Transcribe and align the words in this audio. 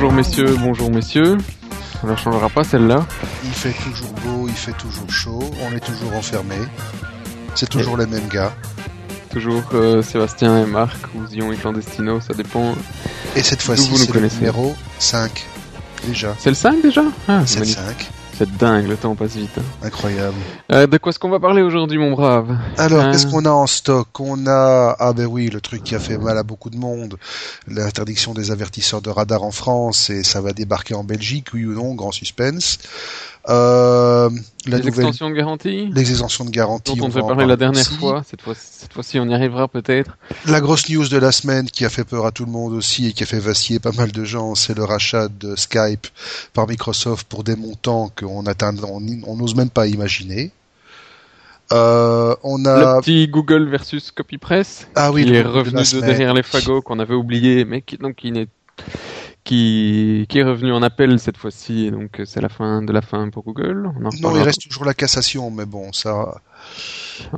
Bonjour 0.00 0.14
messieurs, 0.14 0.56
bonjour 0.58 0.90
messieurs. 0.90 1.36
On 2.02 2.06
ne 2.06 2.16
changera 2.16 2.48
pas 2.48 2.64
celle-là. 2.64 3.06
Il 3.44 3.50
fait 3.50 3.74
toujours 3.84 4.08
beau, 4.24 4.48
il 4.48 4.54
fait 4.54 4.72
toujours 4.72 5.10
chaud, 5.10 5.42
on 5.60 5.76
est 5.76 5.80
toujours 5.80 6.14
enfermé. 6.14 6.54
C'est 7.54 7.68
toujours 7.68 7.98
les 7.98 8.06
mêmes 8.06 8.26
gars. 8.28 8.50
Toujours 9.28 9.62
euh, 9.74 10.00
Sébastien 10.00 10.64
et 10.64 10.64
Marc, 10.64 10.96
ou 11.14 11.26
Zion 11.26 11.52
et 11.52 11.56
Clandestino, 11.56 12.18
ça 12.18 12.32
dépend. 12.32 12.74
Et 13.36 13.42
cette 13.42 13.60
fois-ci, 13.60 13.94
c'est 13.94 14.14
le 14.14 14.26
numéro 14.26 14.74
5. 14.98 15.46
Déjà. 16.06 16.34
C'est 16.38 16.48
le 16.48 16.56
5 16.56 16.80
déjà? 16.80 17.02
Ah, 17.28 17.42
C'est 17.44 17.58
le 17.58 17.66
5. 17.66 18.10
C'est 18.40 18.56
dingue, 18.56 18.88
le 18.88 18.96
temps 18.96 19.14
passe 19.14 19.36
vite. 19.36 19.50
Hein. 19.58 19.62
Incroyable. 19.82 20.38
Euh, 20.72 20.86
de 20.86 20.96
quoi 20.96 21.10
est-ce 21.10 21.18
qu'on 21.18 21.28
va 21.28 21.40
parler 21.40 21.60
aujourd'hui, 21.60 21.98
mon 21.98 22.12
brave? 22.12 22.56
Alors, 22.78 23.04
euh, 23.04 23.12
qu'est-ce 23.12 23.26
qu'on 23.26 23.44
a 23.44 23.50
en 23.50 23.66
stock? 23.66 24.18
On 24.18 24.46
a, 24.46 24.96
ah 24.98 25.12
ben 25.12 25.26
oui, 25.26 25.50
le 25.50 25.60
truc 25.60 25.84
qui 25.84 25.94
a 25.94 25.98
fait 25.98 26.16
mal 26.16 26.38
à 26.38 26.42
beaucoup 26.42 26.70
de 26.70 26.78
monde, 26.78 27.18
l'interdiction 27.68 28.32
des 28.32 28.50
avertisseurs 28.50 29.02
de 29.02 29.10
radar 29.10 29.42
en 29.42 29.50
France, 29.50 30.08
et 30.08 30.22
ça 30.22 30.40
va 30.40 30.54
débarquer 30.54 30.94
en 30.94 31.04
Belgique, 31.04 31.48
oui 31.52 31.66
ou 31.66 31.74
non, 31.74 31.94
grand 31.94 32.12
suspense. 32.12 32.78
Euh, 33.48 34.28
les 34.66 34.86
extensions 34.86 35.30
de 35.30 35.34
garantie 35.34 35.88
Les 35.94 36.10
extensions 36.10 36.44
de 36.44 36.50
garantie. 36.50 36.94
Dont 36.94 37.06
on, 37.06 37.08
devait 37.08 37.20
parler 37.20 37.46
la 37.46 37.56
dernière 37.56 37.86
fois. 37.86 38.22
Cette 38.28 38.42
fois, 38.42 38.54
cette 38.54 38.92
fois-ci, 38.92 39.18
on 39.18 39.26
y 39.28 39.34
arrivera 39.34 39.66
peut-être. 39.66 40.18
La 40.46 40.60
grosse 40.60 40.88
news 40.90 41.08
de 41.08 41.16
la 41.16 41.32
semaine 41.32 41.66
qui 41.70 41.84
a 41.84 41.88
fait 41.88 42.04
peur 42.04 42.26
à 42.26 42.32
tout 42.32 42.44
le 42.44 42.52
monde 42.52 42.74
aussi 42.74 43.08
et 43.08 43.12
qui 43.12 43.22
a 43.22 43.26
fait 43.26 43.38
vaciller 43.38 43.78
pas 43.78 43.92
mal 43.92 44.12
de 44.12 44.24
gens, 44.24 44.54
c'est 44.54 44.76
le 44.76 44.84
rachat 44.84 45.28
de 45.28 45.56
Skype 45.56 46.06
par 46.52 46.68
Microsoft 46.68 47.26
pour 47.28 47.44
des 47.44 47.56
montants 47.56 48.10
qu'on 48.14 48.44
atteint, 48.46 48.74
on 48.82 49.36
n'ose 49.36 49.54
même 49.54 49.70
pas 49.70 49.86
imaginer. 49.86 50.52
Euh, 51.72 52.34
on 52.42 52.64
a 52.64 52.96
le 52.96 53.00
petit 53.00 53.28
Google 53.28 53.68
versus 53.68 54.10
CopyPress 54.10 54.88
ah 54.96 55.12
oui, 55.12 55.24
qui 55.24 55.34
est 55.34 55.42
revenu 55.42 55.80
de, 55.80 56.00
derrière 56.00 56.34
les 56.34 56.42
fagots 56.42 56.82
qu'on 56.82 56.98
avait 56.98 57.14
oublié, 57.14 57.64
mais 57.64 57.80
qui 57.80 57.96
donc 57.96 58.16
qui 58.16 58.32
n'est 58.32 58.48
qui, 59.44 60.26
qui 60.28 60.38
est 60.38 60.44
revenu 60.44 60.72
en 60.72 60.82
appel 60.82 61.18
cette 61.18 61.36
fois-ci, 61.36 61.90
donc 61.90 62.20
c'est 62.24 62.40
la 62.40 62.48
fin 62.48 62.82
de 62.82 62.92
la 62.92 63.02
fin 63.02 63.30
pour 63.30 63.44
Google. 63.44 63.90
non, 64.00 64.10
il 64.36 64.42
reste 64.42 64.62
toujours 64.68 64.84
la 64.84 64.94
cassation, 64.94 65.50
mais 65.50 65.66
bon, 65.66 65.92
ça, 65.92 66.40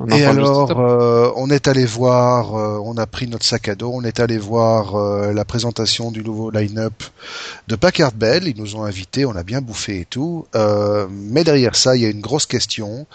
et 0.09 0.25
alors, 0.25 0.79
euh, 0.79 1.31
on 1.35 1.49
est 1.49 1.67
allé 1.67 1.85
voir, 1.85 2.55
euh, 2.55 2.79
on 2.83 2.97
a 2.97 3.05
pris 3.05 3.27
notre 3.27 3.45
sac 3.45 3.67
à 3.67 3.75
dos, 3.75 3.91
on 3.93 4.03
est 4.03 4.19
allé 4.19 4.37
voir 4.37 4.95
euh, 4.95 5.33
la 5.33 5.45
présentation 5.45 6.11
du 6.11 6.23
nouveau 6.23 6.51
line-up 6.51 7.03
de 7.67 7.75
Packard 7.75 8.13
Bell. 8.13 8.47
Ils 8.47 8.57
nous 8.57 8.75
ont 8.75 8.83
invités, 8.83 9.25
on 9.25 9.35
a 9.35 9.43
bien 9.43 9.61
bouffé 9.61 10.01
et 10.01 10.05
tout. 10.05 10.45
mais 11.09 11.43
derrière 11.43 11.75
ça, 11.75 11.95
il 11.95 12.01
y 12.01 12.05
a 12.05 12.09
une 12.09 12.21
grosse 12.21 12.45
question. 12.45 13.05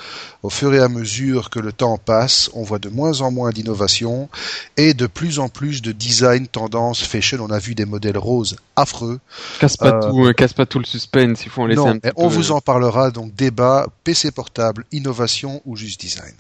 Au 0.42 0.50
fur 0.50 0.72
et 0.72 0.78
à 0.78 0.88
mesure 0.88 1.50
que 1.50 1.58
le 1.58 1.72
temps 1.72 1.98
passe, 1.98 2.48
on 2.54 2.62
voit 2.62 2.78
de 2.78 2.88
moins 2.88 3.20
en 3.22 3.30
moins 3.30 3.50
d'innovation 3.50 4.28
et 4.76 4.94
de 4.94 5.06
plus 5.06 5.40
en 5.40 5.48
plus 5.48 5.82
de 5.82 5.92
design 5.92 6.46
tendance 6.46 7.02
fashion. 7.02 7.38
On 7.40 7.50
a 7.50 7.58
vu 7.58 7.74
des 7.74 7.84
modèles 7.84 8.18
roses 8.18 8.56
affreux. 8.76 9.18
Casse 9.58 9.76
pas 9.76 9.92
tout, 9.92 10.32
casse 10.36 10.52
pas 10.52 10.66
tout 10.66 10.78
le 10.78 10.84
suspense. 10.84 11.44
Il 11.44 11.50
faut 11.50 11.62
en 11.62 11.66
laisser 11.66 11.80
un 11.80 11.98
petit 11.98 12.12
On 12.16 12.28
vous 12.28 12.52
en 12.52 12.60
parlera 12.60 13.10
donc 13.10 13.34
débat 13.34 13.88
PC 14.04 14.30
portable, 14.30 14.84
innovation 14.92 15.60
ou 15.66 15.76
juste 15.76 15.97
design. 15.98 16.34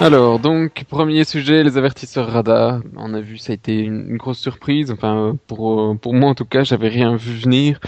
Alors, 0.00 0.38
donc, 0.38 0.84
premier 0.88 1.24
sujet, 1.24 1.62
les 1.62 1.76
avertisseurs 1.76 2.32
radar. 2.32 2.80
On 2.96 3.12
a 3.12 3.20
vu, 3.20 3.36
ça 3.36 3.52
a 3.52 3.54
été 3.54 3.80
une, 3.80 4.16
grosse 4.16 4.38
surprise. 4.38 4.90
Enfin, 4.90 5.36
pour, 5.46 5.94
pour 5.98 6.14
moi, 6.14 6.30
en 6.30 6.34
tout 6.34 6.46
cas, 6.46 6.64
j'avais 6.64 6.88
rien 6.88 7.16
vu 7.16 7.34
venir. 7.34 7.78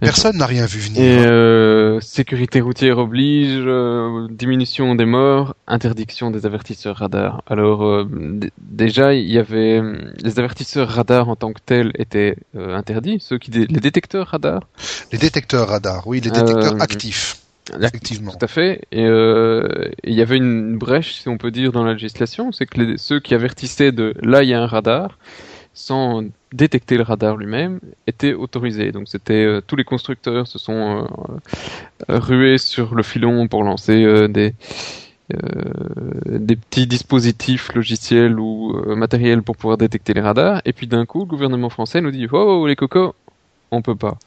personne 0.00 0.38
n'a 0.38 0.46
rien 0.46 0.66
vu 0.66 0.80
venir. 0.80 1.00
Et 1.00 1.24
euh, 1.24 1.79
sécurité 2.00 2.60
routière 2.60 2.98
oblige, 2.98 3.62
euh, 3.66 4.28
diminution 4.30 4.94
des 4.94 5.04
morts, 5.04 5.54
interdiction 5.66 6.30
des 6.30 6.46
avertisseurs 6.46 6.96
radar. 6.96 7.42
Alors, 7.46 7.84
euh, 7.84 8.08
déjà, 8.58 9.14
il 9.14 9.30
y 9.30 9.38
avait 9.38 9.80
les 10.22 10.38
avertisseurs 10.38 10.88
radar 10.88 11.28
en 11.28 11.36
tant 11.36 11.52
que 11.52 11.60
tels 11.64 11.92
étaient 11.98 12.36
interdits. 12.54 13.18
Ceux 13.20 13.38
qui, 13.38 13.50
les 13.50 13.66
détecteurs 13.66 14.28
radar. 14.28 14.68
Les 15.12 15.18
détecteurs 15.18 15.68
radar, 15.68 16.06
oui, 16.06 16.20
les 16.20 16.30
détecteurs 16.30 16.80
actifs. 16.80 17.40
Effectivement. 17.78 18.32
Tout 18.32 18.44
à 18.44 18.48
fait. 18.48 18.82
Et 18.90 19.04
euh, 19.04 19.90
il 20.04 20.14
y 20.14 20.22
avait 20.22 20.36
une 20.36 20.76
brèche, 20.76 21.14
si 21.14 21.28
on 21.28 21.38
peut 21.38 21.50
dire, 21.50 21.72
dans 21.72 21.84
la 21.84 21.92
législation, 21.92 22.52
c'est 22.52 22.66
que 22.66 22.80
les, 22.80 22.96
ceux 22.96 23.20
qui 23.20 23.34
avertissaient 23.34 23.92
de 23.92 24.14
là 24.22 24.42
il 24.42 24.48
y 24.48 24.54
a 24.54 24.62
un 24.62 24.66
radar, 24.66 25.18
sans 25.74 26.24
détecter 26.52 26.96
le 26.96 27.02
radar 27.02 27.36
lui-même, 27.36 27.80
étaient 28.06 28.34
autorisés. 28.34 28.92
Donc 28.92 29.08
c'était 29.08 29.44
euh, 29.44 29.60
tous 29.60 29.76
les 29.76 29.84
constructeurs 29.84 30.46
se 30.46 30.58
sont 30.58 31.06
euh, 32.08 32.18
rués 32.18 32.58
sur 32.58 32.94
le 32.94 33.02
filon 33.02 33.48
pour 33.48 33.62
lancer 33.64 34.28
des 34.28 34.54
des 36.26 36.56
petits 36.56 36.88
dispositifs 36.88 37.72
logiciels 37.72 38.40
ou 38.40 38.74
matériels 38.96 39.42
pour 39.42 39.56
pouvoir 39.56 39.78
détecter 39.78 40.12
les 40.12 40.20
radars. 40.20 40.60
Et 40.64 40.72
puis 40.72 40.88
d'un 40.88 41.06
coup, 41.06 41.20
le 41.20 41.26
gouvernement 41.26 41.70
français 41.70 42.00
nous 42.00 42.10
dit 42.10 42.26
oh 42.32 42.66
les 42.66 42.74
cocos, 42.74 43.14
on 43.70 43.82
peut 43.82 43.96
pas. 43.96 44.18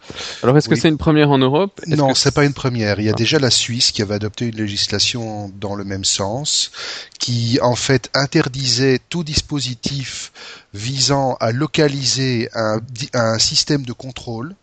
Alors 0.41 0.57
est-ce 0.57 0.69
que 0.69 0.75
c'est 0.75 0.89
une 0.89 0.97
première 0.97 1.31
en 1.31 1.37
Europe? 1.37 1.81
Non, 1.87 2.13
c'est 2.15 2.33
pas 2.33 2.45
une 2.45 2.53
première. 2.53 2.99
Il 2.99 3.05
y 3.05 3.09
a 3.09 3.13
ah. 3.13 3.17
déjà 3.17 3.39
la 3.39 3.49
Suisse 3.49 3.91
qui 3.91 4.01
avait 4.01 4.15
adopté 4.15 4.45
une 4.45 4.55
législation 4.55 5.51
dans 5.59 5.75
le 5.75 5.83
même 5.83 6.05
sens, 6.05 6.71
qui 7.19 7.59
en 7.61 7.75
fait 7.75 8.09
interdisait 8.13 8.99
tout 9.09 9.23
dispositif 9.23 10.31
visant 10.73 11.35
à 11.39 11.51
localiser 11.51 12.49
un, 12.53 12.79
un 13.13 13.39
système 13.39 13.83
de 13.83 13.93
contrôle. 13.93 14.55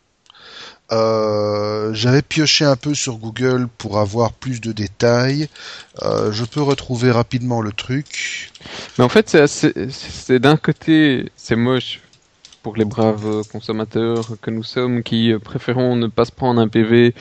Euh, 0.92 1.94
J'avais 1.94 2.22
pioché 2.22 2.64
un 2.64 2.76
peu 2.76 2.94
sur 2.94 3.18
Google 3.18 3.68
pour 3.78 4.00
avoir 4.00 4.32
plus 4.32 4.60
de 4.60 4.72
détails. 4.72 5.48
Euh, 6.02 6.32
je 6.32 6.44
peux 6.44 6.62
retrouver 6.62 7.10
rapidement 7.12 7.60
le 7.60 7.72
truc. 7.72 8.50
Mais 8.98 9.04
en 9.04 9.08
fait, 9.08 9.46
c'est 9.46 10.38
d'un 10.40 10.56
côté, 10.56 11.30
c'est 11.36 11.56
moche 11.56 12.00
pour 12.62 12.76
les 12.76 12.84
braves 12.84 13.42
consommateurs 13.50 14.24
que 14.42 14.50
nous 14.50 14.62
sommes 14.62 15.02
qui 15.02 15.32
préférons 15.42 15.96
ne 15.96 16.06
pas 16.06 16.24
se 16.24 16.32
prendre 16.32 16.60
un 16.60 16.68
PV 16.68 17.14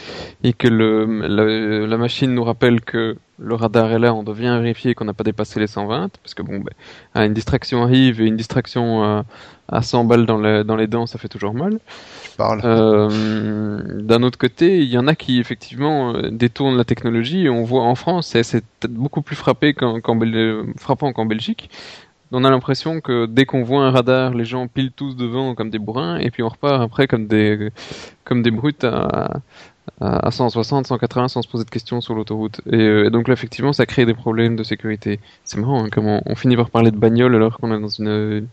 et 0.44 0.54
que 0.54 0.68
le, 0.68 1.86
la, 1.86 1.98
machine 1.98 2.34
nous 2.34 2.44
rappelle 2.44 2.82
que 2.82 3.18
le 3.38 3.56
radar 3.56 3.92
est 3.92 4.00
là, 4.00 4.14
on 4.14 4.24
doit 4.24 4.36
bien 4.36 4.60
vérifier 4.60 4.96
qu'on 4.96 5.06
n'a 5.06 5.14
pas 5.14 5.24
dépassé 5.24 5.60
les 5.60 5.68
120 5.68 6.10
parce 6.22 6.34
que 6.34 6.42
bon, 6.44 6.60
ben, 6.60 7.24
une 7.26 7.34
distraction 7.34 7.84
arrive 7.84 8.22
et 8.22 8.26
une 8.26 8.36
distraction 8.36 9.04
à, 9.04 9.26
à 9.70 9.82
100 9.82 10.06
balles 10.06 10.26
dans, 10.26 10.64
dans 10.64 10.76
les 10.76 10.88
dents, 10.88 11.06
ça 11.06 11.18
fait 11.18 11.30
toujours 11.30 11.54
mal. 11.54 11.80
Euh, 12.40 14.02
D'un 14.02 14.24
autre 14.24 14.38
côté, 14.38 14.80
il 14.80 14.90
y 14.90 14.98
en 14.98 15.08
a 15.08 15.16
qui 15.16 15.40
effectivement 15.40 16.16
euh, 16.16 16.30
détournent 16.32 16.78
la 16.78 16.86
technologie. 16.86 17.46
Et 17.46 17.50
on 17.50 17.64
voit 17.64 17.84
en 17.84 17.96
France, 17.96 18.36
c'est 18.44 18.64
beaucoup 18.88 19.22
plus 19.22 19.36
frappé 19.36 19.76
frappant 20.78 21.14
qu'en 21.14 21.26
Belgique 21.26 21.70
on 22.32 22.44
a 22.44 22.50
l'impression 22.50 23.02
que 23.02 23.26
dès 23.26 23.46
qu'on 23.46 23.64
voit 23.64 23.84
un 23.84 23.92
radar, 23.92 24.34
les 24.34 24.46
gens 24.46 24.68
pilent 24.68 24.92
tous 24.92 25.16
devant 25.16 25.56
comme 25.56 25.70
des 25.70 25.80
bourrins, 25.80 26.18
et 26.18 26.32
puis 26.32 26.44
on 26.44 26.50
repart 26.50 26.82
après 26.82 27.08
comme 27.08 27.28
des, 27.28 27.70
comme 28.24 28.42
des 28.42 28.52
brutes 28.52 28.84
à, 28.84 29.42
à 30.02 30.32
160, 30.32 30.88
180 30.88 31.28
sans 31.28 31.42
se 31.42 31.48
poser 31.48 31.66
de 31.66 31.70
questions 31.70 32.02
sur 32.02 32.16
l'autoroute. 32.16 32.62
Euh, 32.72 33.08
et, 33.08 33.10
donc 33.10 33.28
là, 33.28 33.34
effectivement, 33.34 33.74
ça 33.74 33.86
crée 33.86 34.06
des 34.06 34.14
problèmes 34.14 34.56
de 34.56 34.64
sécurité. 34.64 35.20
C'est 35.44 35.60
marrant, 35.60 35.86
hein, 35.86 35.90
comment 35.92 36.22
on, 36.26 36.36
finit 36.36 36.56
par 36.56 36.70
parler 36.70 36.92
de 36.92 36.98
bagnole 36.98 37.36
alors 37.36 37.58
qu'on 37.58 37.76
est 37.76 37.80
dans 37.80 37.88
une 37.88 38.48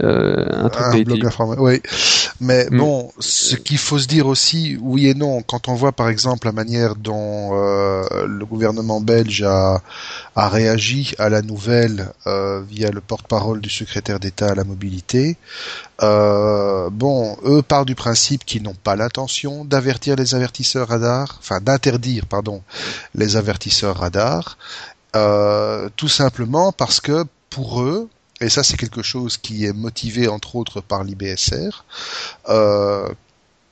euh, 0.00 0.46
un 0.52 0.68
truc 0.68 1.06
Oui, 1.58 1.80
mais 2.40 2.66
mm. 2.70 2.78
bon, 2.78 3.12
ce 3.18 3.56
qu'il 3.56 3.78
faut 3.78 3.98
se 3.98 4.06
dire 4.06 4.26
aussi, 4.26 4.76
oui 4.80 5.08
et 5.08 5.14
non, 5.14 5.42
quand 5.42 5.68
on 5.68 5.74
voit 5.74 5.92
par 5.92 6.08
exemple 6.08 6.46
la 6.46 6.52
manière 6.52 6.96
dont 6.96 7.50
euh, 7.52 8.26
le 8.26 8.44
gouvernement 8.44 9.00
belge 9.00 9.42
a, 9.42 9.82
a 10.36 10.48
réagi 10.48 11.14
à 11.18 11.28
la 11.28 11.42
nouvelle 11.42 12.12
euh, 12.26 12.62
via 12.68 12.90
le 12.90 13.00
porte-parole 13.00 13.60
du 13.60 13.70
secrétaire 13.70 14.20
d'État 14.20 14.50
à 14.50 14.54
la 14.54 14.64
mobilité, 14.64 15.36
euh, 16.02 16.90
bon, 16.90 17.36
eux 17.44 17.62
partent 17.62 17.86
du 17.86 17.94
principe 17.94 18.44
qu'ils 18.44 18.62
n'ont 18.62 18.74
pas 18.74 18.96
l'intention 18.96 19.64
d'avertir 19.64 20.16
les 20.16 20.34
avertisseurs 20.34 20.88
radars, 20.88 21.38
enfin 21.38 21.60
d'interdire, 21.60 22.26
pardon, 22.26 22.62
les 23.14 23.36
avertisseurs 23.36 23.96
radars, 23.98 24.58
tout 25.96 26.08
simplement 26.08 26.72
parce 26.72 27.00
que 27.00 27.24
pour 27.50 27.82
eux, 27.82 28.08
et 28.42 28.48
ça 28.48 28.62
c'est 28.62 28.76
quelque 28.76 29.02
chose 29.02 29.36
qui 29.38 29.64
est 29.64 29.72
motivé 29.72 30.28
entre 30.28 30.56
autres 30.56 30.80
par 30.80 31.04
l'IBSR, 31.04 31.84
euh, 32.48 33.08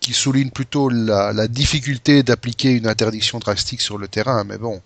qui 0.01 0.15
souligne 0.15 0.51
plutôt 0.51 0.89
la, 0.89 1.33
la 1.35 1.47
difficulté 1.47 2.23
d'appliquer 2.23 2.71
une 2.71 2.87
interdiction 2.87 3.39
drastique 3.39 3.83
sur 3.83 3.99
le 3.99 4.09
terrain. 4.09 4.45
Mais 4.45 4.57
bon, 4.57 4.81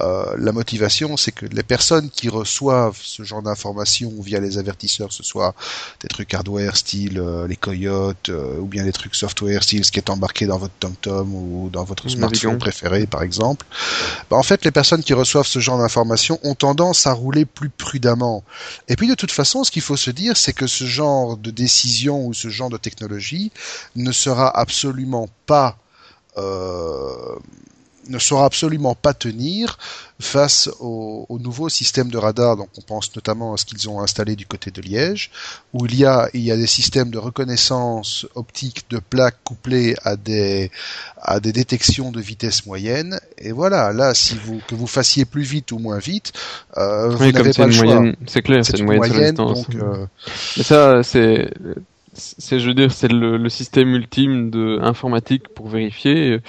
euh, 0.00 0.34
la 0.38 0.52
motivation, 0.52 1.18
c'est 1.18 1.32
que 1.32 1.44
les 1.44 1.62
personnes 1.62 2.08
qui 2.08 2.30
reçoivent 2.30 2.98
ce 3.00 3.22
genre 3.22 3.42
d'informations 3.42 4.12
via 4.20 4.40
les 4.40 4.56
avertisseurs, 4.56 5.12
ce 5.12 5.22
soit 5.22 5.54
des 6.00 6.08
trucs 6.08 6.32
hardware 6.32 6.76
style 6.76 7.18
euh, 7.18 7.46
les 7.46 7.56
coyotes, 7.56 8.30
euh, 8.30 8.58
ou 8.58 8.64
bien 8.64 8.84
des 8.84 8.92
trucs 8.92 9.14
software 9.14 9.62
style 9.62 9.84
ce 9.84 9.92
qui 9.92 9.98
est 9.98 10.08
embarqué 10.08 10.46
dans 10.46 10.58
votre 10.58 10.74
TomTom 10.80 11.34
ou 11.34 11.68
dans 11.70 11.84
votre 11.84 12.08
smartphone 12.08 12.56
préféré, 12.56 13.06
par 13.06 13.22
exemple. 13.22 13.66
Bah, 14.30 14.38
en 14.38 14.42
fait, 14.42 14.64
les 14.64 14.70
personnes 14.70 15.02
qui 15.02 15.12
reçoivent 15.12 15.46
ce 15.46 15.58
genre 15.58 15.78
d'informations 15.78 16.40
ont 16.42 16.54
tendance 16.54 17.06
à 17.06 17.12
rouler 17.12 17.44
plus 17.44 17.68
prudemment. 17.68 18.42
Et 18.88 18.96
puis, 18.96 19.08
de 19.08 19.14
toute 19.14 19.32
façon, 19.32 19.62
ce 19.62 19.70
qu'il 19.70 19.82
faut 19.82 19.96
se 19.96 20.10
dire, 20.10 20.38
c'est 20.38 20.54
que 20.54 20.66
ce 20.66 20.84
genre 20.84 21.36
de 21.36 21.50
décision 21.50 22.26
ou 22.26 22.32
ce 22.32 22.48
genre 22.48 22.70
de 22.70 22.78
technologie 22.78 23.52
ne 23.94 24.10
sera 24.10 24.53
absolument 24.54 25.28
pas 25.46 25.76
euh, 26.36 27.36
ne 28.08 28.18
saura 28.18 28.46
absolument 28.46 28.94
pas 28.94 29.14
tenir 29.14 29.78
face 30.20 30.68
au, 30.80 31.26
au, 31.28 31.38
nouveau 31.38 31.68
système 31.68 32.08
de 32.08 32.18
radar. 32.18 32.56
Donc 32.56 32.68
on 32.78 32.82
pense 32.82 33.14
notamment 33.14 33.54
à 33.54 33.56
ce 33.56 33.64
qu'ils 33.64 33.88
ont 33.88 34.00
installé 34.00 34.36
du 34.36 34.46
côté 34.46 34.70
de 34.70 34.80
Liège, 34.80 35.30
où 35.72 35.86
il 35.86 35.96
y 35.96 36.04
a 36.04 36.28
il 36.34 36.42
y 36.42 36.50
a 36.50 36.56
des 36.56 36.66
systèmes 36.66 37.10
de 37.10 37.18
reconnaissance 37.18 38.26
optique 38.34 38.84
de 38.90 38.98
plaques 38.98 39.38
couplées 39.44 39.96
à 40.04 40.16
des 40.16 40.70
à 41.20 41.40
des 41.40 41.52
détections 41.52 42.10
de 42.10 42.20
vitesse 42.20 42.66
moyenne. 42.66 43.18
Et 43.38 43.52
voilà, 43.52 43.92
là 43.92 44.14
si 44.14 44.36
vous 44.36 44.60
que 44.68 44.74
vous 44.74 44.86
fassiez 44.86 45.24
plus 45.24 45.42
vite 45.42 45.72
ou 45.72 45.78
moins 45.78 45.98
vite, 45.98 46.32
euh, 46.76 47.08
vous 47.08 47.32
n'avez 47.32 47.52
pas 47.52 47.66
le 47.66 47.72
choix. 47.72 48.02
C'est 48.26 48.42
clair, 48.42 48.64
c'est 48.64 48.78
une 48.78 48.86
moyenne, 48.86 49.34
donc, 49.34 49.66
euh... 49.74 50.06
Mais 50.56 50.62
ça 50.62 51.02
c'est 51.02 51.50
c'est 52.14 52.60
je 52.60 52.68
veux 52.68 52.74
dire 52.74 52.92
c'est 52.92 53.12
le, 53.12 53.36
le, 53.36 53.48
système 53.48 53.94
ultime 53.94 54.50
de 54.50 54.78
informatique 54.80 55.48
pour 55.48 55.68
vérifier 55.68 56.40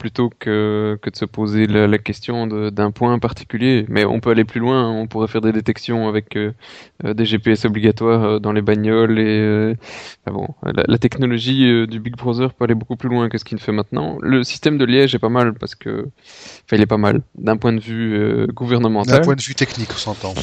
plutôt 0.00 0.30
que, 0.36 0.98
que 1.02 1.10
de 1.10 1.16
se 1.16 1.26
poser 1.26 1.66
la, 1.66 1.86
la 1.86 1.98
question 1.98 2.46
d'un 2.46 2.90
point 2.90 3.18
particulier. 3.20 3.84
Mais 3.88 4.04
on 4.04 4.18
peut 4.18 4.30
aller 4.30 4.44
plus 4.44 4.58
loin, 4.58 4.86
hein. 4.86 4.90
on 4.90 5.06
pourrait 5.06 5.28
faire 5.28 5.42
des 5.42 5.52
détections 5.52 6.08
avec 6.08 6.36
euh, 6.36 6.52
euh, 7.04 7.12
des 7.14 7.26
GPS 7.26 7.66
obligatoires 7.66 8.24
euh, 8.24 8.38
dans 8.40 8.52
les 8.52 8.62
bagnoles 8.62 9.18
et 9.18 9.74
bon, 10.26 10.48
la, 10.64 10.98
technologie 10.98 11.86
du 11.86 12.00
Big 12.00 12.16
Brother 12.16 12.52
peut 12.54 12.64
aller 12.64 12.74
beaucoup 12.74 12.96
plus 12.96 13.10
loin 13.10 13.28
que 13.28 13.36
ce 13.36 13.44
qu'il 13.44 13.58
fait 13.58 13.72
maintenant. 13.72 14.18
Le 14.22 14.42
système 14.42 14.78
de 14.78 14.84
Liège 14.86 15.14
est 15.14 15.18
pas 15.18 15.28
mal 15.28 15.52
parce 15.54 15.74
que, 15.74 16.08
enfin, 16.64 16.76
il 16.76 16.80
est 16.80 16.86
pas 16.86 16.96
mal 16.96 17.20
d'un 17.36 17.58
point 17.58 17.74
de 17.74 17.80
vue 17.80 18.46
gouvernemental. 18.48 19.18
D'un 19.18 19.24
point 19.24 19.36
de 19.36 19.42
vue 19.42 19.54
technique, 19.54 19.90
on 19.92 19.98
s'entend. 19.98 20.34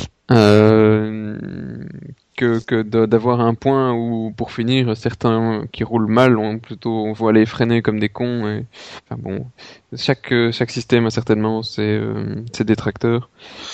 Que, 2.38 2.64
que 2.64 2.84
d'avoir 2.84 3.42
un 3.42 3.56
point 3.56 3.94
où, 3.94 4.32
pour 4.38 4.52
finir, 4.52 4.96
certains 4.96 5.66
qui 5.72 5.84
roulent 5.84 6.06
mal, 6.08 6.38
on 6.38 6.60
plutôt 6.60 6.92
on 7.08 7.12
voit 7.12 7.34
les 7.34 7.48
freiner 7.48 7.82
comme 7.82 8.00
des 8.00 8.10
cons. 8.10 8.48
Et, 8.48 8.64
enfin 9.10 9.20
bon, 9.20 9.48
chaque 9.96 10.34
chaque 10.52 10.72
système 10.72 11.06
a 11.06 11.10
certainement 11.10 11.64
ses, 11.64 11.82
euh, 11.82 12.44
ses 12.54 12.64
détracteurs, 12.64 13.30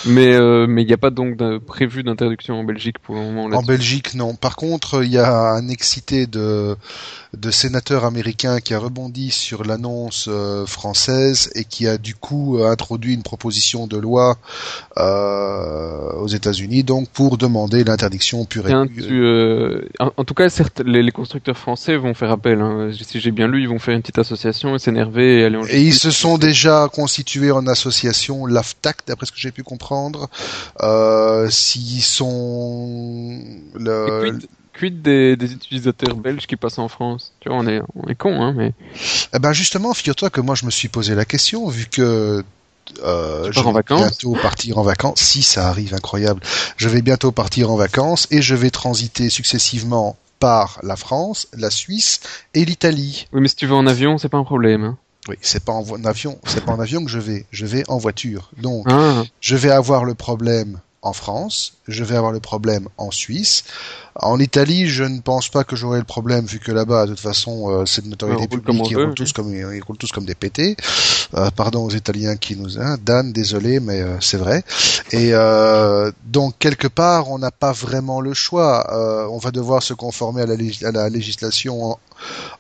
mais 0.06 0.34
euh, 0.34 0.68
mais 0.68 0.84
il 0.84 0.88
n'y 0.88 0.94
a 0.94 0.98
pas 0.98 1.10
donc 1.10 1.38
prévu 1.66 2.04
d'interdiction 2.04 2.60
en 2.60 2.64
Belgique 2.64 3.00
pour 3.00 3.16
le 3.16 3.22
moment. 3.22 3.58
En 3.58 3.64
Belgique, 3.64 4.14
non. 4.14 4.36
Par 4.36 4.56
contre, 4.56 5.04
il 5.04 5.12
y 5.12 5.18
a 5.18 5.54
un 5.54 5.68
excité 5.68 6.28
de 6.28 6.76
de 7.36 7.52
sénateur 7.52 8.06
américain 8.06 8.60
qui 8.60 8.76
a 8.76 8.80
rebondi 8.80 9.32
sur 9.32 9.64
l'annonce 9.64 10.28
euh, 10.30 10.68
française 10.68 11.52
et 11.56 11.64
qui 11.66 11.88
a 11.88 11.98
du 11.98 12.14
coup 12.14 12.60
introduit 12.64 13.14
une 13.14 13.24
proposition 13.24 13.88
de 13.88 13.98
loi 13.98 14.38
aux 14.96 16.28
États-Unis, 16.28 16.84
donc 16.84 17.10
pour 17.10 17.38
demander 17.38 17.84
l'interdiction 17.84 18.46
euh, 18.60 19.82
en, 20.00 20.24
tout 20.24 20.34
cas, 20.34 20.50
certes, 20.50 20.82
les, 20.86 21.12
constructeurs 21.12 21.58
français 21.58 21.98
vont 21.98 22.14
faire 22.14 22.32
appel. 22.32 22.62
Hein. 22.62 22.92
Si 23.00 23.20
j'ai 23.20 23.32
bien 23.32 23.48
lu, 23.48 23.62
ils 23.62 23.70
vont 23.70 23.80
faire 23.80 23.96
une 23.96 24.02
petite 24.02 24.20
association 24.20 24.76
et 24.76 24.80
s'énerver 24.80 25.40
et 25.40 25.46
aller 25.46 25.58
en 25.58 25.66
Et 25.66 25.82
ils 25.82 25.94
se 26.04 26.12
sont 26.12 26.38
déjà 26.38 26.90
constitués 26.92 27.52
en 27.52 27.66
association, 27.66 28.46
l'AFTAC, 28.46 28.98
d'après 29.08 29.26
ce 29.26 29.32
que 29.32 29.40
j'ai 29.40 29.52
pu 29.52 29.64
comprendre. 29.64 30.30
Euh, 30.82 31.50
S'ils 31.50 32.04
sont... 32.04 33.40
Le... 33.76 34.38
Quid, 34.78 35.02
des, 35.02 35.38
des, 35.38 35.54
utilisateurs 35.54 36.16
belges 36.16 36.48
qui 36.48 36.58
passent 36.58 36.80
en 36.80 36.90
France? 36.90 37.32
Tu 37.40 37.48
vois, 37.48 37.60
on 37.60 37.68
est, 37.68 37.82
on 37.96 38.10
est 38.10 38.16
con, 38.16 38.42
hein, 38.42 38.54
mais... 38.58 38.74
Eh 39.34 39.40
ben 39.40 39.54
justement, 39.54 39.94
figure-toi 39.94 40.30
que 40.30 40.42
moi, 40.42 40.56
je 40.56 40.66
me 40.66 40.72
suis 40.72 40.90
posé 40.90 41.16
la 41.16 41.26
question, 41.26 41.70
vu 41.70 41.86
que 41.86 42.44
euh, 43.04 43.52
je 43.52 43.62
vais 43.62 43.84
bientôt 43.88 44.34
partir 44.34 44.80
en 44.80 44.84
vacances. 44.84 45.20
Si 45.20 45.42
ça 45.42 45.70
arrive, 45.70 45.94
incroyable. 45.94 46.42
Je 46.76 46.90
vais 46.90 47.02
bientôt 47.02 47.32
partir 47.32 47.72
en 47.72 47.76
vacances 47.78 48.28
et 48.30 48.42
je 48.42 48.56
vais 48.56 48.72
transiter 48.72 49.30
successivement 49.30 50.18
par 50.40 50.80
la 50.84 50.98
France, 50.98 51.48
la 51.54 51.70
Suisse 51.70 52.20
et 52.54 52.66
l'Italie. 52.66 53.28
Oui, 53.32 53.40
mais 53.42 53.48
si 53.48 53.56
tu 53.56 53.68
vas 53.68 53.76
en 53.76 53.88
avion, 53.88 54.18
c'est 54.18 54.28
pas 54.28 54.40
un 54.40 54.44
problème. 54.44 54.84
Hein. 54.84 54.98
Oui, 55.30 55.36
c'est 55.42 55.64
pas 55.64 55.74
en 55.74 56.06
avion, 56.06 56.38
c'est 56.46 56.66
pas 56.66 56.74
en 56.74 56.80
avion 56.80 57.04
que 57.04 57.12
je 57.12 57.20
vais. 57.20 57.46
Je 57.52 57.66
vais 57.66 57.84
en 57.88 57.98
voiture. 57.98 58.52
Donc, 58.62 58.86
ah. 58.90 59.24
je 59.40 59.56
vais 59.56 59.72
avoir 59.72 60.04
le 60.04 60.16
problème 60.16 60.80
en 61.04 61.12
France, 61.12 61.74
je 61.90 62.04
vais 62.06 62.16
avoir 62.16 62.32
le 62.32 62.40
problème 62.40 62.88
en 62.98 63.12
Suisse. 63.12 63.66
En 64.16 64.40
Italie, 64.40 64.88
je 64.88 65.04
ne 65.04 65.20
pense 65.20 65.50
pas 65.50 65.66
que 65.66 65.76
j'aurai 65.76 66.00
le 66.00 66.06
problème 66.06 66.46
vu 66.46 66.60
que 66.60 66.72
là-bas, 66.72 67.06
de 67.06 67.12
toute 67.12 67.20
façon, 67.20 67.70
euh, 67.70 67.86
c'est 67.86 68.06
de 68.06 68.10
notoriété 68.10 68.48
publique, 68.48 68.90
ils 68.90 68.96
roulent, 68.96 69.14
tous 69.14 69.34
comme, 69.34 69.54
ils 69.54 69.84
roulent 69.84 69.98
tous 69.98 70.14
comme 70.14 70.24
des 70.24 70.36
pétés. 70.36 70.78
Euh, 71.36 71.50
pardon 71.52 71.84
aux 71.84 71.90
Italiens 71.90 72.38
qui 72.38 72.56
nous... 72.56 72.80
Hein, 72.80 72.98
Dan, 73.04 73.34
désolé, 73.34 73.82
mais 73.82 74.02
euh, 74.02 74.18
c'est 74.22 74.38
vrai. 74.38 74.64
Et 75.12 75.32
euh, 75.34 76.12
donc, 76.26 76.56
quelque 76.58 76.88
part, 76.88 77.30
on 77.32 77.38
n'a 77.38 77.52
pas 77.52 77.74
vraiment 77.74 78.22
le 78.22 78.34
choix. 78.34 78.88
Euh, 78.94 79.28
on 79.30 79.40
va 79.40 79.52
devoir 79.52 79.84
se 79.84 79.94
conformer 79.94 80.44
à 80.44 80.46
la, 80.46 80.56
à 80.88 80.92
la 80.92 81.10
législation 81.10 81.98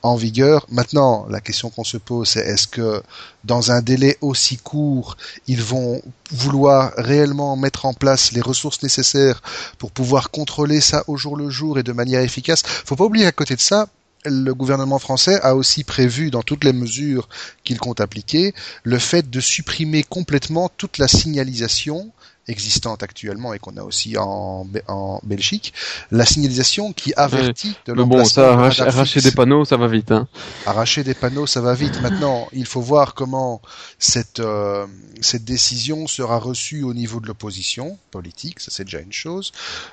en, 0.02 0.16
vigueur. 0.16 0.66
Maintenant, 0.70 1.26
la 1.30 1.42
question 1.42 1.70
qu'on 1.70 1.84
se 1.84 1.98
pose, 1.98 2.30
c'est 2.30 2.42
est-ce 2.42 2.68
que 2.68 3.02
dans 3.44 3.72
un 3.72 3.82
délai 3.82 4.18
aussi 4.22 4.58
court, 4.58 5.18
ils 5.48 5.62
vont 5.62 6.02
vouloir 6.32 6.94
réellement 6.98 7.56
mettre 7.56 7.86
en 7.86 7.94
place 7.94 8.32
les 8.32 8.42
ressources 8.42 8.82
nécessaires 8.84 9.42
pour 9.78 9.92
pouvoir 9.92 10.32
contrôler 10.32 10.82
ça 10.82 11.04
au 11.08 11.18
jour 11.18 11.36
le 11.36 11.50
jour 11.50 11.80
et 11.80 11.84
de 11.84 11.92
manière 11.92 12.22
efficace? 12.22 12.64
Faut 12.66 12.96
pas 12.96 13.06
oublier 13.06 13.26
à 13.26 13.32
côté 13.32 13.56
de 13.56 13.62
ça, 13.62 13.88
le 14.26 14.54
gouvernement 14.54 15.00
français 15.00 15.40
a 15.42 15.56
aussi 15.56 15.84
prévu 15.84 16.32
dans 16.32 16.44
toutes 16.44 16.64
les 16.64 16.74
mesures 16.74 17.28
qu'il 17.64 17.78
compte 17.80 18.00
appliquer 18.00 18.54
le 18.84 19.00
fait 19.00 19.30
de 19.30 19.40
supprimer 19.40 20.04
complètement 20.04 20.70
toute 20.78 20.98
la 20.98 21.08
signalisation 21.08 22.12
existante 22.48 23.04
actuellement 23.04 23.54
et 23.54 23.60
qu'on 23.60 23.78
a 23.78 23.84
aussi 23.84 24.18
en, 24.18 24.68
en 24.88 25.20
Belgique, 25.24 25.74
la 26.12 26.26
signalisation 26.26 26.92
qui 26.92 27.14
avertit 27.16 27.76
de 27.86 27.94
l'emplacement. 27.94 28.56
Bon, 28.56 28.70
ça, 28.72 28.86
arracher, 28.88 29.22
des 29.22 29.32
panneaux, 29.32 29.66
ça 29.66 29.78
va 29.78 29.88
vite. 29.88 30.12
Hein. 30.12 30.28
Arracher 30.66 31.04
des 31.04 31.14
panneaux, 31.14 31.48
ça 31.48 31.62
va 31.62 31.74
vite. 31.74 32.02
Maintenant, 32.02 32.48
il 32.52 32.66
faut 32.66 32.82
voir 32.82 33.14
comment 33.14 33.62
cette 33.98 34.40
euh, 34.40 34.86
cette 35.22 35.46
décision 35.46 36.08
sera 36.08 36.38
reçue 36.38 36.84
au 36.84 36.94
niveau 36.94 37.20
de 37.20 37.28
l'opposition 37.28 37.98
politique. 38.12 38.60
Ça, 38.60 38.72
c'est 38.72 38.84
déjà 38.84 39.00
une 39.00 39.14
chose. 39.14 39.52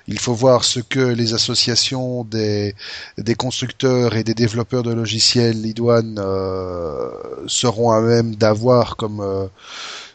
Il 0.08 0.18
faut 0.18 0.34
voir 0.34 0.64
ce 0.64 0.80
que 0.80 1.00
les 1.00 1.34
associations 1.34 2.24
des 2.24 2.74
des 3.18 3.34
constructeurs 3.34 4.16
et 4.16 4.24
des 4.24 4.34
développeurs 4.34 4.82
de 4.82 4.92
logiciels 4.92 5.64
idoines 5.64 6.18
euh, 6.18 7.10
seront 7.46 7.92
à 7.92 8.00
même 8.00 8.34
d'avoir 8.34 8.96
comme 8.96 9.20
euh, 9.20 9.46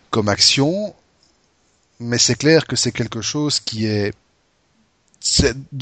comme 0.09 0.27
action 0.29 0.93
mais 1.99 2.17
c'est 2.17 2.35
clair 2.35 2.67
que 2.67 2.75
c'est 2.75 2.91
quelque 2.91 3.21
chose 3.21 3.59
qui 3.59 3.85
est, 3.85 4.13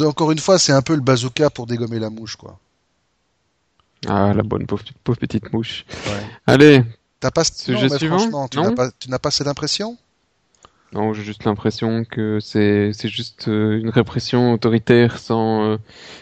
encore 0.01 0.31
une 0.31 0.39
fois, 0.39 0.59
c'est 0.59 0.71
un 0.71 0.81
peu 0.81 0.95
le 0.95 1.01
bazooka 1.01 1.49
pour 1.49 1.67
dégommer 1.67 1.99
la 1.99 2.09
mouche, 2.09 2.35
quoi. 2.35 2.59
Ah, 4.07 4.33
la 4.33 4.43
bonne 4.43 4.65
pauvre, 4.65 4.83
petite 5.03 5.53
mouche. 5.53 5.85
Allez. 6.45 6.83
T'as 7.19 7.31
pas, 7.31 7.45
sujet 7.45 7.87
suivant 7.89 8.47
tu 8.49 8.59
n'as 9.09 9.19
pas, 9.19 9.31
cette 9.31 9.47
impression? 9.47 9.97
Non, 10.91 11.13
j'ai 11.13 11.23
juste 11.23 11.45
l'impression 11.45 12.03
que 12.03 12.39
c'est 12.39 12.91
juste 13.05 13.47
euh, 13.47 13.79
une 13.79 13.89
répression 13.89 14.53
autoritaire 14.53 15.17
sans 15.17 15.63
euh, 15.63 15.77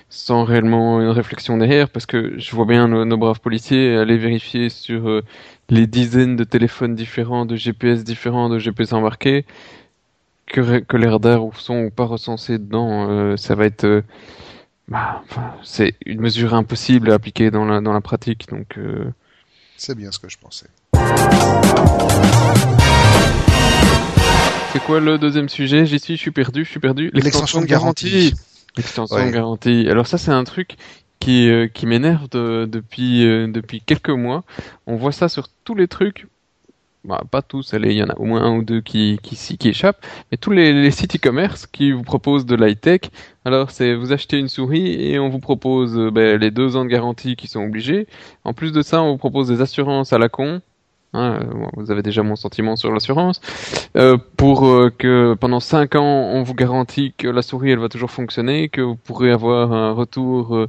sans 0.09 0.45
réellement 0.45 1.01
une 1.01 1.09
réflexion 1.09 1.57
derrière 1.57 1.89
parce 1.89 2.05
que 2.05 2.39
je 2.39 2.55
vois 2.55 2.65
bien 2.65 2.87
nos, 2.87 3.17
braves 3.17 3.41
policiers 3.41 3.97
aller 3.97 4.17
vérifier 4.17 4.69
sur 4.69 5.09
euh, 5.09 5.23
les 5.69 5.87
dizaines 5.87 6.37
de 6.37 6.45
téléphones 6.45 6.95
différents, 6.95 7.45
de 7.45 7.57
GPS 7.57 8.05
différents, 8.05 8.47
de 8.47 8.59
GPS 8.59 8.93
embarqués 8.93 9.43
que, 10.51 10.79
que 10.79 10.97
les 10.97 11.07
radars 11.07 11.41
sont 11.55 11.89
pas 11.89 12.05
recensés 12.05 12.59
dedans, 12.59 13.09
euh, 13.09 13.37
ça 13.37 13.55
va 13.55 13.65
être, 13.65 13.85
euh, 13.85 14.01
bah, 14.87 15.23
c'est 15.63 15.95
une 16.05 16.21
mesure 16.21 16.53
impossible 16.53 17.11
à 17.11 17.15
appliquer 17.15 17.51
dans 17.51 17.65
la 17.65 17.81
dans 17.81 17.93
la 17.93 18.01
pratique, 18.01 18.47
donc. 18.49 18.77
Euh, 18.77 19.11
c'est 19.77 19.95
bien 19.95 20.11
ce 20.11 20.19
que 20.19 20.29
je 20.29 20.37
pensais. 20.37 20.67
C'est 24.73 24.83
quoi 24.83 24.99
le 24.99 25.17
deuxième 25.17 25.49
sujet? 25.49 25.85
J'y 25.85 25.99
suis, 25.99 26.15
je 26.15 26.21
suis 26.21 26.31
perdu, 26.31 26.65
je 26.65 26.69
suis 26.69 26.79
perdu. 26.79 27.09
L'extension 27.13 27.61
de 27.61 27.65
garantie. 27.65 28.33
L'extension 28.77 29.25
de 29.25 29.31
garantie. 29.31 29.87
Alors 29.89 30.07
ça, 30.07 30.17
c'est 30.17 30.31
un 30.31 30.43
truc 30.43 30.75
qui 31.19 31.49
qui 31.73 31.85
m'énerve 31.87 32.29
depuis 32.29 33.21
depuis 33.51 33.81
quelques 33.81 34.09
mois. 34.09 34.43
On 34.85 34.95
voit 34.95 35.11
ça 35.11 35.29
sur 35.29 35.47
tous 35.65 35.75
les 35.75 35.87
trucs 35.87 36.27
bah, 37.03 37.23
pas 37.29 37.41
tous, 37.41 37.73
il 37.73 37.91
y 37.93 38.03
en 38.03 38.09
a 38.09 38.15
au 38.17 38.25
moins 38.25 38.43
un 38.43 38.55
ou 38.57 38.63
deux 38.63 38.81
qui, 38.81 39.19
qui, 39.23 39.57
qui 39.57 39.69
échappent, 39.69 40.05
mais 40.31 40.37
tous 40.37 40.51
les, 40.51 40.73
les 40.73 40.91
sites 40.91 41.15
e-commerce 41.15 41.65
qui 41.67 41.91
vous 41.91 42.03
proposent 42.03 42.45
de 42.45 42.55
l'high-tech, 42.55 43.01
alors 43.45 43.71
c'est 43.71 43.95
vous 43.95 44.13
achetez 44.13 44.37
une 44.37 44.49
souris 44.49 45.11
et 45.11 45.19
on 45.19 45.29
vous 45.29 45.39
propose 45.39 45.97
euh, 45.97 46.11
ben, 46.11 46.39
les 46.39 46.51
deux 46.51 46.75
ans 46.75 46.85
de 46.85 46.89
garantie 46.89 47.35
qui 47.35 47.47
sont 47.47 47.63
obligés. 47.63 48.07
En 48.43 48.53
plus 48.53 48.71
de 48.71 48.81
ça, 48.81 49.01
on 49.01 49.11
vous 49.11 49.17
propose 49.17 49.47
des 49.47 49.61
assurances 49.61 50.13
à 50.13 50.19
la 50.19 50.29
con. 50.29 50.61
Hein, 51.13 51.39
euh, 51.41 51.65
vous 51.75 51.91
avez 51.91 52.03
déjà 52.03 52.23
mon 52.23 52.35
sentiment 52.35 52.75
sur 52.75 52.91
l'assurance. 52.91 53.41
Euh, 53.97 54.17
pour 54.37 54.65
euh, 54.65 54.89
que 54.97 55.35
pendant 55.39 55.59
cinq 55.59 55.95
ans, 55.95 56.29
on 56.31 56.43
vous 56.43 56.53
garantit 56.53 57.13
que 57.17 57.27
la 57.27 57.41
souris 57.41 57.71
elle 57.71 57.79
va 57.79 57.89
toujours 57.89 58.11
fonctionner, 58.11 58.69
que 58.69 58.81
vous 58.81 58.95
pourrez 58.95 59.31
avoir 59.31 59.73
un 59.73 59.91
retour 59.91 60.67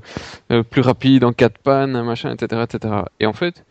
plus 0.71 0.81
rapide 0.81 1.25
en 1.25 1.33
cas 1.33 1.49
de 1.49 1.59
panne, 1.63 2.03
machin, 2.03 2.35
etc., 2.35 2.63
etc. 2.65 2.95
Et 3.21 3.27
en 3.27 3.33
fait, 3.33 3.65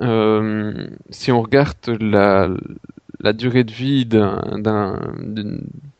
euh, 0.00 0.86
si 1.10 1.32
on 1.32 1.42
regarde 1.42 1.76
la, 2.00 2.48
la 3.20 3.32
durée 3.32 3.64
de 3.64 3.72
vie 3.72 4.06
d'un 4.06 4.98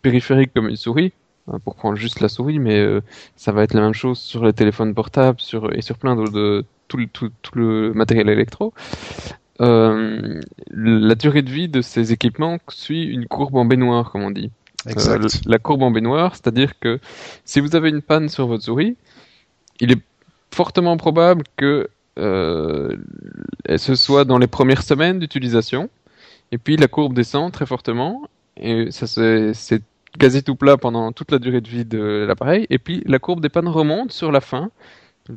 périphérique 0.03 0.53
comme 0.55 0.69
une 0.69 0.77
souris, 0.77 1.13
hein, 1.49 1.59
pour 1.65 1.75
prendre 1.75 1.97
juste 1.97 2.21
la 2.21 2.29
souris, 2.29 2.59
mais 2.59 2.79
euh, 2.79 3.01
ça 3.37 3.53
va 3.53 3.63
être 3.63 3.75
la 3.75 3.83
même 3.83 3.95
chose 3.95 4.19
sur 4.19 4.45
les 4.45 4.53
téléphones 4.53 4.95
portables 4.95 5.41
sur, 5.41 5.77
et 5.77 5.83
sur 5.83 5.99
plein 5.99 6.17
de, 6.17 6.31
de 6.31 6.65
tout, 6.89 7.05
tout, 7.13 7.31
tout, 7.43 7.59
le 7.59 7.93
matériel 7.93 8.29
électro. 8.29 8.73
la 9.59 11.15
durée 11.15 11.43
de 11.43 11.51
vie 11.51 11.69
de 11.69 11.83
ces 11.83 12.13
équipements 12.13 12.59
suit 12.69 13.05
une 13.05 13.27
courbe 13.27 13.57
en 13.57 13.65
baignoire, 13.65 14.11
comme 14.11 14.23
on 14.23 14.31
dit. 14.31 14.51
Exact. 14.89 15.43
la 15.45 15.59
courbe 15.59 15.83
en 15.83 15.91
baignoire, 15.91 16.35
c'est-à-dire 16.35 16.79
que 16.79 17.01
si 17.45 17.61
vous 17.61 17.77
avez 17.77 17.91
une 17.91 18.01
panne 18.01 18.31
sur 18.31 18.47
votre 18.47 18.65
souris, 18.65 18.97
il 19.81 19.93
est 19.93 20.01
fortement 20.51 20.97
probable 20.97 21.45
que 21.57 21.89
euh, 22.21 22.97
ce 23.77 23.95
soit 23.95 24.25
dans 24.25 24.39
les 24.39 24.47
premières 24.47 24.83
semaines 24.83 25.19
d'utilisation, 25.19 25.91
et 26.53 26.59
puis 26.59 26.77
la 26.77 26.89
courbe 26.89 27.15
descend 27.15 27.53
très 27.53 27.67
fortement, 27.67 28.23
et 28.57 28.91
ça 28.91 29.07
c'est 29.07 29.83
quasi 30.19 30.43
tout 30.43 30.57
plat 30.57 30.77
pendant 30.77 31.13
toute 31.13 31.31
la 31.31 31.39
durée 31.39 31.61
de 31.61 31.69
vie 31.69 31.85
de 31.85 32.25
l'appareil, 32.27 32.67
et 32.71 32.79
puis 32.79 33.03
la 33.07 33.19
courbe 33.19 33.41
des 33.41 33.49
pannes 33.49 33.69
remonte 33.69 34.13
sur 34.13 34.33
la 34.33 34.41
fin, 34.41 34.71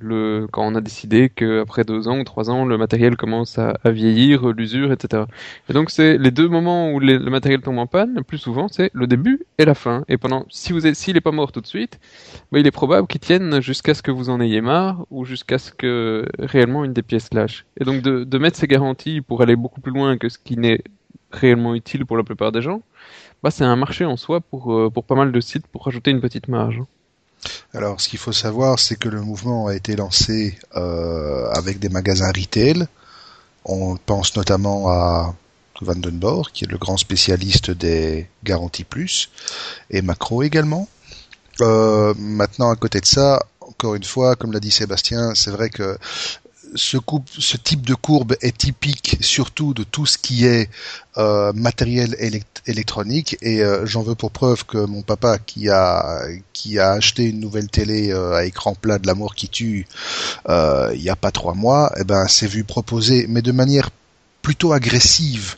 le, 0.01 0.47
quand 0.51 0.65
on 0.65 0.75
a 0.75 0.81
décidé 0.81 1.29
qu'après 1.29 1.83
deux 1.83 2.07
ans 2.07 2.19
ou 2.19 2.23
trois 2.23 2.49
ans, 2.49 2.65
le 2.65 2.77
matériel 2.77 3.15
commence 3.15 3.57
à, 3.57 3.73
vieillir, 3.85 4.47
l'usure, 4.47 4.91
etc. 4.91 5.23
Et 5.69 5.73
donc 5.73 5.89
c'est 5.89 6.17
les 6.17 6.31
deux 6.31 6.47
moments 6.47 6.91
où 6.91 6.99
le 6.99 7.19
matériel 7.29 7.61
tombe 7.61 7.77
en 7.77 7.87
panne, 7.87 8.15
le 8.15 8.23
plus 8.23 8.37
souvent, 8.37 8.67
c'est 8.67 8.89
le 8.93 9.07
début 9.07 9.45
et 9.57 9.65
la 9.65 9.75
fin. 9.75 10.03
Et 10.07 10.17
pendant, 10.17 10.45
si 10.49 10.73
vous 10.73 10.81
s'il 10.93 11.15
n'est 11.15 11.21
pas 11.21 11.31
mort 11.31 11.51
tout 11.51 11.61
de 11.61 11.67
suite, 11.67 11.99
bah, 12.51 12.59
il 12.59 12.67
est 12.67 12.71
probable 12.71 13.07
qu'il 13.07 13.21
tienne 13.21 13.61
jusqu'à 13.61 13.93
ce 13.93 14.01
que 14.01 14.11
vous 14.11 14.29
en 14.29 14.39
ayez 14.41 14.61
marre 14.61 15.05
ou 15.11 15.25
jusqu'à 15.25 15.57
ce 15.57 15.71
que 15.71 16.25
réellement 16.39 16.83
une 16.83 16.93
des 16.93 17.03
pièces 17.03 17.33
lâche. 17.33 17.65
Et 17.79 17.83
donc 17.83 18.01
de, 18.01 18.23
de 18.23 18.37
mettre 18.37 18.57
ces 18.57 18.67
garanties 18.67 19.21
pour 19.21 19.41
aller 19.41 19.55
beaucoup 19.55 19.81
plus 19.81 19.93
loin 19.93 20.17
que 20.17 20.29
ce 20.29 20.37
qui 20.37 20.57
n'est 20.57 20.81
réellement 21.31 21.75
utile 21.75 22.05
pour 22.05 22.17
la 22.17 22.23
plupart 22.23 22.51
des 22.51 22.61
gens, 22.61 22.81
bah, 23.43 23.51
c'est 23.51 23.65
un 23.65 23.75
marché 23.75 24.05
en 24.05 24.17
soi 24.17 24.39
pour, 24.41 24.73
euh, 24.73 24.89
pour 24.89 25.03
pas 25.03 25.15
mal 25.15 25.31
de 25.31 25.39
sites 25.41 25.67
pour 25.67 25.83
rajouter 25.85 26.11
une 26.11 26.21
petite 26.21 26.47
marge. 26.47 26.81
Alors, 27.73 27.99
ce 27.99 28.09
qu'il 28.09 28.19
faut 28.19 28.33
savoir, 28.33 28.79
c'est 28.79 28.95
que 28.95 29.09
le 29.09 29.21
mouvement 29.21 29.67
a 29.67 29.75
été 29.75 29.95
lancé 29.95 30.57
euh, 30.75 31.49
avec 31.51 31.79
des 31.79 31.89
magasins 31.89 32.31
retail. 32.31 32.85
On 33.65 33.97
pense 33.97 34.35
notamment 34.35 34.89
à 34.89 35.33
Vandenborg, 35.81 36.49
qui 36.53 36.65
est 36.65 36.71
le 36.71 36.77
grand 36.77 36.97
spécialiste 36.97 37.71
des 37.71 38.27
garanties 38.43 38.83
plus, 38.83 39.29
et 39.89 40.01
Macro 40.01 40.43
également. 40.43 40.87
Euh, 41.61 42.13
maintenant, 42.17 42.71
à 42.71 42.75
côté 42.75 42.99
de 42.99 43.05
ça, 43.05 43.45
encore 43.59 43.95
une 43.95 44.03
fois, 44.03 44.35
comme 44.35 44.51
l'a 44.51 44.59
dit 44.59 44.71
Sébastien, 44.71 45.33
c'est 45.35 45.51
vrai 45.51 45.69
que 45.69 45.97
ce, 46.75 47.57
type 47.57 47.85
de 47.85 47.93
courbe 47.93 48.35
est 48.41 48.57
typique 48.57 49.17
surtout 49.21 49.73
de 49.73 49.83
tout 49.83 50.05
ce 50.05 50.17
qui 50.17 50.45
est 50.45 50.69
euh, 51.17 51.53
matériel 51.53 52.15
électronique. 52.65 53.37
Et 53.41 53.61
euh, 53.63 53.85
j'en 53.85 54.03
veux 54.03 54.15
pour 54.15 54.31
preuve 54.31 54.65
que 54.65 54.77
mon 54.85 55.01
papa 55.01 55.37
qui 55.37 55.69
a 55.69 56.21
qui 56.53 56.79
a 56.79 56.91
acheté 56.91 57.25
une 57.25 57.39
nouvelle 57.39 57.69
télé 57.69 58.11
euh, 58.11 58.33
à 58.33 58.45
écran 58.45 58.75
plat 58.75 58.99
de 58.99 59.07
l'amour 59.07 59.35
qui 59.35 59.49
tue 59.49 59.87
il 60.47 61.01
y 61.01 61.09
a 61.09 61.15
pas 61.15 61.31
trois 61.31 61.53
mois, 61.53 61.91
eh 61.97 62.03
ben 62.03 62.27
s'est 62.27 62.47
vu 62.47 62.63
proposer 62.63 63.25
mais 63.27 63.41
de 63.41 63.51
manière 63.51 63.89
plutôt 64.41 64.73
agressive 64.73 65.55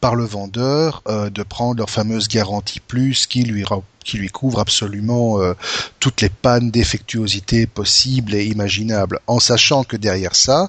par 0.00 0.14
le 0.14 0.24
vendeur 0.24 1.02
euh, 1.08 1.30
de 1.30 1.42
prendre 1.42 1.78
leur 1.78 1.90
fameuse 1.90 2.28
garantie 2.28 2.80
plus 2.80 3.26
qui 3.26 3.42
lui 3.42 4.28
couvre 4.28 4.60
absolument 4.60 5.40
euh, 5.40 5.54
toutes 6.00 6.20
les 6.20 6.28
pannes 6.28 6.70
défectuosité 6.70 7.66
possibles 7.66 8.34
et 8.34 8.44
imaginables, 8.44 9.20
en 9.26 9.40
sachant 9.40 9.84
que 9.84 9.96
derrière 9.96 10.36
ça, 10.36 10.68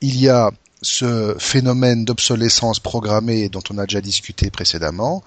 il 0.00 0.18
y 0.20 0.28
a 0.28 0.50
ce 0.82 1.34
phénomène 1.38 2.04
d'obsolescence 2.04 2.80
programmée 2.80 3.48
dont 3.48 3.62
on 3.70 3.78
a 3.78 3.86
déjà 3.86 4.00
discuté 4.00 4.50
précédemment 4.50 5.24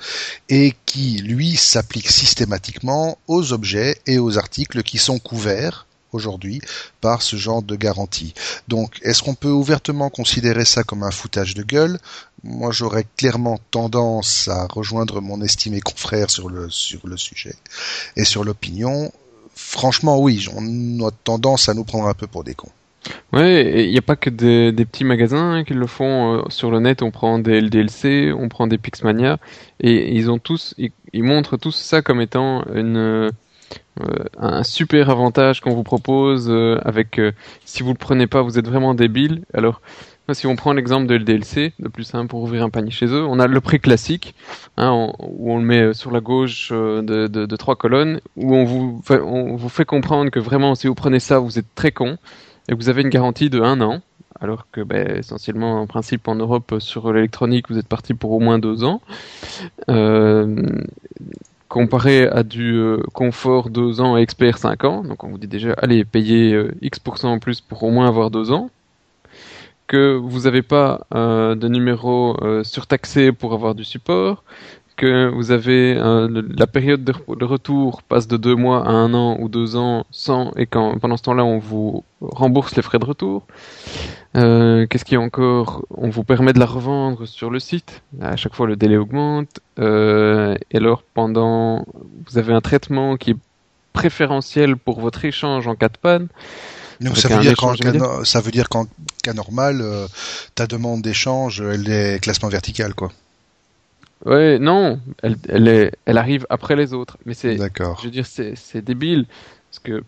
et 0.47 0.73
qui, 0.85 1.17
lui, 1.17 1.57
s'applique 1.57 2.09
systématiquement 2.09 3.17
aux 3.27 3.51
objets 3.51 3.97
et 4.05 4.19
aux 4.19 4.37
articles 4.37 4.83
qui 4.83 4.97
sont 4.97 5.19
couverts 5.19 5.87
aujourd'hui 6.11 6.61
par 7.01 7.21
ce 7.21 7.35
genre 7.35 7.61
de 7.61 7.75
garantie. 7.75 8.33
Donc, 8.67 8.99
est-ce 9.03 9.23
qu'on 9.23 9.35
peut 9.35 9.51
ouvertement 9.51 10.09
considérer 10.09 10.65
ça 10.65 10.83
comme 10.83 11.03
un 11.03 11.11
foutage 11.11 11.53
de 11.53 11.63
gueule? 11.63 11.99
Moi, 12.43 12.71
j'aurais 12.71 13.05
clairement 13.17 13.59
tendance 13.71 14.47
à 14.47 14.67
rejoindre 14.67 15.21
mon 15.21 15.41
estimé 15.41 15.81
confrère 15.81 16.29
sur 16.29 16.49
le 16.49 16.69
sur 16.69 17.05
le 17.05 17.17
sujet 17.17 17.55
et 18.15 18.23
sur 18.23 18.43
l'opinion. 18.43 19.11
Franchement, 19.55 20.19
oui, 20.19 20.47
on 20.55 21.05
a 21.05 21.11
tendance 21.11 21.67
à 21.67 21.73
nous 21.73 21.83
prendre 21.83 22.07
un 22.07 22.13
peu 22.13 22.27
pour 22.27 22.43
des 22.43 22.55
cons. 22.55 22.71
Ouais, 23.33 23.85
il 23.85 23.91
n'y 23.91 23.97
a 23.97 24.01
pas 24.01 24.15
que 24.15 24.29
des, 24.29 24.85
petits 24.85 25.03
magasins 25.03 25.63
qui 25.63 25.73
le 25.73 25.87
font 25.87 26.35
euh, 26.35 26.41
sur 26.49 26.71
le 26.71 26.79
net. 26.79 27.01
On 27.01 27.11
prend 27.11 27.39
des 27.39 27.61
LDLC, 27.61 28.33
on 28.33 28.49
prend 28.49 28.67
des 28.67 28.77
Pixmania, 28.77 29.37
et 29.79 30.15
ils 30.15 30.29
ont 30.29 30.39
tous, 30.39 30.75
ils 30.77 31.23
montrent 31.23 31.57
tous 31.57 31.75
ça 31.75 32.01
comme 32.01 32.21
étant 32.21 32.65
une 32.73 33.31
un 34.37 34.63
super 34.63 35.09
avantage 35.09 35.61
qu'on 35.61 35.73
vous 35.73 35.83
propose 35.83 36.47
euh, 36.49 36.79
avec 36.83 37.19
euh, 37.19 37.31
si 37.65 37.83
vous 37.83 37.91
le 37.91 37.97
prenez 37.97 38.27
pas 38.27 38.41
vous 38.41 38.57
êtes 38.57 38.67
vraiment 38.67 38.93
débile 38.93 39.43
alors 39.53 39.81
si 40.33 40.45
on 40.45 40.55
prend 40.55 40.73
l'exemple 40.73 41.07
de 41.07 41.15
LDLC, 41.15 41.73
le 41.79 41.89
plus 41.89 42.03
simple 42.03 42.27
pour 42.27 42.43
ouvrir 42.43 42.63
un 42.63 42.69
panier 42.69 42.91
chez 42.91 43.07
eux, 43.07 43.25
on 43.25 43.39
a 43.39 43.47
le 43.47 43.61
prix 43.61 43.79
classique, 43.79 44.35
hein, 44.77 45.11
où 45.17 45.51
on 45.51 45.57
le 45.57 45.63
met 45.63 45.95
sur 45.95 46.11
la 46.11 46.19
gauche 46.19 46.71
de, 46.71 47.55
trois 47.55 47.75
colonnes, 47.75 48.19
où 48.35 48.55
on 48.55 48.63
vous, 48.63 49.01
fait, 49.69 49.85
comprendre 49.85 50.29
que 50.29 50.39
vraiment, 50.39 50.75
si 50.75 50.85
vous 50.85 50.93
prenez 50.93 51.19
ça, 51.19 51.39
vous 51.39 51.57
êtes 51.57 51.73
très 51.73 51.91
con, 51.91 52.19
et 52.69 52.75
vous 52.75 52.89
avez 52.89 53.01
une 53.01 53.09
garantie 53.09 53.49
de 53.49 53.59
un 53.59 53.81
an, 53.81 54.01
alors 54.39 54.67
que 54.71 54.81
ben, 54.81 55.17
essentiellement, 55.17 55.81
en 55.81 55.87
principe, 55.87 56.27
en 56.27 56.35
Europe, 56.35 56.75
sur 56.77 57.11
l'électronique, 57.11 57.69
vous 57.71 57.79
êtes 57.79 57.87
parti 57.87 58.13
pour 58.13 58.31
au 58.31 58.39
moins 58.39 58.59
deux 58.59 58.83
ans. 58.83 59.01
Euh, 59.89 60.63
comparé 61.69 62.27
à 62.27 62.43
du 62.43 62.73
euh, 62.73 62.97
confort 63.13 63.69
2 63.69 64.01
ans 64.01 64.17
et 64.17 64.21
expert 64.21 64.57
5 64.57 64.83
ans, 64.83 65.03
donc 65.03 65.23
on 65.23 65.29
vous 65.29 65.37
dit 65.37 65.47
déjà, 65.47 65.73
allez, 65.77 66.03
payez 66.03 66.53
euh, 66.53 66.73
X% 66.81 67.25
en 67.25 67.39
plus 67.39 67.61
pour 67.61 67.83
au 67.83 67.91
moins 67.91 68.07
avoir 68.07 68.31
2 68.31 68.51
ans, 68.51 68.69
que 69.87 70.15
vous 70.15 70.41
n'avez 70.41 70.63
pas 70.63 71.05
euh, 71.15 71.55
de 71.55 71.67
numéro 71.67 72.35
surtaxé 72.63 73.31
pour 73.31 73.53
avoir 73.53 73.75
du 73.75 73.85
support, 73.85 74.43
que 74.99 75.29
vous 75.29 75.51
avez 75.51 75.95
la 75.95 76.67
période 76.67 77.03
de, 77.03 77.45
retour 77.45 78.03
passe 78.03 78.27
de 78.27 78.35
2 78.37 78.55
mois 78.55 78.85
à 78.85 78.91
1 78.91 79.13
an 79.13 79.37
ou 79.39 79.47
2 79.47 79.77
ans 79.77 80.05
sans, 80.11 80.51
et 80.57 80.65
quand 80.65 80.99
pendant 80.99 81.15
ce 81.15 81.23
temps-là 81.23 81.45
on 81.45 81.57
vous 81.57 82.03
rembourse 82.21 82.75
les 82.75 82.81
frais 82.81 82.99
de 82.99 83.05
retour. 83.05 83.47
Euh, 84.35 84.85
qu'est-ce 84.87 85.05
qu'il 85.05 85.15
y 85.15 85.17
a 85.17 85.21
encore 85.21 85.85
On 85.95 86.09
vous 86.09 86.23
permet 86.23 86.53
de 86.53 86.59
la 86.59 86.65
revendre 86.65 87.27
sur 87.27 87.49
le 87.49 87.59
site. 87.59 88.01
À 88.21 88.35
chaque 88.35 88.53
fois, 88.53 88.67
le 88.67 88.75
délai 88.75 88.97
augmente. 88.97 89.59
Euh, 89.79 90.55
et 90.71 90.77
alors, 90.77 91.03
pendant, 91.13 91.85
vous 92.27 92.37
avez 92.37 92.53
un 92.53 92.61
traitement 92.61 93.17
qui 93.17 93.31
est 93.31 93.37
préférentiel 93.93 94.77
pour 94.77 94.99
votre 94.99 95.25
échange 95.25 95.67
en 95.67 95.75
cas 95.75 95.89
de 95.89 95.97
panne. 95.97 96.27
Donc 97.01 97.17
ça 97.17 97.29
veut, 97.29 97.39
dire 97.39 97.55
ça 98.25 98.41
veut 98.41 98.51
dire 98.51 98.67
qu'en 98.67 98.85
cas 99.23 99.33
normal, 99.33 99.79
euh, 99.81 100.05
ta 100.53 100.67
demande 100.67 101.01
d'échange, 101.01 101.61
elle 101.61 101.89
est 101.89 102.21
classement 102.21 102.49
vertical, 102.49 102.93
quoi. 102.93 103.09
Ouais, 104.25 104.59
non, 104.59 104.99
elle, 105.23 105.37
elle, 105.47 105.67
est, 105.67 105.91
elle 106.05 106.17
arrive 106.17 106.45
après 106.49 106.75
les 106.75 106.93
autres. 106.93 107.17
Mais 107.25 107.33
c'est, 107.33 107.57
je 107.57 108.03
veux 108.03 108.11
dire, 108.11 108.25
c'est 108.25 108.81
débile 108.81 109.25
parce 109.69 109.79
que 109.79 110.03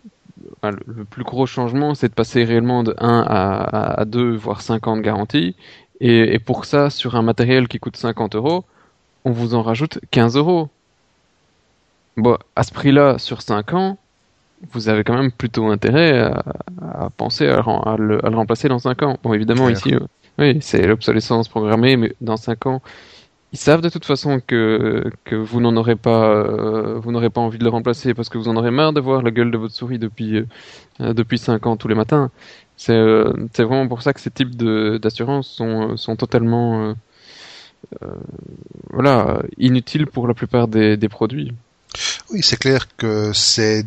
le, 0.62 1.04
plus 1.04 1.24
gros 1.24 1.46
changement, 1.46 1.94
c'est 1.94 2.08
de 2.08 2.14
passer 2.14 2.44
réellement 2.44 2.82
de 2.82 2.94
1 2.98 3.24
à, 3.26 4.00
à 4.00 4.04
2, 4.04 4.34
voire 4.34 4.60
50 4.60 4.98
de 4.98 5.02
garantie. 5.02 5.56
Et, 6.00 6.38
pour 6.40 6.64
ça, 6.64 6.90
sur 6.90 7.14
un 7.14 7.22
matériel 7.22 7.68
qui 7.68 7.78
coûte 7.78 7.96
50 7.96 8.34
euros, 8.34 8.64
on 9.24 9.30
vous 9.30 9.54
en 9.54 9.62
rajoute 9.62 10.00
15 10.10 10.36
euros. 10.36 10.68
Bon, 12.16 12.36
à 12.56 12.64
ce 12.64 12.72
prix-là, 12.72 13.18
sur 13.18 13.40
5 13.40 13.72
ans, 13.74 13.98
vous 14.72 14.88
avez 14.88 15.04
quand 15.04 15.14
même 15.14 15.30
plutôt 15.30 15.66
intérêt 15.68 16.18
à, 16.18 17.08
penser 17.16 17.46
à 17.46 17.62
le, 17.96 18.18
remplacer 18.24 18.68
dans 18.68 18.80
5 18.80 19.02
ans. 19.02 19.18
Bon, 19.22 19.32
évidemment, 19.32 19.68
ici, 19.68 19.94
euh, 19.94 20.00
oui, 20.38 20.58
c'est 20.60 20.84
l'obsolescence 20.86 21.48
programmée, 21.48 21.96
mais 21.96 22.12
dans 22.20 22.36
5 22.36 22.66
ans, 22.66 22.82
ils 23.52 23.58
savent 23.58 23.82
de 23.82 23.88
toute 23.90 24.04
façon 24.06 24.40
que, 24.40 25.04
que 25.24 25.36
vous 25.36 25.60
n'en 25.60 25.76
aurez 25.76 25.96
pas, 25.96 26.24
euh, 26.34 26.98
vous 26.98 27.12
n'aurez 27.12 27.30
pas 27.30 27.40
envie 27.40 27.58
de 27.58 27.64
le 27.64 27.70
remplacer 27.70 28.14
parce 28.14 28.28
que 28.30 28.38
vous 28.38 28.48
en 28.48 28.56
aurez 28.56 28.70
marre 28.70 28.92
de 28.94 29.00
voir 29.00 29.22
la 29.22 29.30
gueule 29.30 29.50
de 29.50 29.58
votre 29.58 29.74
souris 29.74 29.98
depuis 29.98 30.46
euh, 31.00 31.12
depuis 31.14 31.38
cinq 31.38 31.66
ans 31.66 31.76
tous 31.76 31.88
les 31.88 31.94
matins. 31.94 32.30
C'est 32.76 32.94
euh, 32.94 33.32
vraiment 33.58 33.88
pour 33.88 34.02
ça 34.02 34.14
que 34.14 34.20
ces 34.20 34.30
types 34.30 34.56
de 34.56 34.98
d'assurance 35.02 35.48
sont 35.48 35.96
sont 35.96 36.16
totalement 36.16 36.94
voilà 38.90 39.42
inutiles 39.58 40.06
pour 40.06 40.26
la 40.28 40.34
plupart 40.34 40.68
des, 40.68 40.96
des 40.96 41.08
produits. 41.08 41.52
Oui, 42.32 42.40
c'est 42.42 42.56
clair 42.56 42.86
que 42.96 43.32
c'est 43.34 43.84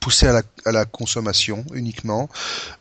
poussé 0.00 0.26
à 0.26 0.32
la, 0.32 0.42
à 0.64 0.72
la, 0.72 0.86
consommation 0.86 1.62
uniquement. 1.74 2.30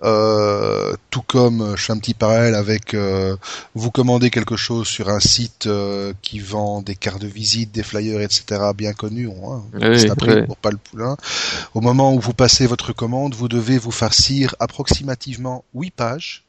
Euh, 0.04 0.96
tout 1.10 1.22
comme 1.22 1.76
je 1.76 1.84
fais 1.84 1.92
un 1.92 1.98
petit 1.98 2.14
parallèle 2.14 2.56
avec 2.56 2.94
euh, 2.94 3.36
vous 3.74 3.92
commandez 3.92 4.30
quelque 4.30 4.56
chose 4.56 4.88
sur 4.88 5.10
un 5.10 5.20
site 5.20 5.68
euh, 5.68 6.14
qui 6.22 6.40
vend 6.40 6.82
des 6.82 6.96
cartes 6.96 7.22
de 7.22 7.28
visite, 7.28 7.74
des 7.74 7.84
flyers, 7.84 8.22
etc. 8.22 8.72
bien 8.74 8.94
connus, 8.94 9.30
hein, 9.30 9.64
c'est 9.98 10.10
après 10.10 10.46
pour 10.46 10.56
pas 10.56 10.72
le 10.72 10.78
poulain. 10.78 11.18
Au 11.74 11.82
moment 11.82 12.14
où 12.14 12.20
vous 12.22 12.34
passez 12.34 12.66
votre 12.66 12.94
commande, 12.94 13.36
vous 13.36 13.50
devez 13.50 13.78
vous 13.78 13.92
farcir 13.92 14.56
approximativement 14.60 15.66
8 15.74 15.92
pages 15.92 16.45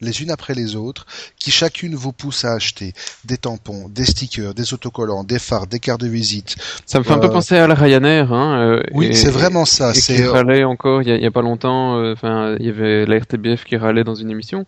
les 0.00 0.22
unes 0.22 0.30
après 0.30 0.54
les 0.54 0.76
autres, 0.76 1.06
qui 1.38 1.50
chacune 1.50 1.94
vous 1.94 2.12
pousse 2.12 2.44
à 2.44 2.52
acheter 2.52 2.92
des 3.24 3.38
tampons, 3.38 3.88
des 3.88 4.04
stickers, 4.04 4.54
des 4.54 4.74
autocollants, 4.74 5.24
des 5.24 5.38
phares, 5.38 5.66
des 5.66 5.80
cartes 5.80 6.00
de 6.00 6.08
visite. 6.08 6.56
Ça 6.84 6.98
me 6.98 7.04
fait 7.04 7.12
un 7.12 7.18
peu 7.18 7.26
euh, 7.26 7.30
penser 7.30 7.56
à 7.56 7.66
la 7.66 7.74
Ryanair. 7.74 8.32
Hein, 8.32 8.60
euh, 8.60 8.82
oui, 8.92 9.14
c'est 9.14 9.30
vraiment 9.30 9.64
ça. 9.64 9.94
C'est 9.94 10.26
râlait 10.26 10.64
encore 10.64 11.02
il 11.02 11.08
y, 11.08 11.26
a, 11.26 11.30
pas 11.30 11.42
longtemps. 11.42 11.98
Euh, 11.98 12.12
enfin, 12.12 12.56
il 12.58 12.66
y 12.66 12.68
avait 12.68 13.06
la 13.06 13.18
RTBF 13.18 13.64
qui 13.64 13.76
râlait 13.76 14.04
dans 14.04 14.14
une 14.14 14.30
émission 14.30 14.66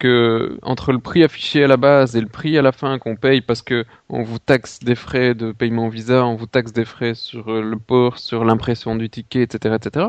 que 0.00 0.58
entre 0.62 0.92
le 0.92 0.98
prix 0.98 1.22
affiché 1.22 1.62
à 1.62 1.68
la 1.68 1.76
base 1.76 2.16
et 2.16 2.20
le 2.20 2.26
prix 2.26 2.58
à 2.58 2.62
la 2.62 2.72
fin 2.72 2.98
qu'on 2.98 3.14
paye 3.14 3.40
parce 3.40 3.62
que 3.62 3.84
on 4.08 4.24
vous 4.24 4.40
taxe 4.40 4.80
des 4.80 4.96
frais 4.96 5.34
de 5.34 5.52
paiement 5.52 5.88
Visa, 5.88 6.26
on 6.26 6.34
vous 6.34 6.46
taxe 6.46 6.72
des 6.72 6.84
frais 6.84 7.14
sur 7.14 7.52
le 7.52 7.76
port, 7.78 8.18
sur 8.18 8.44
l'impression 8.44 8.96
du 8.96 9.08
ticket, 9.08 9.42
etc., 9.42 9.76
etc. 9.76 10.06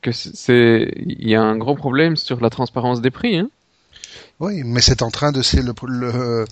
Que 0.00 0.12
c'est, 0.12 0.92
il 0.96 1.28
y 1.28 1.34
a 1.34 1.42
un 1.42 1.56
gros 1.56 1.74
problème 1.74 2.16
sur 2.16 2.40
la 2.40 2.50
transparence 2.50 3.02
des 3.02 3.10
prix. 3.10 3.36
Hein. 3.36 3.50
Oui, 4.40 4.62
mais 4.64 4.80
c'est 4.80 5.02
en 5.02 5.10
train 5.10 5.32
de 5.32 5.42
le, 5.56 5.74
le, 5.88 6.44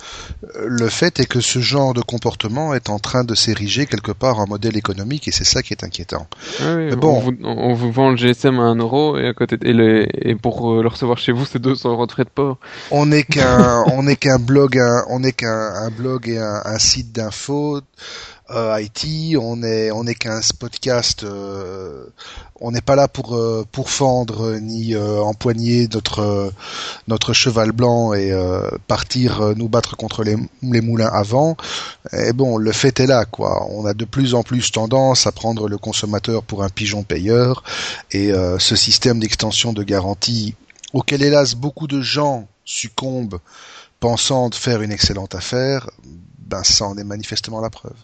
le 0.66 0.88
fait 0.88 1.20
est 1.20 1.26
que 1.26 1.40
ce 1.40 1.60
genre 1.60 1.94
de 1.94 2.00
comportement 2.00 2.74
est 2.74 2.90
en 2.90 2.98
train 2.98 3.22
de 3.22 3.36
s'ériger 3.36 3.86
quelque 3.86 4.10
part 4.10 4.40
en 4.40 4.46
modèle 4.48 4.76
économique 4.76 5.28
et 5.28 5.30
c'est 5.30 5.44
ça 5.44 5.62
qui 5.62 5.72
est 5.72 5.84
inquiétant. 5.84 6.26
Ah 6.60 6.74
bon, 6.96 7.22
on 7.44 7.74
vous, 7.74 7.92
vend 7.92 8.10
le 8.10 8.16
GSM 8.16 8.58
à 8.58 8.64
1 8.64 8.76
euro 8.76 9.16
et 9.16 9.28
à 9.28 9.34
côté 9.34 9.56
et, 9.62 10.30
et 10.30 10.34
pour 10.34 10.72
euh, 10.72 10.82
le 10.82 10.88
recevoir 10.88 11.18
chez 11.18 11.30
vous 11.30 11.44
c'est 11.44 11.60
200 11.60 11.90
euros 11.92 12.06
de 12.06 12.12
frais 12.12 12.24
de 12.24 12.28
port. 12.28 12.58
On 12.90 13.06
n'est 13.06 13.22
qu'un 13.22 13.84
on 13.92 14.02
n'est 14.02 14.16
qu'un 14.16 14.40
blog 14.40 14.80
on 15.08 15.20
n'est 15.20 15.32
qu'un 15.32 15.88
blog 15.90 16.28
et 16.28 16.38
un, 16.38 16.62
un 16.64 16.78
site 16.80 17.12
d'info 17.12 17.82
euh, 18.50 18.80
IT, 18.80 19.36
on 19.38 19.62
est 19.64 19.90
on 19.90 20.06
est 20.06 20.14
qu'un 20.14 20.40
podcast, 20.58 21.24
euh, 21.24 22.06
on 22.60 22.70
n'est 22.70 22.80
pas 22.80 22.94
là 22.94 23.08
pour 23.08 23.34
euh, 23.34 23.64
pour 23.72 23.90
fendre 23.90 24.56
ni 24.60 24.96
empoigner 24.96 25.88
notre 25.92 26.52
notre 27.08 27.32
cheval 27.32 27.72
blanc 27.72 28.14
et 28.14 28.32
partir 28.86 29.54
nous 29.56 29.68
battre 29.68 29.96
contre 29.96 30.22
les, 30.22 30.36
les 30.62 30.80
moulins 30.80 31.10
avant. 31.12 31.56
Et 32.12 32.32
bon, 32.32 32.56
le 32.56 32.72
fait 32.72 33.00
est 33.00 33.06
là 33.06 33.24
quoi. 33.24 33.66
On 33.70 33.84
a 33.84 33.94
de 33.94 34.04
plus 34.04 34.34
en 34.34 34.42
plus 34.42 34.70
tendance 34.70 35.26
à 35.26 35.32
prendre 35.32 35.68
le 35.68 35.78
consommateur 35.78 36.42
pour 36.42 36.62
un 36.62 36.68
pigeon 36.68 37.02
payeur 37.02 37.64
et 38.12 38.30
ce 38.58 38.76
système 38.76 39.18
d'extension 39.18 39.72
de 39.72 39.82
garantie 39.82 40.54
auquel 40.92 41.22
hélas 41.22 41.54
beaucoup 41.54 41.88
de 41.88 42.00
gens 42.00 42.46
succombent 42.64 43.38
pensant 43.98 44.50
de 44.50 44.54
faire 44.54 44.82
une 44.82 44.92
excellente 44.92 45.34
affaire, 45.34 45.90
ben 46.38 46.62
ça 46.62 46.86
en 46.86 46.96
est 46.96 47.04
manifestement 47.04 47.60
la 47.60 47.70
preuve. 47.70 47.96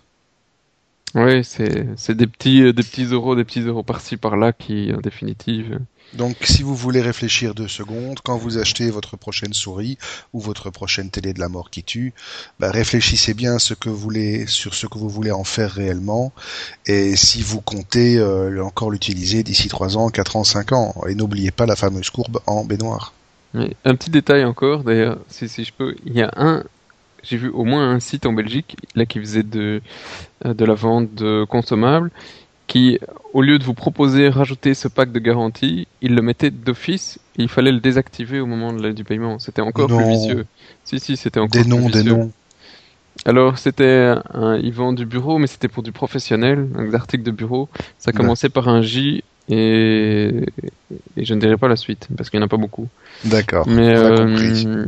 Oui, 1.15 1.45
c'est 1.45 2.15
des 2.15 2.27
petits 2.27 2.63
euh, 2.63 2.73
des 2.73 2.83
petits 2.83 3.05
euros, 3.05 3.37
des 3.37 3.45
petits 3.45 3.61
euros 3.61 3.83
par-ci 3.83 4.17
par-là 4.17 4.53
qui, 4.53 4.93
en 4.97 5.01
définitive. 5.01 5.79
Donc, 6.15 6.37
si 6.43 6.63
vous 6.63 6.75
voulez 6.75 7.01
réfléchir 7.01 7.55
deux 7.55 7.69
secondes, 7.69 8.19
quand 8.23 8.37
vous 8.37 8.59
achetez 8.59 8.91
votre 8.91 9.17
prochaine 9.17 9.55
souris 9.55 9.97
ou 10.33 10.41
votre 10.41 10.71
prochaine 10.71 11.11
télé 11.11 11.33
de 11.33 11.41
la 11.41 11.49
mort 11.49 11.71
qui 11.71 11.83
tue, 11.83 12.13
bah, 12.61 12.71
réfléchissez 12.71 13.33
bien 13.33 13.59
ce 13.59 13.73
que 13.73 13.89
vous 13.89 13.97
voulez, 13.97 14.47
sur 14.47 14.75
ce 14.75 14.87
que 14.87 14.99
vous 14.99 15.09
voulez 15.09 15.31
en 15.31 15.45
faire 15.45 15.71
réellement, 15.71 16.33
et 16.87 17.17
si 17.17 17.43
vous 17.43 17.63
comptez 17.63 18.19
euh, 18.19 18.63
encore 18.63 18.91
l'utiliser 18.91 19.43
d'ici 19.43 19.69
trois 19.69 19.97
ans, 19.97 20.11
quatre 20.11 20.37
ans, 20.37 20.45
cinq 20.45 20.73
ans, 20.73 20.95
et 21.09 21.15
n'oubliez 21.15 21.51
pas 21.51 21.65
la 21.65 21.77
fameuse 21.77 22.11
courbe 22.11 22.41
en 22.47 22.65
baignoire. 22.65 23.15
Oui, 23.55 23.75
un 23.85 23.95
petit 23.95 24.11
détail 24.11 24.45
encore, 24.45 24.85
d'ailleurs, 24.85 25.19
si, 25.29 25.49
si 25.49 25.65
je 25.65 25.73
peux, 25.73 25.95
il 26.05 26.15
y 26.15 26.23
a 26.23 26.31
un 26.37 26.65
j'ai 27.23 27.37
vu 27.37 27.49
au 27.49 27.65
moins 27.65 27.91
un 27.91 28.01
site 28.01 28.27
en 28.27 28.33
Belgique 28.33 28.77
là 28.95 29.07
qui 29.07 29.19
faisait 29.19 29.43
de 29.43 29.81
euh, 30.45 30.55
de 30.55 30.65
la 30.65 30.75
vente 30.75 31.15
de 31.15 31.45
consommables 31.45 32.11
qui 32.67 32.99
au 33.35 33.43
lieu 33.43 33.59
de 33.59 33.65
vous 33.65 33.75
proposer 33.75 34.29
rajouter 34.29 34.75
ce 34.75 34.89
pack 34.89 35.13
de 35.13 35.19
garantie, 35.19 35.87
il 36.01 36.15
le 36.15 36.23
mettait 36.23 36.51
d'office 36.51 37.19
et 37.37 37.43
il 37.43 37.49
fallait 37.49 37.73
le 37.73 37.81
désactiver 37.81 38.41
au 38.41 38.47
moment 38.47 38.73
du 38.73 39.05
paiement. 39.05 39.39
C'était 39.39 39.63
encore 39.63 39.89
plus 39.89 40.09
vicieux. 40.09 40.47
Si 40.85 40.99
si, 40.99 41.17
c'était 41.17 41.41
encore 41.41 41.63
des 41.63 41.69
noms, 41.69 41.89
Des 41.89 42.03
noms. 42.03 42.31
Alors 43.27 43.59
c'était 43.59 44.15
un 44.33 44.57
ils 44.57 44.73
vendent 44.73 44.97
du 44.97 45.05
bureau 45.05 45.39
mais 45.39 45.47
c'était 45.47 45.69
pour 45.69 45.83
du 45.83 45.93
professionnel, 45.93 46.69
un 46.75 46.95
article 46.95 47.23
de 47.23 47.31
bureau. 47.31 47.69
Ça 47.99 48.13
commençait 48.13 48.49
par 48.49 48.69
un 48.69 48.81
J 48.81 49.23
et, 49.53 50.47
et 51.17 51.25
je 51.25 51.35
ne 51.35 51.41
dirai 51.41 51.57
pas 51.57 51.69
la 51.69 51.77
suite 51.77 52.09
parce 52.17 52.31
qu'il 52.31 52.39
n'y 52.41 52.45
en 52.45 52.47
a 52.47 52.49
pas 52.49 52.57
beaucoup. 52.57 52.89
D'accord. 53.25 53.67
Mais 53.69 53.95
euh, 53.97 54.87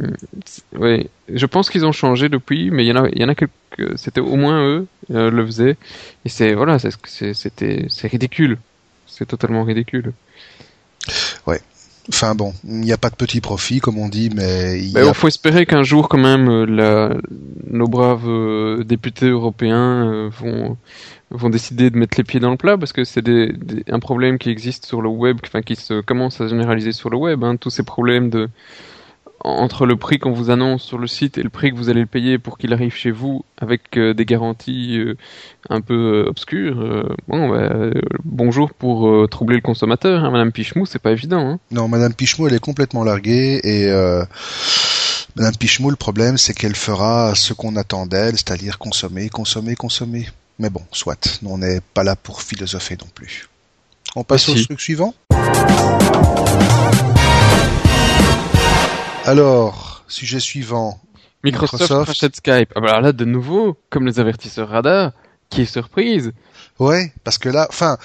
je 1.32 1.46
pense 1.46 1.68
qu'ils 1.70 1.84
ont 1.84 1.92
changé 1.92 2.28
depuis, 2.28 2.70
mais 2.70 2.84
il 2.84 2.88
y 2.88 2.92
en 2.92 3.04
a, 3.04 3.08
il 3.10 3.20
y 3.20 3.24
en 3.24 3.28
a 3.28 3.34
quelques. 3.34 3.52
C'était 3.96 4.20
au 4.20 4.36
moins 4.36 4.64
eux 4.64 4.86
euh, 5.10 5.30
le 5.30 5.44
faisaient 5.44 5.76
et 6.24 6.28
c'est 6.28 6.54
voilà, 6.54 6.78
c'était 6.78 7.86
c'est 7.88 8.08
ridicule, 8.08 8.58
c'est 9.06 9.26
totalement 9.26 9.64
ridicule. 9.64 10.12
Enfin 12.10 12.34
bon, 12.34 12.52
il 12.64 12.80
n'y 12.80 12.92
a 12.92 12.98
pas 12.98 13.08
de 13.08 13.14
petit 13.14 13.40
profit 13.40 13.80
comme 13.80 13.98
on 13.98 14.08
dit, 14.08 14.30
mais 14.34 14.78
il 14.78 14.92
ben, 14.92 15.14
faut 15.14 15.28
espérer 15.28 15.64
qu'un 15.64 15.82
jour 15.82 16.08
quand 16.08 16.18
même 16.18 16.48
euh, 16.50 16.66
la, 16.66 17.16
nos 17.70 17.86
braves 17.86 18.28
euh, 18.28 18.84
députés 18.84 19.28
européens 19.28 20.12
euh, 20.12 20.30
vont 20.38 20.76
vont 21.30 21.48
décider 21.48 21.88
de 21.88 21.96
mettre 21.96 22.18
les 22.18 22.24
pieds 22.24 22.40
dans 22.40 22.50
le 22.50 22.58
plat 22.58 22.76
parce 22.76 22.92
que 22.92 23.04
c'est 23.04 23.22
des, 23.22 23.54
un 23.88 24.00
problème 24.00 24.38
qui 24.38 24.50
existe 24.50 24.84
sur 24.84 25.00
le 25.00 25.08
web, 25.08 25.38
enfin 25.46 25.62
qui 25.62 25.76
se 25.76 26.02
commence 26.02 26.42
à 26.42 26.48
généraliser 26.48 26.92
sur 26.92 27.08
le 27.08 27.16
web. 27.16 27.42
Hein, 27.42 27.56
tous 27.56 27.70
ces 27.70 27.82
problèmes 27.82 28.28
de 28.28 28.50
entre 29.44 29.84
le 29.84 29.96
prix 29.96 30.18
qu'on 30.18 30.32
vous 30.32 30.50
annonce 30.50 30.82
sur 30.82 30.98
le 30.98 31.06
site 31.06 31.36
et 31.36 31.42
le 31.42 31.50
prix 31.50 31.70
que 31.70 31.76
vous 31.76 31.90
allez 31.90 32.00
le 32.00 32.06
payer 32.06 32.38
pour 32.38 32.56
qu'il 32.56 32.72
arrive 32.72 32.94
chez 32.94 33.10
vous 33.10 33.44
avec 33.58 33.96
euh, 33.98 34.14
des 34.14 34.24
garanties 34.24 34.96
euh, 34.98 35.16
un 35.68 35.82
peu 35.82 36.24
euh, 36.24 36.28
obscures. 36.28 37.06
bon, 37.28 37.50
bah, 37.50 37.90
bonjour 38.24 38.72
pour 38.72 39.28
troubler 39.28 39.56
le 39.56 39.62
consommateur, 39.62 40.24
hein, 40.24 40.30
Madame 40.30 40.50
Pichemou, 40.50 40.86
c'est 40.86 40.98
pas 40.98 41.12
évident. 41.12 41.46
Hein. 41.46 41.58
Non, 41.70 41.88
Madame 41.88 42.14
Pichemou, 42.14 42.48
elle 42.48 42.54
est 42.54 42.58
complètement 42.58 43.04
larguée 43.04 43.60
et 43.62 43.90
Madame 45.36 45.56
Pichemou, 45.56 45.90
le 45.90 45.96
problème, 45.96 46.38
c'est 46.38 46.54
qu'elle 46.54 46.76
fera 46.76 47.34
ce 47.34 47.52
qu'on 47.52 47.76
attend 47.76 48.06
d'elle, 48.06 48.34
c'est-à-dire 48.34 48.78
consommer, 48.78 49.28
consommer, 49.28 49.74
consommer. 49.74 50.28
Mais 50.58 50.70
bon, 50.70 50.82
soit, 50.92 51.40
on 51.44 51.58
n'est 51.58 51.80
pas 51.92 52.04
là 52.04 52.16
pour 52.16 52.40
philosopher 52.42 52.96
non 53.00 53.08
plus. 53.14 53.48
On 54.16 54.24
passe 54.24 54.48
au 54.48 54.54
truc 54.54 54.80
suivant 54.80 55.14
Alors, 59.24 60.04
sujet 60.06 60.38
suivant. 60.38 61.00
Microsoft, 61.42 62.08
rachète 62.08 62.36
Skype. 62.36 62.72
Ah 62.74 62.80
bah 62.80 62.88
alors 62.90 63.00
là, 63.00 63.12
de 63.12 63.24
nouveau, 63.24 63.76
comme 63.90 64.06
les 64.06 64.20
avertisseurs 64.20 64.68
radar, 64.68 65.12
qui 65.48 65.62
est 65.62 65.66
surprise. 65.66 66.32
Ouais, 66.78 67.12
parce 67.22 67.38
que 67.38 67.48
là, 67.48 67.66
enfin, 67.70 67.96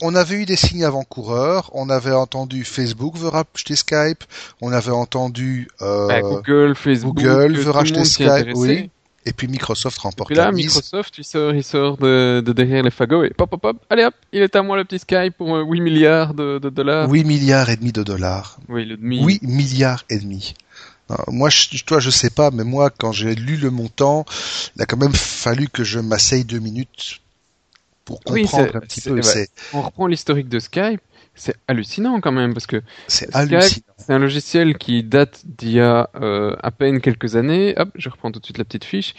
on 0.00 0.14
avait 0.14 0.36
eu 0.36 0.46
des 0.46 0.56
signes 0.56 0.84
avant-coureurs. 0.84 1.70
On 1.74 1.90
avait 1.90 2.12
entendu 2.12 2.64
Facebook 2.64 3.16
veut 3.16 3.28
racheter 3.28 3.76
Skype. 3.76 4.24
On 4.62 4.72
avait 4.72 4.92
entendu 4.92 5.68
euh, 5.82 6.08
bah, 6.08 6.20
Google, 6.22 6.74
Facebook, 6.74 7.16
Google 7.16 7.56
veut 7.56 7.70
racheter 7.70 8.04
Skype. 8.04 8.52
Oui. 8.54 8.90
Et 9.26 9.32
puis 9.32 9.48
Microsoft 9.48 9.98
remporte 9.98 10.30
et 10.30 10.34
puis 10.34 10.36
là, 10.36 10.52
Microsoft, 10.52 11.18
il 11.18 11.24
sort, 11.24 11.52
il 11.52 11.64
sort 11.64 11.96
de, 11.96 12.40
de, 12.46 12.52
derrière 12.52 12.84
les 12.84 12.92
fagots 12.92 13.24
et 13.24 13.30
pop, 13.30 13.50
pop, 13.50 13.60
pop, 13.60 13.76
allez 13.90 14.04
hop, 14.04 14.14
il 14.32 14.40
est 14.40 14.54
à 14.54 14.62
moi 14.62 14.76
le 14.76 14.84
petit 14.84 15.00
Skype 15.00 15.36
pour 15.36 15.48
8 15.48 15.80
milliards 15.80 16.32
de, 16.32 16.60
de, 16.60 16.70
dollars. 16.70 17.10
8 17.10 17.24
milliards 17.24 17.68
et 17.68 17.76
demi 17.76 17.90
de 17.90 18.04
dollars. 18.04 18.58
Oui, 18.68 18.84
le 18.84 18.96
demi. 18.96 19.24
8 19.24 19.42
milliards 19.42 20.04
et 20.08 20.18
demi. 20.18 20.54
moi, 21.26 21.50
je, 21.50 21.82
toi, 21.82 21.98
je 21.98 22.10
sais 22.10 22.30
pas, 22.30 22.52
mais 22.52 22.62
moi, 22.62 22.90
quand 22.90 23.10
j'ai 23.10 23.34
lu 23.34 23.56
le 23.56 23.70
montant, 23.70 24.24
il 24.76 24.82
a 24.82 24.86
quand 24.86 24.96
même 24.96 25.14
fallu 25.14 25.68
que 25.68 25.82
je 25.82 25.98
m'asseye 25.98 26.44
deux 26.44 26.60
minutes 26.60 27.20
pour 28.04 28.20
comprendre 28.22 28.76
un 28.76 28.80
petit 28.80 29.00
peu. 29.00 29.20
On 29.72 29.82
reprend 29.82 30.06
l'historique 30.06 30.48
de 30.48 30.60
Skype 30.60 31.00
c'est 31.36 31.54
hallucinant 31.68 32.20
quand 32.20 32.32
même 32.32 32.54
parce 32.54 32.66
que 32.66 32.82
c'est 33.08 34.12
un 34.12 34.18
logiciel 34.18 34.76
qui 34.78 35.02
date 35.02 35.42
d'il 35.44 35.72
y 35.72 35.80
a 35.80 36.10
euh, 36.16 36.56
à 36.62 36.70
peine 36.70 37.00
quelques 37.00 37.36
années. 37.36 37.74
Hop, 37.76 37.90
je 37.94 38.08
reprends 38.08 38.32
tout 38.32 38.40
de 38.40 38.44
suite 38.44 38.58
la 38.58 38.64
petite 38.64 38.84
fiche. 38.84 39.14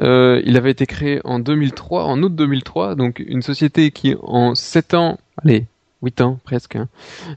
Euh, 0.00 0.42
il 0.44 0.56
avait 0.56 0.70
été 0.70 0.86
créé 0.86 1.20
en 1.24 1.38
2003, 1.38 2.04
en 2.04 2.22
août 2.22 2.34
2003, 2.34 2.96
donc 2.96 3.20
une 3.20 3.42
société 3.42 3.90
qui 3.90 4.16
en 4.22 4.54
7 4.54 4.94
ans, 4.94 5.18
allez, 5.42 5.66
8 6.02 6.20
ans 6.20 6.40
presque, 6.44 6.76
hein, 6.76 6.88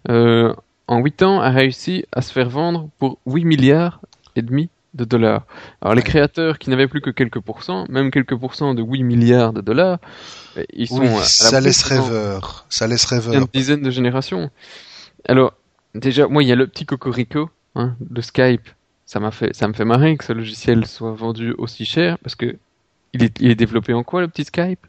euh, 0.09 0.53
en 0.87 0.99
8 0.99 1.23
ans 1.23 1.39
a 1.39 1.49
réussi 1.51 2.05
à 2.11 2.21
se 2.21 2.31
faire 2.31 2.49
vendre 2.49 2.89
pour 2.99 3.19
8 3.25 3.45
milliards 3.45 4.01
et 4.35 4.41
demi 4.41 4.69
de 4.93 5.05
dollars. 5.05 5.45
Alors 5.81 5.95
les 5.95 6.01
créateurs 6.01 6.59
qui 6.59 6.69
n'avaient 6.69 6.87
plus 6.87 7.01
que 7.01 7.09
quelques 7.09 7.39
pourcents, 7.39 7.85
même 7.89 8.11
quelques 8.11 8.35
pourcents 8.35 8.73
de 8.73 8.81
8 8.81 9.03
milliards 9.03 9.53
de 9.53 9.61
dollars, 9.61 9.99
eh, 10.57 10.65
ils 10.73 10.87
sont 10.87 11.01
à 11.01 11.23
ça 11.23 11.61
laisse 11.61 11.83
rêveur, 11.83 12.65
ça 12.69 12.87
laisse 12.87 13.05
rêveur. 13.05 13.33
Une 13.33 13.47
dizaine 13.53 13.81
de 13.81 13.91
générations. 13.91 14.51
Alors 15.27 15.53
déjà, 15.95 16.27
moi 16.27 16.43
il 16.43 16.49
y 16.49 16.51
a 16.51 16.55
le 16.55 16.67
petit 16.67 16.85
cocorico 16.85 17.49
hein, 17.75 17.95
de 17.99 18.21
Skype. 18.21 18.69
Ça 19.05 19.19
m'a 19.19 19.31
fait, 19.31 19.53
ça 19.53 19.67
me 19.67 19.73
fait 19.73 19.85
marrer 19.85 20.15
que 20.17 20.23
ce 20.23 20.33
logiciel 20.33 20.85
soit 20.85 21.13
vendu 21.13 21.53
aussi 21.57 21.85
cher 21.85 22.17
parce 22.19 22.35
que 22.35 22.55
il 23.13 23.23
est, 23.23 23.39
il 23.39 23.51
est 23.51 23.55
développé 23.55 23.93
en 23.93 24.03
quoi 24.03 24.21
le 24.21 24.27
petit 24.27 24.45
Skype? 24.45 24.79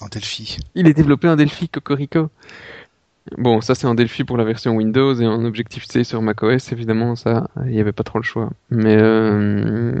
En 0.00 0.08
Delphi. 0.08 0.58
Il 0.74 0.86
est 0.88 0.94
développé 0.94 1.28
en 1.28 1.36
Delphi, 1.36 1.68
cocorico. 1.68 2.28
Bon, 3.38 3.60
ça 3.60 3.74
c'est 3.74 3.86
en 3.86 3.94
Delphi 3.94 4.24
pour 4.24 4.36
la 4.36 4.44
version 4.44 4.72
Windows 4.72 5.14
et 5.14 5.26
en 5.26 5.44
Objective-C 5.44 6.04
sur 6.04 6.20
macOS, 6.22 6.72
évidemment, 6.72 7.14
ça, 7.14 7.48
il 7.66 7.72
n'y 7.72 7.80
avait 7.80 7.92
pas 7.92 8.02
trop 8.02 8.18
le 8.18 8.24
choix. 8.24 8.50
Mais, 8.70 8.96
euh, 9.00 9.94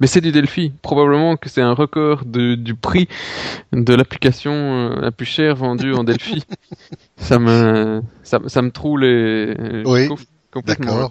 mais 0.00 0.06
c'est 0.06 0.22
du 0.22 0.32
Delphi. 0.32 0.72
Probablement 0.80 1.36
que 1.36 1.48
c'est 1.48 1.60
un 1.60 1.74
record 1.74 2.24
de, 2.24 2.54
du 2.54 2.74
prix 2.74 3.08
de 3.72 3.94
l'application 3.94 4.52
euh, 4.52 5.00
la 5.00 5.10
plus 5.10 5.26
chère 5.26 5.56
vendue 5.56 5.92
en 5.92 6.02
Delphi. 6.02 6.44
ça 7.16 7.38
me, 7.38 8.00
ça, 8.22 8.40
ça 8.46 8.62
me 8.62 8.70
trouve 8.70 9.00
les, 9.00 9.82
oui, 9.84 10.08
complètement. 10.50 11.10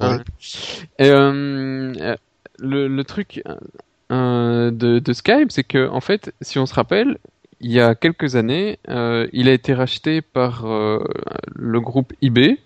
Et 0.97 1.09
euh, 1.09 2.15
le, 2.57 2.87
le 2.87 3.03
truc 3.03 3.43
de, 4.09 4.99
de 4.99 5.13
Skype, 5.13 5.51
c'est 5.51 5.63
que 5.63 5.87
en 5.89 6.01
fait, 6.01 6.33
si 6.41 6.57
on 6.57 6.65
se 6.65 6.73
rappelle, 6.73 7.17
il 7.61 7.71
y 7.71 7.79
a 7.79 7.95
quelques 7.95 8.35
années, 8.35 8.79
euh, 8.89 9.27
il 9.33 9.47
a 9.47 9.53
été 9.53 9.73
racheté 9.73 10.21
par 10.21 10.65
euh, 10.65 11.03
le 11.55 11.79
groupe 11.79 12.13
eBay. 12.21 12.57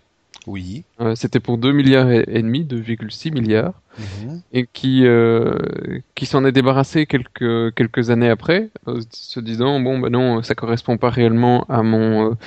Oui. 0.48 0.84
Euh, 1.02 1.16
c'était 1.16 1.40
pour 1.40 1.58
2 1.58 1.72
milliards 1.72 2.12
et, 2.12 2.24
demi, 2.26 2.64
2,6 2.64 3.34
milliards, 3.34 3.74
mhm. 3.98 4.42
et 4.54 4.68
qui 4.72 5.04
qui 6.14 6.26
s'en 6.28 6.46
est 6.46 6.52
débarrassé 6.52 7.08
quelques 7.08 7.74
quelques 7.74 8.12
années 8.12 8.30
après, 8.30 8.70
se 9.10 9.40
disant 9.40 9.80
bon 9.80 9.98
ben 9.98 10.10
non, 10.10 10.44
ça 10.44 10.54
correspond 10.54 10.98
pas 10.98 11.10
réellement 11.10 11.66
à 11.68 11.82
mon 11.82 12.38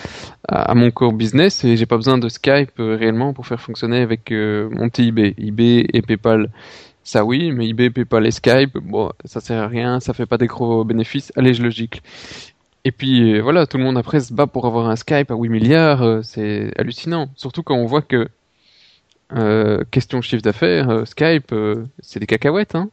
à, 0.46 0.74
mon 0.76 0.92
core 0.92 1.12
business 1.12 1.64
et 1.64 1.76
j'ai 1.76 1.86
pas 1.86 1.96
besoin 1.96 2.18
de 2.18 2.28
Skype 2.28 2.78
réellement 2.78 3.32
pour 3.32 3.48
faire 3.48 3.60
fonctionner 3.60 4.00
avec 4.00 4.30
mon 4.30 4.88
petit 4.90 5.08
eBay, 5.08 5.34
eBay 5.36 5.86
et 5.92 6.02
PayPal. 6.02 6.50
Ça 7.08 7.24
oui, 7.24 7.52
mais 7.52 7.66
eBay, 7.66 7.88
PayPal 7.88 8.26
et 8.26 8.30
Skype, 8.30 8.76
bon, 8.76 9.10
ça 9.24 9.40
sert 9.40 9.62
à 9.62 9.66
rien, 9.66 9.98
ça 9.98 10.12
fait 10.12 10.26
pas 10.26 10.36
des 10.36 10.46
gros 10.46 10.84
bénéfices. 10.84 11.32
Allez, 11.36 11.54
je 11.54 11.62
logique. 11.62 12.02
Et 12.84 12.92
puis 12.92 13.32
euh, 13.32 13.40
voilà, 13.40 13.66
tout 13.66 13.78
le 13.78 13.84
monde 13.84 13.96
après 13.96 14.20
se 14.20 14.30
bat 14.30 14.46
pour 14.46 14.66
avoir 14.66 14.90
un 14.90 14.96
Skype 14.96 15.30
à 15.30 15.34
8 15.34 15.48
milliards, 15.48 16.02
euh, 16.02 16.20
c'est 16.22 16.70
hallucinant. 16.76 17.30
Surtout 17.34 17.62
quand 17.62 17.76
on 17.76 17.86
voit 17.86 18.02
que, 18.02 18.28
euh, 19.32 19.84
question 19.90 20.20
chiffre 20.20 20.42
d'affaires, 20.42 21.06
Skype, 21.06 21.54
c'est 22.00 22.20
des 22.20 22.26
cacahuètes. 22.26 22.74
Hein 22.74 22.90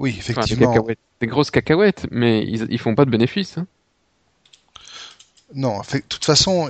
oui, 0.00 0.16
effectivement. 0.18 0.74
des, 1.20 1.26
grosses 1.28 1.52
cacahuètes, 1.52 2.08
mais 2.10 2.42
ils, 2.42 2.66
ils 2.70 2.78
font 2.80 2.96
pas 2.96 3.04
de 3.04 3.10
bénéfices. 3.10 3.56
Hein 3.56 3.68
non, 5.54 5.80
de 5.92 6.02
toute 6.08 6.24
façon, 6.24 6.68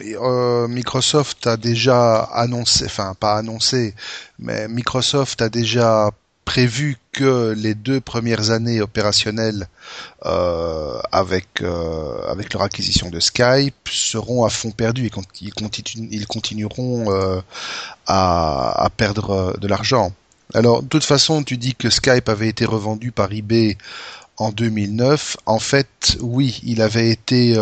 Microsoft 0.69 1.47
a 1.47 1.57
déjà 1.57 2.23
annoncé, 2.23 2.85
enfin 2.87 3.15
pas 3.15 3.37
annoncé, 3.37 3.95
mais 4.39 4.69
Microsoft 4.69 5.41
a 5.43 5.49
déjà 5.49 6.11
prévu 6.45 6.99
que 7.13 7.55
les 7.57 7.75
deux 7.75 8.01
premières 8.01 8.51
années 8.51 8.81
opérationnelles 8.81 9.69
euh, 10.27 10.99
avec 11.11 11.63
euh, 11.63 12.23
avec 12.29 12.53
leur 12.53 12.63
acquisition 12.63 13.09
de 13.11 13.21
Skype 13.21 13.89
seront 13.91 14.45
à 14.45 14.51
fond 14.51 14.71
perdu 14.71 15.07
et 15.07 15.11
ils, 15.41 16.27
continueront 16.27 17.11
euh, 17.11 17.41
à, 18.07 18.85
à, 18.85 18.91
perdre 18.91 19.57
de 19.59 19.69
l'argent. 19.69 20.13
Alors, 20.53 20.83
de 20.83 20.89
toute 20.89 21.05
façon, 21.05 21.43
tu 21.43 21.57
dis 21.57 21.75
que 21.75 21.91
Skype 21.91 22.29
avait 22.29 22.49
été 22.49 22.65
revendu 22.65 23.11
par 23.11 23.33
eBay 23.33 23.79
en 24.37 24.51
2009. 24.51 25.37
En 25.47 25.59
fait, 25.59 26.17
oui, 26.21 26.61
il 26.65 26.83
avait 26.83 27.11
été 27.11 27.57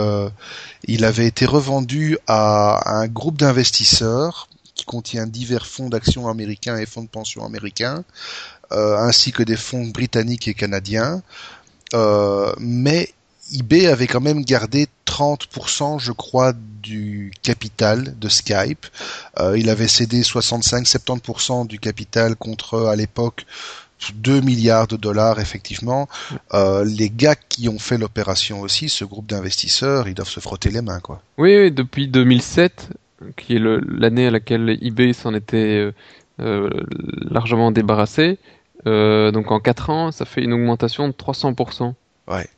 il 0.84 1.04
avait 1.04 1.26
été 1.26 1.46
revendu 1.46 2.18
à 2.26 2.98
un 2.98 3.06
groupe 3.06 3.38
d'investisseurs 3.38 4.48
qui 4.74 4.84
contient 4.84 5.26
divers 5.26 5.66
fonds 5.66 5.88
d'action 5.88 6.28
américains 6.28 6.76
et 6.76 6.86
fonds 6.86 7.02
de 7.02 7.08
pension 7.08 7.44
américains, 7.44 8.04
euh, 8.72 8.96
ainsi 8.96 9.32
que 9.32 9.42
des 9.42 9.56
fonds 9.56 9.86
britanniques 9.86 10.48
et 10.48 10.54
canadiens. 10.54 11.22
Euh, 11.94 12.52
mais 12.58 13.12
eBay 13.52 13.86
avait 13.86 14.06
quand 14.06 14.20
même 14.20 14.44
gardé 14.44 14.88
30%, 15.06 15.98
je 15.98 16.12
crois, 16.12 16.54
du 16.82 17.32
capital 17.42 18.18
de 18.18 18.28
Skype. 18.28 18.86
Euh, 19.38 19.58
il 19.58 19.68
avait 19.68 19.88
cédé 19.88 20.22
65-70% 20.22 21.66
du 21.66 21.78
capital 21.78 22.34
contre, 22.34 22.86
à 22.86 22.96
l'époque, 22.96 23.44
2 24.10 24.40
milliards 24.40 24.88
de 24.88 24.96
dollars, 24.96 25.38
effectivement. 25.40 26.08
les 26.52 27.10
gars 27.10 27.36
qui 27.36 27.68
ont 27.68 27.78
fait 27.78 27.98
l'opération 27.98 28.60
aussi, 28.60 28.88
ce 28.88 29.04
groupe 29.04 29.26
d'investisseurs, 29.26 30.08
ils 30.08 30.14
doivent 30.14 30.28
se 30.28 30.40
frotter 30.40 30.70
les 30.70 30.82
mains, 30.82 31.00
quoi. 31.00 31.22
Oui, 31.38 31.70
depuis 31.70 32.08
2007, 32.08 32.90
qui 33.36 33.56
est 33.56 33.60
l'année 33.60 34.26
à 34.26 34.30
laquelle 34.30 34.78
eBay 34.82 35.12
s'en 35.12 35.34
était 35.34 35.92
largement 36.38 37.70
débarrassé, 37.70 38.38
euh, 38.86 39.30
donc 39.30 39.50
en 39.50 39.60
4 39.60 39.90
ans, 39.90 40.12
ça 40.12 40.24
fait 40.24 40.42
une 40.42 40.52
augmentation 40.52 41.08
de 41.08 41.12
300%. 41.12 41.94
Ouais. 42.28 42.48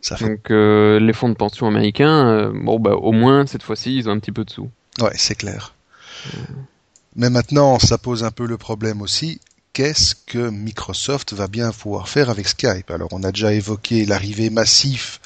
Ça 0.00 0.16
fait... 0.16 0.28
Donc 0.28 0.50
euh, 0.50 1.00
les 1.00 1.12
fonds 1.12 1.28
de 1.28 1.34
pension 1.34 1.66
américains, 1.66 2.28
euh, 2.28 2.52
bon 2.54 2.78
bah 2.78 2.94
au 2.94 3.12
moins 3.12 3.46
cette 3.46 3.62
fois-ci 3.62 3.96
ils 3.96 4.08
ont 4.08 4.12
un 4.12 4.18
petit 4.18 4.32
peu 4.32 4.44
de 4.44 4.50
sous. 4.50 4.70
Ouais, 5.00 5.12
c'est 5.14 5.34
clair. 5.34 5.74
Mais 7.16 7.30
maintenant, 7.30 7.78
ça 7.78 7.98
pose 7.98 8.24
un 8.24 8.30
peu 8.30 8.46
le 8.46 8.56
problème 8.56 9.02
aussi. 9.02 9.40
Qu'est-ce 9.76 10.14
que 10.14 10.48
Microsoft 10.48 11.34
va 11.34 11.48
bien 11.48 11.70
pouvoir 11.70 12.08
faire 12.08 12.30
avec 12.30 12.48
Skype 12.48 12.90
Alors, 12.90 13.10
on 13.12 13.22
a 13.24 13.30
déjà 13.30 13.52
évoqué 13.52 14.06
l'arrivée 14.06 14.48
massive, 14.48 15.18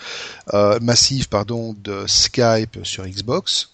massive 0.81 1.29
pardon, 1.29 1.77
de 1.85 2.05
Skype 2.09 2.81
sur 2.83 3.07
Xbox, 3.07 3.71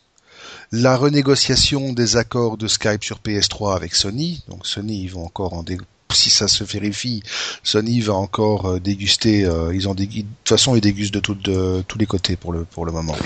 la 0.72 0.98
renégociation 0.98 1.94
des 1.94 2.18
accords 2.18 2.58
de 2.58 2.68
Skype 2.68 3.02
sur 3.02 3.20
PS3 3.20 3.74
avec 3.74 3.94
Sony. 3.94 4.44
Donc, 4.48 4.66
Sony, 4.66 5.04
ils 5.04 5.10
vont 5.10 5.24
encore 5.24 5.54
en, 5.54 5.62
dé 5.62 5.78
si 6.12 6.28
ça 6.28 6.46
se 6.46 6.62
vérifie, 6.62 7.22
Sony 7.62 8.00
va 8.00 8.12
encore 8.12 8.66
euh, 8.66 8.78
déguster. 8.78 9.46
Euh, 9.46 9.74
ils 9.74 9.88
ont 9.88 9.94
de 9.94 10.04
toute 10.04 10.26
façon, 10.44 10.76
ils 10.76 10.82
dégustent 10.82 11.14
de, 11.14 11.20
de, 11.20 11.82
tous 11.88 11.98
les 11.98 12.06
côtés 12.06 12.36
pour 12.36 12.52
le 12.52 12.64
pour 12.64 12.84
le 12.84 12.92
moment. 12.92 13.16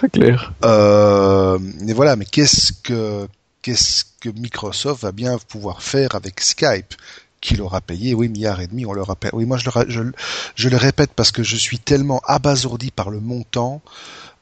C'est 0.00 0.12
clair. 0.12 0.52
Euh, 0.64 1.58
et 1.88 1.94
voilà, 1.94 2.16
mais 2.16 2.26
qu'est-ce 2.26 2.74
que 2.74 3.26
qu'est-ce 3.62 4.04
que 4.20 4.28
Microsoft 4.28 5.02
va 5.02 5.12
bien 5.12 5.38
pouvoir 5.38 5.82
faire 5.82 6.14
avec 6.14 6.40
Skype 6.40 6.94
qui 7.40 7.56
l'aura 7.56 7.80
payé, 7.80 8.14
oui, 8.14 8.28
milliard 8.28 8.60
et 8.60 8.68
demi, 8.68 8.86
on 8.86 8.92
le 8.92 9.02
rappelle. 9.02 9.32
Oui, 9.34 9.44
moi 9.46 9.58
je 9.58 9.68
le, 9.68 9.90
je, 9.90 10.00
je 10.54 10.68
le 10.68 10.76
répète 10.76 11.10
parce 11.14 11.32
que 11.32 11.42
je 11.42 11.56
suis 11.56 11.80
tellement 11.80 12.20
abasourdi 12.24 12.92
par 12.92 13.10
le 13.10 13.18
montant. 13.18 13.82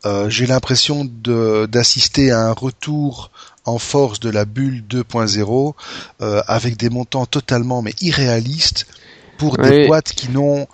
Euh, 0.06 0.30
j'ai 0.30 0.46
l'impression 0.46 1.04
d'assister 1.04 2.30
à 2.30 2.40
un 2.40 2.52
retour 2.52 3.30
en 3.66 3.78
force 3.78 4.20
de 4.20 4.30
la 4.30 4.46
bulle 4.46 4.82
2.0 4.88 5.74
euh, 6.22 6.42
avec 6.46 6.78
des 6.78 6.88
montants 6.88 7.26
totalement 7.26 7.82
mais 7.82 7.92
irréalistes 8.00 8.86
pour 9.36 9.58
des 9.58 9.86
boîtes 9.86 10.12
qui 10.12 10.30
n'ont 10.30 10.66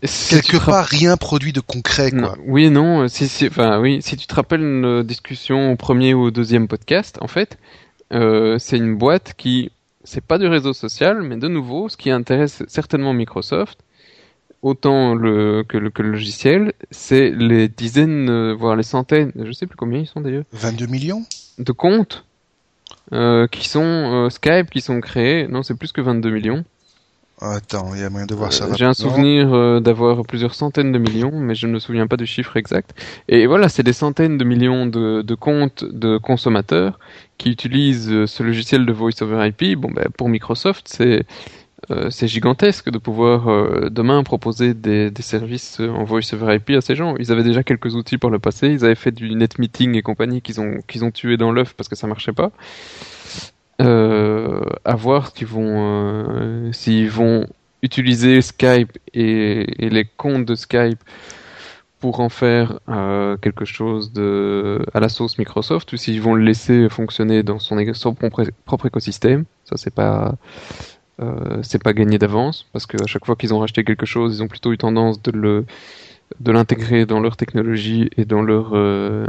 quelque 0.00 0.56
part 0.56 0.86
rien 0.86 1.18
produit 1.18 1.52
de 1.52 1.60
concret 1.60 2.10
quoi. 2.10 2.36
oui 2.46 2.70
non 2.70 3.06
si, 3.08 3.28
si, 3.28 3.46
enfin 3.46 3.78
oui 3.78 4.00
si 4.00 4.16
tu 4.16 4.26
te 4.26 4.34
rappelles 4.34 4.62
une 4.62 5.02
discussion 5.02 5.72
au 5.72 5.76
premier 5.76 6.14
ou 6.14 6.22
au 6.22 6.30
deuxième 6.30 6.66
podcast 6.66 7.18
en 7.20 7.28
fait 7.28 7.58
euh, 8.12 8.58
c'est 8.58 8.76
une 8.76 8.96
boîte 8.96 9.34
qui 9.36 9.70
c'est 10.04 10.24
pas 10.24 10.38
du 10.38 10.46
réseau 10.46 10.72
social 10.72 11.22
mais 11.22 11.36
de 11.36 11.48
nouveau 11.48 11.88
ce 11.88 11.96
qui 11.96 12.10
intéresse 12.10 12.62
certainement 12.68 13.12
Microsoft 13.12 13.78
autant 14.62 15.14
le, 15.14 15.64
que, 15.64 15.76
le, 15.76 15.90
que 15.90 16.02
le 16.02 16.12
logiciel, 16.12 16.72
c'est 16.90 17.30
les 17.30 17.68
dizaines, 17.68 18.30
euh, 18.30 18.54
voire 18.54 18.76
les 18.76 18.84
centaines, 18.84 19.32
je 19.36 19.52
sais 19.52 19.66
plus 19.66 19.76
combien 19.76 20.00
ils 20.00 20.06
sont 20.06 20.20
d'ailleurs. 20.20 20.44
22 20.52 20.86
millions? 20.86 21.22
De 21.58 21.72
comptes 21.72 22.24
euh, 23.12 23.46
qui 23.48 23.68
sont 23.68 23.80
euh, 23.82 24.30
Skype, 24.30 24.70
qui 24.70 24.80
sont 24.80 25.00
créés. 25.00 25.48
Non, 25.48 25.62
c'est 25.62 25.74
plus 25.76 25.92
que 25.92 26.00
22 26.00 26.30
millions. 26.30 26.64
Attends, 27.42 27.94
il 27.94 28.00
y 28.00 28.04
a 28.04 28.10
moyen 28.10 28.26
de 28.26 28.34
voir 28.34 28.52
ça. 28.52 28.68
J'ai 28.74 28.84
un 28.84 28.94
souvenir 28.94 29.80
d'avoir 29.80 30.22
plusieurs 30.24 30.54
centaines 30.54 30.92
de 30.92 30.98
millions, 30.98 31.32
mais 31.32 31.54
je 31.54 31.66
ne 31.66 31.72
me 31.72 31.78
souviens 31.78 32.06
pas 32.06 32.16
du 32.16 32.26
chiffre 32.26 32.56
exact. 32.56 32.94
Et 33.28 33.46
voilà, 33.46 33.68
c'est 33.68 33.82
des 33.82 33.92
centaines 33.92 34.38
de 34.38 34.44
millions 34.44 34.86
de, 34.86 35.22
de 35.22 35.34
comptes 35.34 35.84
de 35.84 36.18
consommateurs 36.18 36.98
qui 37.38 37.50
utilisent 37.50 38.26
ce 38.26 38.42
logiciel 38.42 38.86
de 38.86 38.92
Voice 38.92 39.22
over 39.22 39.46
IP. 39.48 39.76
Bon, 39.76 39.90
ben, 39.90 40.06
pour 40.16 40.28
Microsoft, 40.28 40.86
c'est 40.88 41.26
euh, 41.90 42.10
gigantesque 42.10 42.90
de 42.90 42.98
pouvoir 42.98 43.48
euh, 43.48 43.88
demain 43.90 44.22
proposer 44.22 44.72
des, 44.72 45.10
des, 45.10 45.22
services 45.22 45.80
en 45.80 46.04
voice 46.04 46.32
over 46.32 46.54
IP 46.54 46.70
à 46.70 46.80
ces 46.80 46.94
gens. 46.94 47.16
Ils 47.16 47.32
avaient 47.32 47.42
déjà 47.42 47.64
quelques 47.64 47.96
outils 47.96 48.18
pour 48.18 48.30
le 48.30 48.38
passé. 48.38 48.68
Ils 48.68 48.84
avaient 48.84 48.94
fait 48.94 49.10
du 49.10 49.34
net 49.34 49.58
meeting 49.58 49.96
et 49.96 50.02
compagnie 50.02 50.42
qu'ils 50.42 50.60
ont 50.60 50.78
qu'ils 50.86 51.04
ont 51.04 51.10
tué 51.10 51.36
dans 51.36 51.50
l'œuf 51.50 51.74
parce 51.74 51.88
que 51.88 51.96
ça 51.96 52.06
marchait 52.06 52.32
pas. 52.32 52.52
Euh, 53.80 54.60
à 54.84 54.94
voir 54.94 55.32
vont 55.42 55.74
euh, 55.76 56.72
s'ils 56.72 57.10
vont 57.10 57.46
utiliser 57.82 58.42
Skype 58.42 58.98
et, 59.12 59.66
les 59.78 60.04
comptes 60.04 60.44
de 60.44 60.54
Skype 60.54 61.00
pour 61.98 62.20
en 62.20 62.28
faire 62.28 62.80
quelque 63.40 63.64
chose 63.64 64.12
de 64.12 64.84
à 64.92 65.00
la 65.00 65.08
sauce 65.08 65.38
Microsoft 65.38 65.92
ou 65.92 65.96
s'ils 65.96 66.20
vont 66.20 66.34
le 66.34 66.44
laisser 66.44 66.88
fonctionner 66.88 67.42
dans 67.42 67.60
son, 67.60 67.76
son 67.94 68.14
propre 68.14 68.86
écosystème. 68.86 69.44
Ça 69.64 69.76
c'est 69.76 69.94
pas 69.94 70.34
euh, 71.20 71.60
c'est 71.62 71.82
pas 71.82 71.92
gagné 71.92 72.18
d'avance 72.18 72.66
parce 72.72 72.86
qu'à 72.86 73.06
chaque 73.06 73.26
fois 73.26 73.36
qu'ils 73.36 73.52
ont 73.52 73.58
racheté 73.58 73.84
quelque 73.84 74.06
chose, 74.06 74.36
ils 74.36 74.42
ont 74.42 74.48
plutôt 74.48 74.72
eu 74.72 74.78
tendance 74.78 75.22
de 75.22 75.30
le 75.30 75.64
de 76.40 76.50
l'intégrer 76.50 77.04
dans 77.04 77.20
leur 77.20 77.36
technologie 77.36 78.08
et 78.16 78.24
dans 78.24 78.42
leur 78.42 78.70
euh, 78.72 79.26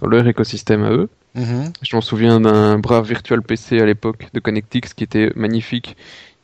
dans 0.00 0.08
leur 0.08 0.26
écosystème 0.26 0.84
à 0.84 0.90
eux. 0.90 1.08
Mm-hmm. 1.36 1.72
Je 1.82 1.96
m'en 1.96 2.02
souviens 2.02 2.40
d'un 2.40 2.78
brave 2.78 3.06
virtual 3.06 3.42
PC 3.42 3.80
à 3.80 3.86
l'époque 3.86 4.28
de 4.32 4.40
ConnectX 4.40 4.94
qui 4.94 5.04
était 5.04 5.32
magnifique 5.36 5.96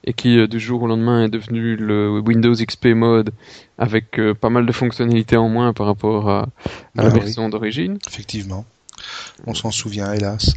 et 0.04 0.12
qui 0.12 0.38
euh, 0.38 0.46
du 0.46 0.60
jour 0.60 0.82
au 0.82 0.86
lendemain 0.86 1.24
est 1.24 1.28
devenu 1.28 1.76
le 1.76 2.20
Windows 2.20 2.54
XP 2.54 2.86
mode 2.88 3.30
avec 3.78 4.20
pas 4.40 4.50
mal 4.50 4.66
de 4.66 4.72
fonctionnalités 4.72 5.36
en 5.36 5.48
moins 5.48 5.72
par 5.72 5.86
rapport 5.86 6.28
à, 6.28 6.48
la 6.94 7.04
ah 7.04 7.08
version 7.08 7.48
d'origine. 7.48 7.98
Effectivement. 8.06 8.64
On 9.46 9.54
s'en 9.54 9.70
souvient, 9.70 10.12
hélas. 10.12 10.54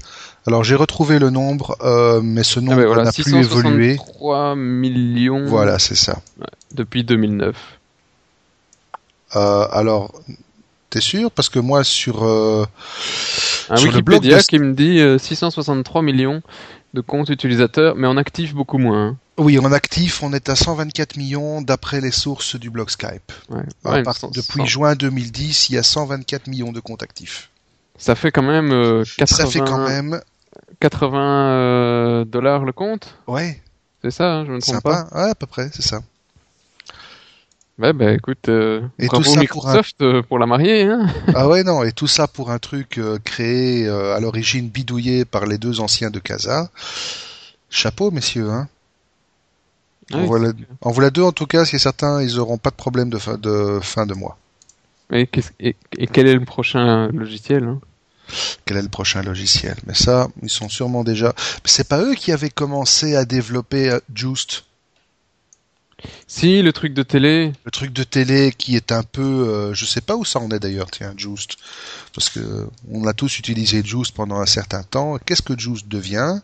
Alors 0.47 0.63
j'ai 0.63 0.75
retrouvé 0.75 1.17
le 1.19 1.29
nombre, 1.29 1.75
euh, 1.81 2.21
mais 2.21 2.43
ce 2.43 2.59
nombre 2.59 2.91
ah 2.91 2.95
ben 2.95 3.03
n'a 3.03 3.11
plus 3.11 3.33
évolué. 3.33 3.95
3 3.95 4.55
millions. 4.55 5.45
Voilà, 5.45 5.79
c'est 5.79 5.95
ça. 5.95 6.21
depuis 6.71 7.03
2009. 7.03 7.55
Euh, 9.35 9.67
alors, 9.71 10.13
t'es 10.95 11.01
sûr? 11.01 11.29
Parce 11.29 11.49
que 11.49 11.59
moi 11.59 11.83
sur, 11.83 12.23
euh, 12.23 12.65
un 13.69 13.75
sur 13.75 13.89
Wikipédia 13.89 14.39
qui 14.39 14.59
me 14.59 14.73
dit 14.73 15.01
663 15.19 16.01
millions 16.01 16.41
de 16.93 17.01
comptes 17.01 17.27
utilisateurs, 17.27 17.95
mais 17.97 18.07
en 18.07 18.15
actif 18.15 18.53
beaucoup 18.53 18.77
moins. 18.77 19.07
Hein. 19.07 19.17
Oui, 19.37 19.59
en 19.59 19.69
actif, 19.73 20.23
on 20.23 20.31
est 20.31 20.47
à 20.47 20.55
124 20.55 21.17
millions 21.17 21.61
d'après 21.61 21.99
les 21.99 22.11
sources 22.11 22.55
du 22.55 22.69
blog 22.69 22.89
Skype. 22.89 23.33
depuis 24.33 24.65
juin 24.65 24.95
2010, 24.95 25.69
il 25.69 25.75
y 25.75 25.77
a 25.77 25.83
124 25.83 26.47
millions 26.47 26.71
de 26.71 26.79
comptes 26.79 27.03
actifs. 27.03 27.49
Ça 27.97 28.15
fait 28.15 28.31
quand 28.31 28.43
même 28.43 28.69
80... 29.17 29.25
Ça 29.25 29.45
fait 29.47 29.59
quand 29.59 29.85
même 29.85 30.21
80 30.79 32.23
dollars 32.25 32.63
le 32.63 32.71
compte? 32.71 33.17
Ouais. 33.27 33.61
C'est 34.01 34.11
ça, 34.11 34.31
hein, 34.31 34.45
je 34.45 34.51
me 34.51 34.61
trompe 34.61 34.81
pas? 34.81 35.07
Ouais, 35.13 35.31
à 35.31 35.35
peu 35.35 35.47
près, 35.47 35.69
c'est 35.73 35.81
ça. 35.81 35.99
Ouais, 37.77 37.91
bah 37.91 38.13
écoute, 38.13 38.47
euh, 38.47 38.87
et 38.99 39.09
tout 39.09 39.21
ça 39.21 39.37
Microsoft 39.37 39.97
pour, 39.97 40.07
euh, 40.07 40.21
pour 40.21 40.39
la 40.39 40.45
marier. 40.45 40.83
Hein 40.83 41.07
ah 41.33 41.49
ouais, 41.49 41.63
non, 41.63 41.83
et 41.83 41.91
tout 41.91 42.07
ça 42.07 42.25
pour 42.25 42.49
un 42.49 42.57
truc 42.57 42.97
euh, 42.97 43.19
créé 43.21 43.85
euh, 43.85 44.15
à 44.15 44.21
l'origine 44.21 44.69
bidouillé 44.69 45.25
par 45.25 45.45
les 45.45 45.57
deux 45.57 45.81
anciens 45.81 46.09
de 46.09 46.19
Casa. 46.19 46.69
Chapeau, 47.69 48.11
messieurs. 48.11 48.49
Hein. 48.49 48.69
en, 50.13 50.23
voilà, 50.23 50.53
en 50.79 50.91
voilà 50.91 51.09
deux 51.09 51.23
en 51.23 51.33
tout 51.33 51.47
cas, 51.47 51.65
ce 51.65 51.71
qui 51.71 51.75
est 51.75 51.79
certain, 51.79 52.21
ils 52.21 52.39
auront 52.39 52.57
pas 52.57 52.69
de 52.69 52.75
problème 52.75 53.09
de 53.09 53.17
fin 53.17 53.37
de, 53.37 53.79
fin 53.81 54.05
de 54.05 54.13
mois. 54.13 54.37
Et, 55.11 55.27
et, 55.59 55.75
et 55.97 56.07
quel 56.07 56.27
est 56.27 56.33
le 56.33 56.45
prochain 56.45 57.09
logiciel 57.09 57.65
hein? 57.65 57.81
Quel 58.63 58.77
est 58.77 58.81
le 58.81 58.89
prochain 58.89 59.21
logiciel? 59.21 59.75
Mais 59.85 59.93
ça, 59.93 60.29
ils 60.41 60.49
sont 60.49 60.69
sûrement 60.69 61.03
déjà. 61.03 61.35
C'est 61.65 61.87
pas 61.87 62.01
eux 62.01 62.15
qui 62.15 62.31
avaient 62.31 62.49
commencé 62.49 63.15
à 63.15 63.25
développer 63.25 63.99
Just 64.15 64.63
si, 66.27 66.61
le 66.61 66.73
truc 66.73 66.93
de 66.93 67.03
télé. 67.03 67.53
Le 67.63 67.71
truc 67.71 67.93
de 67.93 68.03
télé 68.03 68.53
qui 68.57 68.75
est 68.75 68.91
un 68.91 69.03
peu, 69.03 69.21
euh, 69.21 69.73
je 69.73 69.85
sais 69.85 70.01
pas 70.01 70.15
où 70.15 70.25
ça 70.25 70.39
en 70.39 70.51
est 70.51 70.59
d'ailleurs, 70.59 70.91
tiens, 70.91 71.13
Just, 71.15 71.57
parce 72.13 72.29
que 72.29 72.67
on 72.91 73.07
a 73.07 73.13
tous 73.13 73.39
utilisé 73.39 73.83
Just 73.83 74.13
pendant 74.15 74.39
un 74.39 74.45
certain 74.45 74.83
temps. 74.83 75.17
Qu'est-ce 75.25 75.41
que 75.41 75.57
Just 75.57 75.87
devient? 75.87 76.39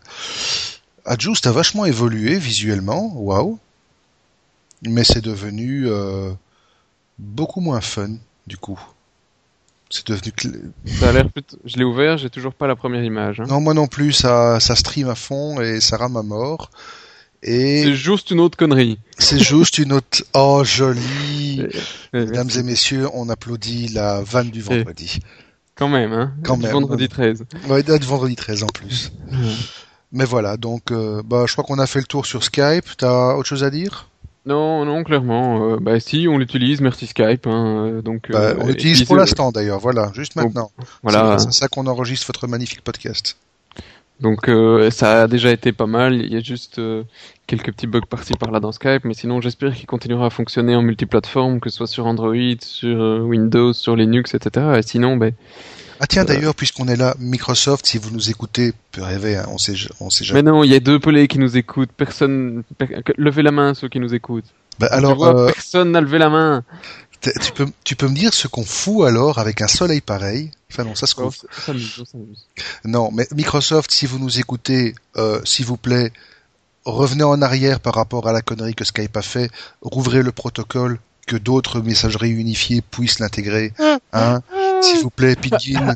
Ah, 1.04 1.16
Just 1.18 1.46
a 1.46 1.52
vachement 1.52 1.84
évolué 1.84 2.38
visuellement, 2.38 3.12
waouh, 3.14 3.58
mais 4.82 5.04
c'est 5.04 5.20
devenu 5.20 5.88
euh, 5.88 6.32
beaucoup 7.18 7.60
moins 7.60 7.80
fun 7.80 8.10
du 8.46 8.56
coup. 8.56 8.80
C'est 9.90 10.06
devenu. 10.06 10.32
Ça 10.86 11.10
a 11.10 11.12
l'air 11.12 11.28
Je 11.66 11.76
l'ai 11.76 11.84
ouvert, 11.84 12.16
j'ai 12.16 12.30
toujours 12.30 12.54
pas 12.54 12.66
la 12.66 12.76
première 12.76 13.04
image. 13.04 13.40
Hein. 13.40 13.44
Non, 13.46 13.60
moi 13.60 13.74
non 13.74 13.86
plus. 13.86 14.12
Ça, 14.14 14.58
ça 14.58 14.74
stream 14.74 15.08
à 15.10 15.14
fond 15.14 15.60
et 15.60 15.80
ça 15.80 15.98
rame 15.98 16.16
à 16.16 16.22
mort. 16.22 16.70
C'est 17.42 17.94
juste 17.94 18.30
une 18.30 18.40
autre 18.40 18.56
connerie. 18.56 18.98
C'est 19.18 19.38
juste 19.38 19.78
une 19.78 19.92
autre. 19.92 20.24
Oh, 20.34 20.62
joli. 20.64 21.66
Mesdames 22.12 22.50
et 22.56 22.62
messieurs, 22.62 23.08
on 23.14 23.28
applaudit 23.28 23.88
la 23.88 24.22
vanne 24.22 24.50
du 24.50 24.60
vendredi. 24.60 25.18
Quand 25.74 25.88
même, 25.88 26.12
hein. 26.12 26.32
Quand 26.44 26.56
du 26.56 26.64
même. 26.64 26.72
Vendredi 26.72 27.08
13. 27.08 27.44
Ouais, 27.68 27.82
du 27.82 28.06
vendredi 28.06 28.36
13 28.36 28.62
en 28.62 28.66
plus. 28.66 29.12
Mais 30.12 30.26
voilà, 30.26 30.58
donc, 30.58 30.90
euh, 30.90 31.22
bah, 31.24 31.44
je 31.46 31.52
crois 31.52 31.64
qu'on 31.64 31.78
a 31.78 31.86
fait 31.86 32.00
le 32.00 32.04
tour 32.04 32.26
sur 32.26 32.44
Skype. 32.44 32.84
T'as 32.98 33.34
autre 33.34 33.48
chose 33.48 33.64
à 33.64 33.70
dire? 33.70 34.08
Non, 34.44 34.84
non, 34.84 35.04
clairement. 35.04 35.70
Euh, 35.70 35.78
bah 35.80 36.00
si, 36.00 36.26
on 36.28 36.36
l'utilise, 36.36 36.80
merci 36.80 37.06
Skype. 37.06 37.46
Hein, 37.46 37.86
euh, 37.86 38.02
donc, 38.02 38.30
bah, 38.30 38.54
on 38.60 38.66
l'utilise 38.66 39.04
pour 39.04 39.16
l'instant 39.16 39.52
d'ailleurs, 39.52 39.78
voilà, 39.78 40.10
juste 40.14 40.36
maintenant. 40.36 40.70
voilà. 41.02 41.38
C'est 41.38 41.52
ça 41.52 41.68
qu'on 41.68 41.86
enregistre 41.86 42.26
votre 42.26 42.46
magnifique 42.46 42.82
podcast. 42.82 43.36
Donc 44.22 44.48
euh, 44.48 44.90
ça 44.90 45.22
a 45.22 45.26
déjà 45.26 45.50
été 45.50 45.72
pas 45.72 45.86
mal. 45.86 46.14
Il 46.14 46.32
y 46.32 46.36
a 46.36 46.40
juste 46.40 46.78
euh, 46.78 47.02
quelques 47.48 47.72
petits 47.72 47.88
bugs 47.88 48.06
par-ci 48.08 48.34
par-là 48.34 48.60
dans 48.60 48.70
Skype, 48.70 49.04
mais 49.04 49.14
sinon 49.14 49.40
j'espère 49.40 49.74
qu'il 49.74 49.86
continuera 49.86 50.26
à 50.26 50.30
fonctionner 50.30 50.76
en 50.76 50.82
multiplateforme, 50.82 51.58
que 51.58 51.70
ce 51.70 51.78
soit 51.78 51.86
sur 51.88 52.06
Android, 52.06 52.36
sur 52.60 53.02
euh, 53.02 53.18
Windows, 53.18 53.72
sur 53.72 53.96
Linux, 53.96 54.34
etc. 54.34 54.76
Et 54.78 54.82
sinon, 54.82 55.16
ben. 55.16 55.32
Ah 55.98 56.06
tiens 56.06 56.24
d'ailleurs, 56.24 56.54
puisqu'on 56.54 56.88
est 56.88 56.96
là, 56.96 57.14
Microsoft, 57.18 57.86
si 57.86 57.98
vous 57.98 58.10
nous 58.10 58.30
écoutez, 58.30 58.72
peut 58.92 59.02
rêver, 59.02 59.36
hein, 59.36 59.46
on 59.48 59.58
sait, 59.58 59.74
on 60.00 60.10
sait 60.10 60.24
jamais. 60.24 60.42
Mais 60.42 60.50
non, 60.50 60.64
il 60.64 60.70
y 60.70 60.74
a 60.74 60.80
deux 60.80 60.98
pelés 60.98 61.28
qui 61.28 61.38
nous 61.38 61.56
écoutent. 61.56 61.92
Personne, 61.96 62.62
levez 63.16 63.42
la 63.42 63.52
main 63.52 63.74
ceux 63.74 63.88
qui 63.88 64.00
nous 64.00 64.14
écoutent. 64.14 64.52
Bah, 64.78 64.88
alors, 64.90 65.46
personne 65.46 65.92
n'a 65.92 66.00
levé 66.00 66.18
la 66.18 66.28
main. 66.28 66.64
Tu 67.22 67.52
peux, 67.52 67.66
tu 67.84 67.94
peux 67.94 68.08
me 68.08 68.14
dire 68.14 68.34
ce 68.34 68.48
qu'on 68.48 68.64
fout 68.64 69.06
alors 69.06 69.38
avec 69.38 69.62
un 69.62 69.68
soleil 69.68 70.00
pareil? 70.00 70.50
Enfin 70.70 70.84
non, 70.84 70.94
ça 70.94 71.06
se 71.06 71.14
trouve. 71.14 71.36
non, 72.84 73.10
mais 73.12 73.26
Microsoft, 73.34 73.92
si 73.92 74.06
vous 74.06 74.18
nous 74.18 74.40
écoutez, 74.40 74.94
euh, 75.16 75.40
s'il 75.44 75.66
vous 75.66 75.76
plaît, 75.76 76.12
revenez 76.84 77.24
en 77.24 77.40
arrière 77.40 77.78
par 77.78 77.94
rapport 77.94 78.26
à 78.26 78.32
la 78.32 78.42
connerie 78.42 78.74
que 78.74 78.84
Skype 78.84 79.16
a 79.16 79.22
fait, 79.22 79.50
rouvrez 79.82 80.22
le 80.22 80.32
protocole, 80.32 80.98
que 81.26 81.36
d'autres 81.36 81.80
messageries 81.80 82.30
unifiées 82.30 82.82
puissent 82.82 83.20
l'intégrer. 83.20 83.72
Hein? 84.12 84.42
S'il 84.82 85.02
vous 85.02 85.10
plaît, 85.10 85.36
Pidgin. 85.36 85.94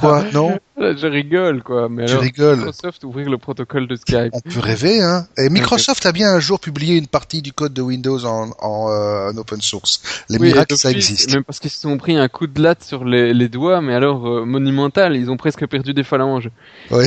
Quoi 0.00 0.24
Non 0.32 0.58
Je 0.78 1.06
rigole, 1.06 1.62
quoi. 1.62 1.88
Mais 1.88 2.08
alors, 2.08 2.20
rigole. 2.20 2.56
Microsoft 2.58 3.04
ouvrir 3.04 3.30
le 3.30 3.38
protocole 3.38 3.86
de 3.86 3.96
Skype. 3.96 4.30
On 4.32 4.40
peut 4.40 4.60
rêver, 4.60 5.02
hein. 5.02 5.26
Et 5.38 5.48
Microsoft 5.48 6.04
a 6.06 6.12
bien 6.12 6.30
un 6.30 6.40
jour 6.40 6.60
publié 6.60 6.96
une 6.96 7.06
partie 7.06 7.42
du 7.42 7.52
code 7.52 7.72
de 7.72 7.82
Windows 7.82 8.24
en, 8.24 8.50
en, 8.60 8.90
euh, 8.90 9.32
open 9.36 9.60
source. 9.60 10.02
Les 10.28 10.38
miracles, 10.38 10.76
ça 10.76 10.90
existe. 10.90 11.32
Même 11.32 11.44
parce 11.44 11.58
qu'ils 11.58 11.70
se 11.70 11.80
sont 11.80 11.96
pris 11.98 12.16
un 12.16 12.28
coup 12.28 12.46
de 12.46 12.60
latte 12.60 12.84
sur 12.84 13.04
les, 13.04 13.32
les 13.32 13.48
doigts, 13.48 13.80
mais 13.80 13.94
alors 13.94 14.26
euh, 14.26 14.44
monumental. 14.44 15.16
Ils 15.16 15.30
ont 15.30 15.36
presque 15.36 15.66
perdu 15.66 15.94
des 15.94 16.04
phalanges. 16.04 16.50
Oui. 16.90 17.06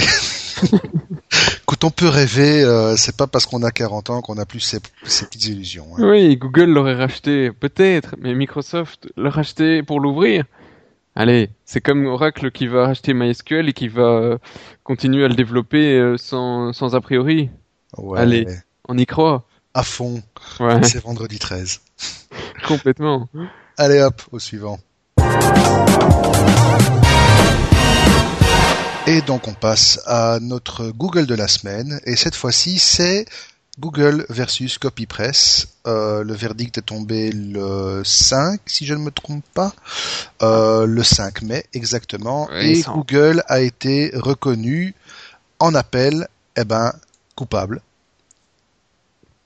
Écoute, 1.64 1.84
on 1.84 1.92
peut 1.92 2.08
rêver, 2.08 2.64
euh, 2.64 2.96
c'est 2.98 3.16
pas 3.16 3.28
parce 3.28 3.46
qu'on 3.46 3.62
a 3.62 3.70
40 3.70 4.10
ans 4.10 4.22
qu'on 4.22 4.38
a 4.40 4.46
plus 4.46 4.60
ces, 4.60 4.80
ces 5.04 5.26
petites 5.26 5.46
illusions. 5.46 5.86
Hein. 5.98 6.10
Oui, 6.10 6.36
Google 6.36 6.72
l'aurait 6.72 6.96
racheté, 6.96 7.52
peut-être, 7.52 8.16
mais 8.20 8.34
Microsoft 8.34 9.08
l'a 9.16 9.30
racheté 9.30 9.84
pour 9.84 10.00
l'ouvrir. 10.00 10.46
Allez, 11.20 11.50
c'est 11.66 11.82
comme 11.82 12.06
Oracle 12.06 12.50
qui 12.50 12.68
va 12.68 12.86
acheter 12.86 13.14
MySQL 13.14 13.68
et 13.68 13.74
qui 13.74 13.90
va 13.90 14.04
euh, 14.04 14.38
continuer 14.86 15.26
à 15.26 15.28
le 15.28 15.34
développer 15.34 16.00
euh, 16.00 16.16
sans, 16.16 16.72
sans 16.72 16.96
a 16.96 17.02
priori. 17.02 17.50
Allez, 18.16 18.48
on 18.88 18.98
y 18.98 19.06
croit. 19.06 19.46
À 19.74 19.84
fond. 19.84 20.24
C'est 20.84 21.04
vendredi 21.04 21.38
13. 21.38 21.82
Complètement. 22.66 23.28
Allez 23.78 24.00
hop, 24.00 24.22
au 24.32 24.40
suivant. 24.40 24.80
Et 29.06 29.20
donc 29.22 29.50
on 29.50 29.54
passe 29.54 30.00
à 30.06 30.40
notre 30.42 30.90
Google 30.92 31.26
de 31.26 31.36
la 31.36 31.50
semaine. 31.50 32.00
Et 32.06 32.16
cette 32.16 32.36
fois-ci, 32.36 32.80
c'est 32.80 33.26
Google 33.80 34.26
versus 34.30 34.78
CopyPress. 34.78 35.68
Euh, 35.88 36.24
le 36.24 36.34
verdict 36.34 36.78
est 36.78 36.84
tombé 36.84 37.32
le 37.32 38.02
5, 38.04 38.60
si 38.66 38.86
je 38.86 38.94
ne 38.94 39.00
me 39.00 39.12
trompe 39.12 39.46
pas. 39.54 39.74
Euh, 40.42 40.86
le 40.86 41.04
5 41.04 41.42
mai, 41.44 41.66
exactement. 41.74 42.50
et 42.52 42.82
Google 42.82 43.44
a 43.48 43.62
été 43.62 44.12
reconnu 44.14 44.94
en 45.60 45.74
appel, 45.76 46.28
eh 46.56 46.66
ben, 46.66 46.94
coupable. 47.36 47.82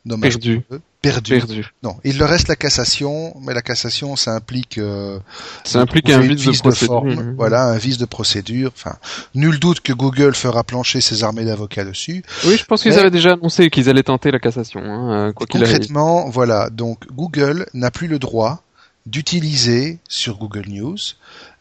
Dommage 0.05 0.33
Perdu 0.33 0.63
perdu. 1.03 1.65
Non, 1.83 1.97
il 2.03 2.17
leur 2.17 2.29
reste 2.29 2.47
la 2.47 2.55
cassation, 2.55 3.35
mais 3.41 3.53
la 3.53 3.61
cassation, 3.61 4.15
ça 4.15 4.31
implique. 4.31 4.77
Euh, 4.77 5.19
ça 5.63 5.81
implique 5.81 6.09
un 6.09 6.19
vice, 6.19 6.61
de, 6.61 6.71
forme, 6.71 7.35
voilà, 7.35 7.65
un 7.65 7.77
vice 7.77 7.97
de 7.97 8.05
procédure. 8.05 8.71
Enfin, 8.73 8.95
nul 9.35 9.59
doute 9.59 9.81
que 9.81 9.93
Google 9.93 10.33
fera 10.33 10.63
plancher 10.63 11.01
ses 11.01 11.23
armées 11.23 11.43
d'avocats 11.43 11.83
dessus. 11.83 12.23
Oui, 12.45 12.57
je 12.57 12.63
pense 12.63 12.81
qu'ils 12.81 12.97
avaient 12.97 13.11
déjà 13.11 13.33
annoncé 13.33 13.69
qu'ils 13.69 13.89
allaient 13.89 14.03
tenter 14.03 14.31
la 14.31 14.39
cassation. 14.39 14.79
Hein, 14.81 15.27
euh, 15.27 15.33
quoi 15.33 15.45
concrètement, 15.45 16.29
voilà. 16.29 16.69
Donc, 16.69 17.05
Google 17.11 17.67
n'a 17.73 17.91
plus 17.91 18.07
le 18.07 18.17
droit 18.17 18.63
d'utiliser 19.05 19.99
sur 20.07 20.37
Google 20.37 20.65
News 20.69 20.97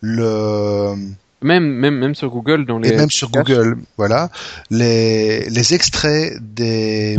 le 0.01 0.95
même 1.43 1.65
même 1.65 1.99
même 1.99 2.15
sur 2.15 2.31
Google 2.31 2.67
dans 2.67 2.79
les 2.79 2.91
et 2.91 2.97
même 2.97 3.11
sur 3.11 3.31
Google 3.31 3.79
voilà 3.97 4.31
les 4.71 5.49
les 5.51 5.75
extraits 5.75 6.39
des 6.41 7.19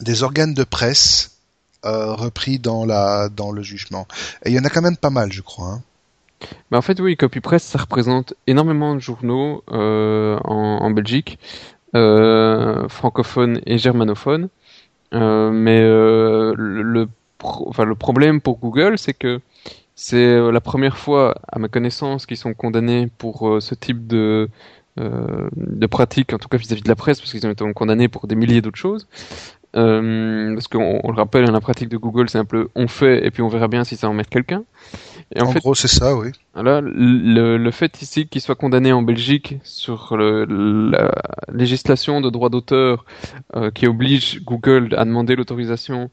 des 0.00 0.22
organes 0.22 0.54
de 0.54 0.64
presse 0.64 1.36
euh, 1.84 2.14
repris 2.14 2.58
dans 2.58 2.84
la 2.84 3.28
dans 3.28 3.52
le 3.52 3.62
jugement. 3.62 4.06
Et 4.44 4.50
il 4.50 4.56
y 4.56 4.58
en 4.58 4.64
a 4.64 4.70
quand 4.70 4.82
même 4.82 4.96
pas 4.96 5.10
mal, 5.10 5.32
je 5.32 5.42
crois. 5.42 5.68
Hein. 5.68 5.82
en 6.72 6.82
fait, 6.82 6.98
oui, 7.00 7.16
Copy 7.16 7.40
Press, 7.40 7.62
ça 7.62 7.78
représente 7.78 8.34
énormément 8.46 8.94
de 8.94 9.00
journaux 9.00 9.62
euh, 9.70 10.38
en, 10.44 10.90
Belgique, 10.90 11.38
euh, 11.94 12.88
francophones 12.88 13.60
et 13.66 13.78
germanophones. 13.78 14.48
Euh, 15.14 15.50
mais 15.52 15.80
euh, 15.80 16.54
le, 16.56 17.08
enfin, 17.42 17.84
le 17.84 17.94
problème 17.94 18.40
pour 18.40 18.58
Google, 18.58 18.98
c'est 18.98 19.14
que 19.14 19.40
c'est 19.94 20.38
la 20.50 20.60
première 20.60 20.98
fois, 20.98 21.36
à 21.50 21.58
ma 21.58 21.68
connaissance, 21.68 22.26
qu'ils 22.26 22.36
sont 22.36 22.52
condamnés 22.54 23.08
pour 23.18 23.58
ce 23.60 23.74
type 23.74 24.06
de 24.06 24.48
de 24.98 25.86
pratique, 25.86 26.32
en 26.32 26.38
tout 26.38 26.48
cas 26.48 26.56
vis-à-vis 26.56 26.80
-vis 26.80 26.84
de 26.84 26.88
la 26.88 26.96
presse, 26.96 27.20
parce 27.20 27.30
qu'ils 27.30 27.46
ont 27.46 27.50
été 27.50 27.70
condamnés 27.74 28.08
pour 28.08 28.26
des 28.26 28.34
milliers 28.34 28.62
d'autres 28.62 28.78
choses. 28.78 29.06
Euh, 29.76 30.54
parce 30.54 30.68
qu'on 30.68 31.10
le 31.10 31.16
rappelle, 31.16 31.44
la 31.44 31.60
pratique 31.60 31.88
de 31.88 31.98
Google, 31.98 32.30
c'est 32.30 32.38
un 32.38 32.44
peu 32.44 32.68
on 32.74 32.88
fait 32.88 33.26
et 33.26 33.30
puis 33.30 33.42
on 33.42 33.48
verra 33.48 33.68
bien 33.68 33.84
si 33.84 33.96
ça 33.96 34.08
emmerde 34.08 34.28
quelqu'un. 34.28 34.64
Et 35.34 35.42
en, 35.42 35.52
gros, 35.52 35.74
c'est 35.74 35.88
ça, 35.88 36.16
oui. 36.16 36.30
Voilà, 36.54 36.80
le, 36.80 37.58
le 37.58 37.70
fait 37.72 38.00
ici 38.00 38.26
qu'il 38.26 38.40
soit 38.40 38.54
condamné 38.54 38.92
en 38.92 39.02
Belgique 39.02 39.56
sur 39.64 40.16
le, 40.16 40.44
la 40.90 41.10
législation 41.52 42.20
de 42.20 42.30
droit 42.30 42.48
d'auteur 42.48 43.04
euh, 43.54 43.70
qui 43.70 43.86
oblige 43.86 44.42
Google 44.44 44.94
à 44.96 45.04
demander 45.04 45.36
l'autorisation 45.36 46.10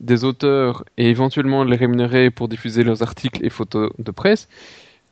des 0.00 0.24
auteurs 0.24 0.84
et 0.98 1.08
éventuellement 1.08 1.64
les 1.64 1.76
rémunérer 1.76 2.30
pour 2.30 2.48
diffuser 2.48 2.82
leurs 2.82 3.02
articles 3.02 3.44
et 3.44 3.50
photos 3.50 3.90
de 3.98 4.10
presse, 4.10 4.48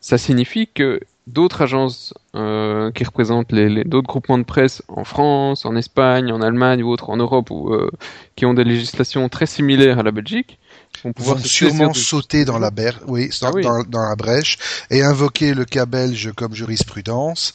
ça 0.05 0.19
signifie 0.19 0.69
que 0.69 1.01
d'autres 1.27 1.63
agences 1.63 2.13
euh, 2.35 2.93
qui 2.93 3.05
représentent 3.05 3.53
les, 3.53 3.85
d'autres 3.85 4.07
groupements 4.07 4.37
de 4.37 4.45
presse 4.45 4.83
en 4.89 5.05
France, 5.05 5.65
en 5.65 5.75
Espagne, 5.77 6.31
en 6.31 6.43
Allemagne 6.43 6.83
ou 6.83 6.91
autres 6.91 7.09
en 7.09 7.17
Europe 7.17 7.51
ou 7.51 7.73
euh, 7.73 7.91
qui 8.37 8.45
ont 8.45 8.53
des 8.53 8.65
législations 8.65 9.27
très 9.31 9.47
similaires 9.47 9.99
à 9.99 10.03
la 10.03 10.11
Belgique 10.11 10.59
vont 11.03 11.15
pouvoir 11.15 11.39
sûrement 11.39 11.95
sauter 11.95 12.45
dans 12.45 12.59
la, 12.59 12.71
oui, 13.07 13.31
ah 13.41 13.51
dans, 13.63 13.83
dans, 13.85 14.03
la 14.07 14.15
brèche 14.15 14.59
et 14.91 15.03
invoquer 15.03 15.55
le 15.55 15.65
cas 15.65 15.87
belge 15.87 16.33
comme 16.37 16.53
jurisprudence 16.53 17.55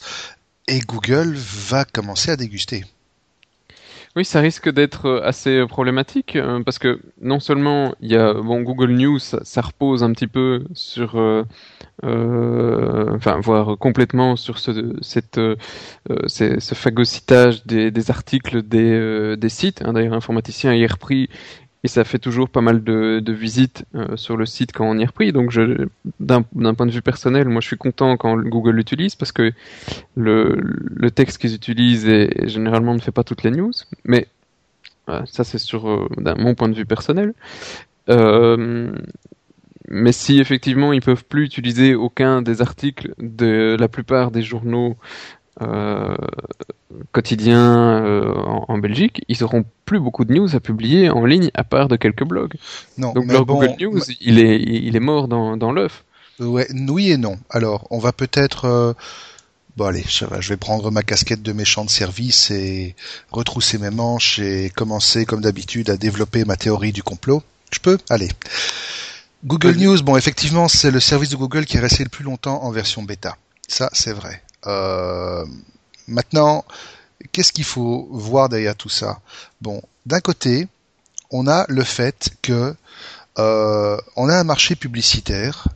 Et 0.66 0.80
Google 0.80 1.34
va 1.36 1.84
commencer 1.84 2.32
à 2.32 2.36
déguster. 2.36 2.84
Oui, 4.16 4.24
ça 4.24 4.40
risque 4.40 4.68
d'être 4.68 5.06
euh, 5.06 5.22
assez 5.22 5.64
problématique 5.68 6.34
euh, 6.34 6.64
parce 6.64 6.80
que 6.80 7.00
non 7.20 7.38
seulement 7.38 7.94
il 8.00 8.10
y 8.10 8.16
a 8.16 8.32
bon 8.34 8.60
Google 8.62 8.90
News, 8.90 9.20
ça, 9.20 9.60
repose 9.60 10.02
un 10.02 10.12
petit 10.12 10.26
peu 10.26 10.64
sur, 10.74 11.16
euh, 11.16 11.44
enfin 12.02 13.38
voire 13.38 13.78
complètement 13.78 14.34
sur 14.34 14.58
ce 14.58 14.96
cette 15.00 15.40
ce 16.26 16.74
phagocytage 16.74 17.64
des, 17.66 18.10
articles 18.10 18.62
des, 18.62 19.36
des 19.36 19.48
sites. 19.48 19.82
Hein. 19.84 19.92
D'ailleurs, 19.92 20.14
informaticien 20.14 20.72
a 20.72 20.86
repris 20.88 21.28
et 21.82 21.88
ça 21.88 22.04
fait 22.04 22.18
toujours 22.18 22.50
pas 22.50 22.60
mal 22.60 22.84
de, 22.84 23.32
visites 23.32 23.84
euh, 23.94 24.16
sur 24.16 24.36
le 24.36 24.44
site 24.44 24.72
quand 24.72 24.84
on 24.84 24.98
y 24.98 25.02
est 25.02 25.06
repris. 25.06 25.32
Donc, 25.32 25.58
d'un 26.20 26.42
point 26.42 26.86
de 26.86 26.90
vue 26.90 27.02
personnel, 27.02 27.48
moi, 27.48 27.60
je 27.60 27.66
suis 27.66 27.78
content 27.78 28.16
quand 28.16 28.36
Google 28.36 28.76
l'utilise 28.76 29.14
parce 29.14 29.32
que 29.32 29.52
le, 30.14 30.56
le 30.60 31.10
texte 31.10 31.38
qu'ils 31.38 31.54
utilisent 31.54 32.08
est, 32.08 32.48
généralement 32.48 32.94
ne 32.94 33.00
fait 33.00 33.12
pas 33.12 33.24
toutes 33.24 33.42
les 33.42 33.50
news. 33.50 33.72
Mais 34.04 34.26
euh, 35.08 35.22
ça, 35.24 35.44
c'est 35.44 35.58
sur 35.58 35.88
euh, 35.88 36.08
mon 36.36 36.54
point 36.54 36.68
de 36.68 36.74
vue 36.74 36.86
personnel. 36.86 37.34
Mais 39.92 40.12
si 40.12 40.38
effectivement 40.38 40.92
ils 40.92 41.02
peuvent 41.02 41.24
plus 41.24 41.44
utiliser 41.44 41.96
aucun 41.96 42.42
des 42.42 42.62
articles 42.62 43.12
de 43.18 43.76
la 43.78 43.88
plupart 43.88 44.30
des 44.30 44.42
journaux 44.42 44.96
euh, 45.62 46.16
quotidien 47.12 48.04
euh, 48.04 48.32
en, 48.34 48.78
Belgique, 48.78 49.24
ils 49.28 49.38
n'auront 49.40 49.64
plus 49.84 50.00
beaucoup 50.00 50.24
de 50.24 50.34
news 50.34 50.54
à 50.54 50.60
publier 50.60 51.10
en 51.10 51.24
ligne 51.24 51.50
à 51.54 51.64
part 51.64 51.88
de 51.88 51.96
quelques 51.96 52.24
blogs. 52.24 52.54
Non, 52.98 53.12
Donc 53.12 53.30
leur 53.30 53.44
Google 53.44 53.74
News, 53.80 54.00
il 54.20 54.38
est 54.38 54.60
il 54.60 54.96
est 54.96 55.00
mort 55.00 55.28
dans, 55.28 55.56
dans 55.56 55.72
l'œuf. 55.72 56.04
Ouais, 56.38 56.66
oui 56.88 57.10
et 57.10 57.16
non. 57.18 57.38
Alors, 57.50 57.86
on 57.90 57.98
va 57.98 58.12
peut-être 58.12 58.64
euh, 58.64 58.92
Bon 59.76 59.86
allez, 59.86 60.04
je 60.06 60.48
vais 60.48 60.56
prendre 60.56 60.90
ma 60.90 61.02
casquette 61.02 61.42
de 61.42 61.52
méchant 61.52 61.84
de 61.84 61.90
service 61.90 62.50
et 62.50 62.96
retrousser 63.30 63.78
mes 63.78 63.90
manches 63.90 64.38
et 64.38 64.70
commencer 64.70 65.24
comme 65.24 65.40
d'habitude 65.40 65.90
à 65.90 65.96
développer 65.96 66.44
ma 66.44 66.56
théorie 66.56 66.92
du 66.92 67.02
complot. 67.02 67.42
Je 67.72 67.78
peux? 67.78 67.98
Allez. 68.08 68.28
Google 69.44 69.76
News, 69.76 70.02
bon 70.02 70.16
effectivement 70.16 70.68
c'est 70.68 70.90
le 70.90 71.00
service 71.00 71.30
de 71.30 71.36
Google 71.36 71.64
qui 71.64 71.76
est 71.76 71.80
resté 71.80 72.02
le 72.02 72.10
plus 72.10 72.24
longtemps 72.24 72.62
en 72.62 72.70
version 72.70 73.02
bêta. 73.02 73.36
Ça 73.68 73.88
c'est 73.92 74.12
vrai. 74.12 74.42
Euh, 74.66 75.44
maintenant, 76.06 76.64
qu'est-ce 77.32 77.52
qu'il 77.52 77.64
faut 77.64 78.08
voir 78.10 78.48
derrière 78.48 78.76
tout 78.76 78.88
ça? 78.88 79.20
Bon, 79.60 79.82
d'un 80.06 80.20
côté, 80.20 80.68
on 81.30 81.46
a 81.46 81.64
le 81.68 81.84
fait 81.84 82.30
que 82.42 82.74
euh, 83.38 83.96
on 84.16 84.28
a 84.28 84.36
un 84.36 84.44
marché 84.44 84.74
publicitaire 84.76 85.68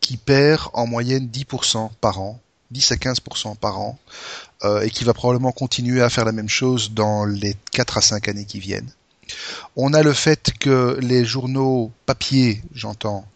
qui 0.00 0.16
perd 0.16 0.68
en 0.72 0.86
moyenne 0.86 1.28
10% 1.32 1.90
par 2.00 2.20
an, 2.20 2.40
10 2.70 2.92
à 2.92 2.96
15% 2.96 3.56
par 3.56 3.80
an, 3.80 3.98
euh, 4.64 4.80
et 4.82 4.90
qui 4.90 5.04
va 5.04 5.14
probablement 5.14 5.52
continuer 5.52 6.02
à 6.02 6.10
faire 6.10 6.24
la 6.24 6.32
même 6.32 6.48
chose 6.48 6.92
dans 6.92 7.24
les 7.24 7.56
4 7.72 7.98
à 7.98 8.00
5 8.00 8.28
années 8.28 8.44
qui 8.44 8.60
viennent. 8.60 8.90
On 9.74 9.92
a 9.92 10.02
le 10.02 10.12
fait 10.12 10.52
que 10.58 10.98
les 11.00 11.24
journaux 11.24 11.90
papier, 12.06 12.62
j'entends, 12.72 13.26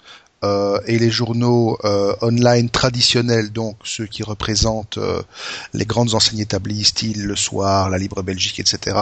euh, 0.43 0.81
et 0.87 0.99
les 0.99 1.11
journaux 1.11 1.77
euh, 1.85 2.15
online 2.23 2.71
traditionnels, 2.71 3.53
donc 3.53 3.77
ceux 3.85 4.07
qui 4.07 4.23
représentent 4.23 4.97
euh, 4.97 5.23
les 5.75 5.85
grandes 5.85 6.15
enseignes 6.15 6.41
établies, 6.41 6.83
style 6.83 7.27
Le 7.27 7.37
Soir, 7.37 7.91
La 7.91 7.99
Libre 7.99 8.23
Belgique, 8.23 8.59
etc., 8.59 8.97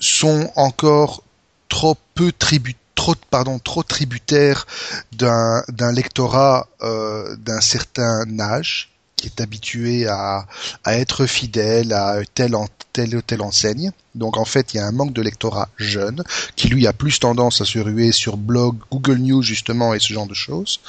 sont 0.00 0.50
encore 0.56 1.22
trop 1.68 1.96
peu 2.14 2.32
tributaires 2.32 4.66
d'un 5.12 5.62
d'un 5.68 5.92
lectorat 5.92 6.66
d'un 6.80 7.60
certain 7.60 8.40
âge 8.40 8.90
qui 9.16 9.26
est 9.26 9.40
habitué 9.40 10.08
à, 10.08 10.46
à 10.84 10.98
être 10.98 11.26
fidèle 11.26 11.92
à 11.92 12.20
tel 12.34 12.56
en 12.56 12.66
telle 12.94 13.14
ou 13.16 13.20
telle 13.20 13.42
enseigne. 13.42 13.92
Donc 14.14 14.38
en 14.38 14.46
fait, 14.46 14.72
il 14.72 14.78
y 14.78 14.80
a 14.80 14.86
un 14.86 14.92
manque 14.92 15.12
de 15.12 15.20
lectorat 15.20 15.68
jeune 15.76 16.22
qui 16.56 16.68
lui 16.68 16.86
a 16.86 16.94
plus 16.94 17.18
tendance 17.18 17.60
à 17.60 17.66
se 17.66 17.78
ruer 17.78 18.12
sur 18.12 18.38
blog, 18.38 18.76
Google 18.90 19.18
News 19.18 19.42
justement 19.42 19.92
et 19.92 19.98
ce 19.98 20.14
genre 20.14 20.26
de 20.26 20.34
choses. 20.34 20.80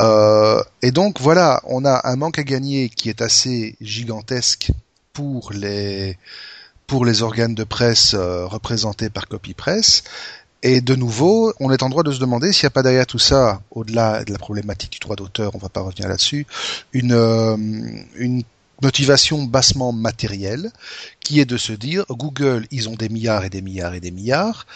Euh, 0.00 0.60
et 0.82 0.90
donc 0.90 1.20
voilà, 1.20 1.62
on 1.64 1.86
a 1.86 2.02
un 2.04 2.16
manque 2.16 2.38
à 2.38 2.42
gagner 2.42 2.90
qui 2.90 3.08
est 3.08 3.22
assez 3.22 3.76
gigantesque 3.80 4.72
pour 5.14 5.52
les 5.52 6.18
pour 6.86 7.04
les 7.04 7.22
organes 7.22 7.54
de 7.54 7.64
presse 7.64 8.14
euh, 8.14 8.46
représentés 8.46 9.08
par 9.08 9.26
CopyPress. 9.26 10.04
Et 10.62 10.80
de 10.80 10.94
nouveau, 10.96 11.52
on 11.60 11.70
est 11.70 11.82
en 11.82 11.88
droit 11.88 12.02
de 12.02 12.10
se 12.10 12.18
demander 12.18 12.52
s'il 12.52 12.64
n'y 12.64 12.68
a 12.68 12.70
pas 12.70 12.82
derrière 12.82 13.06
tout 13.06 13.18
ça, 13.18 13.60
au-delà 13.70 14.24
de 14.24 14.32
la 14.32 14.38
problématique 14.38 14.92
du 14.92 14.98
droit 14.98 15.14
d'auteur, 15.14 15.54
on 15.54 15.58
va 15.58 15.68
pas 15.68 15.80
revenir 15.80 16.08
là-dessus, 16.08 16.46
une, 16.92 17.12
euh, 17.12 17.56
une 18.16 18.42
motivation 18.82 19.44
bassement 19.44 19.92
matérielle, 19.92 20.70
qui 21.20 21.40
est 21.40 21.44
de 21.46 21.56
se 21.56 21.72
dire 21.72 22.04
Google, 22.10 22.66
ils 22.70 22.88
ont 22.88 22.94
des 22.94 23.08
milliards 23.08 23.44
et 23.44 23.50
des 23.50 23.62
milliards 23.62 23.94
et 23.94 24.00
des 24.00 24.10
milliards 24.10 24.66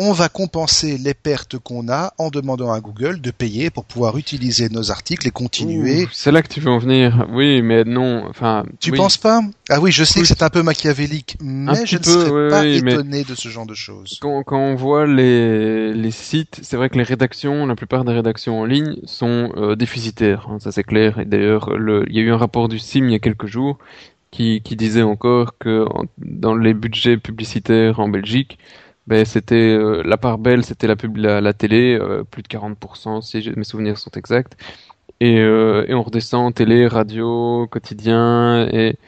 on 0.00 0.12
va 0.12 0.28
compenser 0.28 0.96
les 0.96 1.14
pertes 1.14 1.58
qu'on 1.58 1.88
a 1.88 2.12
en 2.18 2.30
demandant 2.30 2.72
à 2.72 2.80
Google 2.80 3.20
de 3.20 3.32
payer 3.32 3.70
pour 3.70 3.84
pouvoir 3.84 4.16
utiliser 4.16 4.68
nos 4.68 4.92
articles 4.92 5.26
et 5.26 5.32
continuer. 5.32 6.06
C'est 6.12 6.30
là 6.30 6.40
que 6.42 6.48
tu 6.48 6.60
veux 6.60 6.70
en 6.70 6.78
venir. 6.78 7.26
Oui, 7.32 7.62
mais 7.62 7.82
non. 7.84 8.24
Enfin. 8.28 8.64
Tu 8.78 8.92
penses 8.92 9.16
pas? 9.16 9.40
Ah 9.68 9.80
oui, 9.80 9.90
je 9.90 10.04
sais 10.04 10.20
que 10.20 10.26
c'est 10.26 10.42
un 10.42 10.50
peu 10.50 10.62
machiavélique, 10.62 11.36
mais 11.40 11.84
je 11.84 11.98
ne 11.98 12.02
serais 12.02 12.48
pas 12.48 12.64
étonné 12.64 13.24
de 13.24 13.34
ce 13.34 13.48
genre 13.48 13.66
de 13.66 13.74
choses. 13.74 14.18
Quand, 14.20 14.42
quand 14.44 14.60
on 14.60 14.76
voit 14.76 15.06
les, 15.06 15.92
les 15.92 16.10
sites, 16.12 16.60
c'est 16.62 16.76
vrai 16.76 16.90
que 16.90 16.96
les 16.96 17.02
rédactions, 17.02 17.66
la 17.66 17.74
plupart 17.74 18.04
des 18.04 18.12
rédactions 18.12 18.60
en 18.60 18.64
ligne 18.64 18.96
sont 19.04 19.52
euh, 19.56 19.74
déficitaires. 19.74 20.46
Hein, 20.48 20.58
ça 20.60 20.70
c'est 20.70 20.84
clair. 20.84 21.18
Et 21.18 21.24
d'ailleurs, 21.24 21.70
il 22.08 22.14
y 22.16 22.20
a 22.20 22.22
eu 22.22 22.30
un 22.30 22.38
rapport 22.38 22.68
du 22.68 22.78
CIM 22.78 23.06
il 23.06 23.12
y 23.12 23.16
a 23.16 23.18
quelques 23.18 23.46
jours 23.46 23.78
qui, 24.30 24.60
qui 24.62 24.76
disait 24.76 25.02
encore 25.02 25.58
que 25.58 25.86
dans 26.18 26.54
les 26.54 26.74
budgets 26.74 27.16
publicitaires 27.16 27.98
en 27.98 28.08
Belgique 28.08 28.58
ben 29.08 29.24
c'était 29.24 29.54
euh, 29.56 30.02
la 30.04 30.16
part 30.18 30.38
belle, 30.38 30.64
c'était 30.64 30.86
la 30.86 30.96
pub, 30.96 31.16
la, 31.16 31.40
la 31.40 31.52
télé, 31.54 31.98
euh, 32.00 32.24
plus 32.24 32.42
de 32.42 32.48
40% 32.48 33.22
si 33.22 33.50
mes 33.56 33.64
souvenirs 33.64 33.98
sont 33.98 34.10
exacts. 34.12 34.56
Et, 35.20 35.40
euh, 35.40 35.86
et 35.88 35.94
on 35.94 36.02
redescend 36.02 36.54
télé, 36.54 36.86
radio, 36.86 37.66
quotidien 37.68 38.68
et 38.72 38.98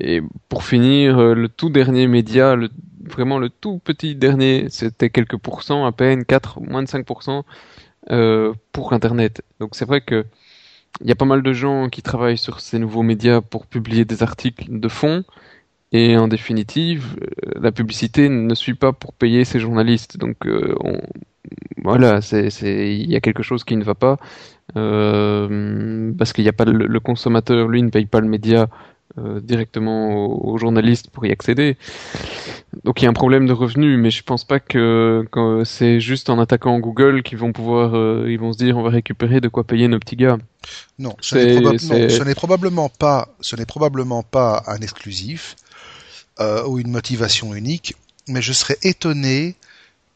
et 0.00 0.22
pour 0.48 0.64
finir, 0.64 1.18
le 1.34 1.48
tout 1.48 1.70
dernier 1.70 2.08
média, 2.08 2.56
le, 2.56 2.68
vraiment 3.04 3.38
le 3.38 3.48
tout 3.48 3.78
petit 3.78 4.16
dernier, 4.16 4.66
c'était 4.70 5.10
quelques 5.10 5.36
pourcents, 5.36 5.84
à 5.86 5.92
peine 5.92 6.24
4, 6.24 6.60
moins 6.60 6.82
de 6.82 6.88
5% 6.88 7.44
euh, 8.10 8.52
pour 8.72 8.92
Internet. 8.92 9.42
Donc 9.60 9.74
c'est 9.74 9.84
vrai 9.84 10.00
que 10.00 10.24
il 11.00 11.08
y 11.08 11.12
a 11.12 11.16
pas 11.16 11.24
mal 11.24 11.42
de 11.42 11.52
gens 11.52 11.88
qui 11.88 12.02
travaillent 12.02 12.38
sur 12.38 12.60
ces 12.60 12.78
nouveaux 12.78 13.02
médias 13.02 13.40
pour 13.40 13.66
publier 13.66 14.04
des 14.04 14.22
articles 14.22 14.66
de 14.68 14.88
fond, 14.88 15.24
et 15.94 16.16
en 16.16 16.26
définitive, 16.26 17.16
euh, 17.22 17.60
la 17.60 17.70
publicité 17.70 18.28
ne 18.28 18.54
suit 18.54 18.74
pas 18.74 18.92
pour 18.92 19.14
payer 19.14 19.44
ses 19.44 19.60
journalistes. 19.60 20.18
Donc 20.18 20.44
euh, 20.44 20.74
on, 20.80 21.00
voilà, 21.82 22.18
il 22.32 23.10
y 23.10 23.14
a 23.14 23.20
quelque 23.20 23.44
chose 23.44 23.62
qui 23.62 23.76
ne 23.76 23.84
va 23.84 23.94
pas 23.94 24.18
euh, 24.76 26.12
parce 26.18 26.32
qu'il 26.32 26.44
n'y 26.44 26.50
a 26.50 26.52
pas 26.52 26.64
le, 26.64 27.00
consommateur, 27.00 27.68
lui, 27.68 27.82
ne 27.82 27.90
paye 27.90 28.06
pas 28.06 28.20
le 28.20 28.28
média 28.28 28.68
euh, 29.18 29.38
directement 29.40 30.26
aux, 30.26 30.58
journalistes 30.58 31.10
pour 31.10 31.26
y 31.26 31.30
accéder. 31.30 31.76
Donc 32.82 33.00
il 33.00 33.04
y 33.04 33.06
a 33.06 33.10
un 33.10 33.14
problème 33.14 33.46
de 33.46 33.52
revenus, 33.52 33.98
mais 34.00 34.10
je 34.10 34.24
pense 34.24 34.42
pas 34.42 34.58
que, 34.58 35.24
que 35.30 35.62
c'est 35.64 36.00
juste 36.00 36.28
en 36.28 36.40
attaquant 36.40 36.78
Google 36.80 37.22
qu'ils 37.22 37.38
vont 37.38 37.52
pouvoir, 37.52 37.94
euh, 37.94 38.26
ils 38.28 38.40
vont 38.40 38.52
se 38.52 38.58
dire 38.58 38.76
on 38.76 38.82
va 38.82 38.90
récupérer 38.90 39.40
de 39.40 39.48
quoi 39.48 39.62
payer 39.62 39.86
nos 39.86 40.00
petits 40.00 40.16
gars. 40.16 40.38
Non, 40.98 41.14
ce 41.20 42.24
n'est 42.24 42.34
probablement 42.34 42.88
pas, 42.88 43.28
ce 43.40 43.54
n'est 43.54 43.66
probablement 43.66 44.24
pas 44.24 44.64
un 44.66 44.78
exclusif 44.78 45.54
euh, 46.40 46.64
ou 46.66 46.78
une 46.78 46.90
motivation 46.90 47.54
unique, 47.54 47.94
mais 48.28 48.42
je 48.42 48.52
serais 48.52 48.78
étonné 48.82 49.54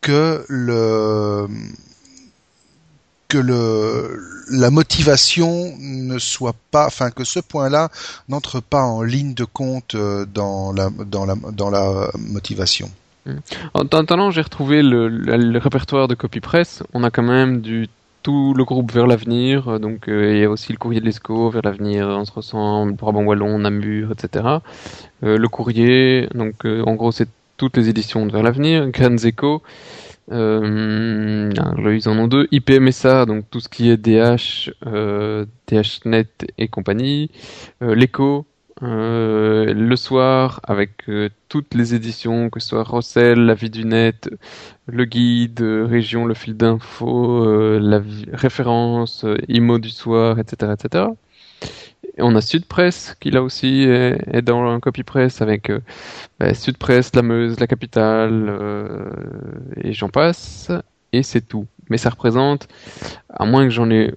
que 0.01 0.45
le 0.49 1.49
que 3.29 3.39
le 3.39 4.19
la 4.51 4.71
motivation 4.71 5.77
ne 5.79 6.19
soit 6.19 6.57
pas, 6.71 6.87
enfin 6.87 7.11
que 7.11 7.25
ce 7.25 7.41
point-là 7.41 7.91
n'entre 8.29 8.61
pas 8.61 8.83
en 8.83 9.03
ligne 9.03 9.35
de 9.35 9.45
compte 9.45 9.95
euh, 9.95 10.25
dans 10.25 10.73
la 10.73 10.91
dans 10.91 11.27
la 11.27 11.35
dans 11.53 11.71
la 11.71 12.11
motivation. 12.19 12.91
En 13.75 13.83
attendant, 13.83 14.31
j'ai 14.31 14.41
retrouvé 14.41 14.83
le, 14.83 15.09
le, 15.09 15.59
répertoire 15.59 16.09
de 16.09 16.15
CopyPress. 16.15 16.83
On 16.95 17.05
a 17.05 17.11
quand 17.11 17.23
même 17.23 17.61
du 17.61 17.87
tout 18.23 18.55
le 18.55 18.65
groupe 18.65 18.93
vers 18.93 19.07
l'avenir, 19.07 19.69
euh, 19.69 19.79
donc 19.79 20.09
euh, 20.09 20.33
il 20.35 20.41
y 20.41 20.45
a 20.45 20.51
aussi 20.51 20.73
le 20.73 20.79
courrier 20.79 21.01
de 21.01 21.07
l'ESCO, 21.07 21.51
vers 21.51 21.63
l'avenir, 21.63 22.07
on 22.09 22.25
se 22.25 22.33
ressemble, 22.33 22.93
Brabant 22.93 23.25
Wallon, 23.25 23.59
Namur, 23.59 24.13
etc. 24.13 24.45
Euh, 25.25 25.39
le 25.39 25.49
courrier, 25.49 26.29
donc 26.35 26.65
en 26.65 26.95
gros 26.95 27.13
c'est 27.13 27.29
toutes 27.57 27.77
les 27.77 27.89
éditions 27.89 28.27
de 28.27 28.33
vers 28.33 28.43
l'avenir, 28.43 28.89
Grands 28.91 29.17
Echo, 29.17 29.63
euh, 30.31 31.51
ils 31.95 32.09
en 32.09 32.19
ont 32.19 32.29
deux, 32.29 32.49
IPMSA, 32.51 33.27
donc 33.27 33.45
tout 33.51 33.61
ce 33.61 33.69
qui 33.69 33.91
est 33.91 33.97
DH, 33.97 34.71
euh, 34.87 35.47
DHNet 35.67 36.47
et 36.59 36.69
compagnie, 36.69 37.31
euh, 37.83 37.95
l'écho, 37.95 38.47
euh, 38.83 39.73
le 39.75 39.97
soir 39.97 40.61
avec 40.65 41.09
euh, 41.09 41.29
toutes 41.49 41.75
les 41.75 41.95
éditions, 41.95 42.51
que 42.51 42.61
ce 42.61 42.69
soit 42.69 42.85
Rossel, 42.85 43.39
La 43.47 43.55
vie 43.55 43.71
du 43.71 43.85
net, 43.85 44.31
le 44.87 45.05
guide, 45.05 45.61
euh, 45.63 45.87
Région, 45.87 46.27
le 46.27 46.35
fil 46.35 46.57
d'info, 46.57 47.79
la 47.79 48.03
référence, 48.33 49.25
IMO 49.49 49.79
du 49.79 49.91
soir, 49.91 50.39
etc., 50.39 50.73
etc. 50.75 51.07
Et 52.19 52.23
on 52.23 52.35
a 52.35 52.41
Sudpresse 52.41 53.15
qui 53.21 53.31
là 53.31 53.43
aussi 53.43 53.83
est, 53.83 54.43
dans 54.43 54.67
un 54.67 54.81
copy 54.81 55.05
press 55.05 55.41
avec 55.41 55.71
euh, 55.71 55.81
bah, 56.41 56.53
Sudpresse, 56.53 57.15
la 57.15 57.23
Meuse, 57.23 57.61
la 57.61 57.69
Capitale 57.69 58.47
euh, 58.49 59.09
et 59.77 59.93
j'en 59.93 60.09
passe. 60.09 60.73
Et 61.13 61.23
c'est 61.23 61.41
tout. 61.43 61.67
Mais 61.91 61.97
ça 61.97 62.11
représente, 62.11 62.69
à 63.31 63.47
moins 63.47 63.65
que 63.65 63.71
j'en 63.71 63.91
ai 63.91 64.15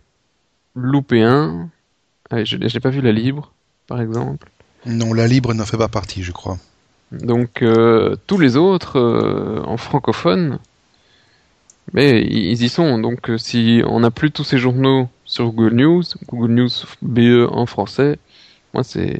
loupé 0.76 1.22
un, 1.22 1.70
je 2.32 2.58
n'ai 2.58 2.80
pas 2.82 2.90
vu 2.90 3.02
la 3.02 3.12
Libre 3.12 3.54
par 3.92 4.02
exemple. 4.02 4.50
Non, 4.86 5.14
la 5.14 5.28
Libre 5.28 5.54
n'en 5.54 5.66
fait 5.66 5.78
pas 5.78 5.90
partie, 5.90 6.24
je 6.24 6.32
crois. 6.32 6.58
Donc 7.12 7.62
euh, 7.62 8.16
tous 8.26 8.38
les 8.38 8.56
autres 8.56 8.98
euh, 8.98 9.62
en 9.66 9.76
francophone, 9.76 10.60
mais 11.92 12.22
ils 12.22 12.64
y 12.64 12.70
sont. 12.70 13.00
Donc 13.00 13.30
euh, 13.30 13.38
si 13.38 13.82
on 13.86 14.00
n'a 14.00 14.10
plus 14.10 14.32
tous 14.32 14.46
ces 14.46 14.58
journaux 14.58 15.10
sur 15.26 15.52
Google 15.52 15.76
News, 15.76 16.04
Google 16.30 16.54
News 16.54 16.70
BE 17.02 17.50
en 17.52 17.66
français, 17.66 18.18
moi 18.74 18.86
c'est 18.86 19.20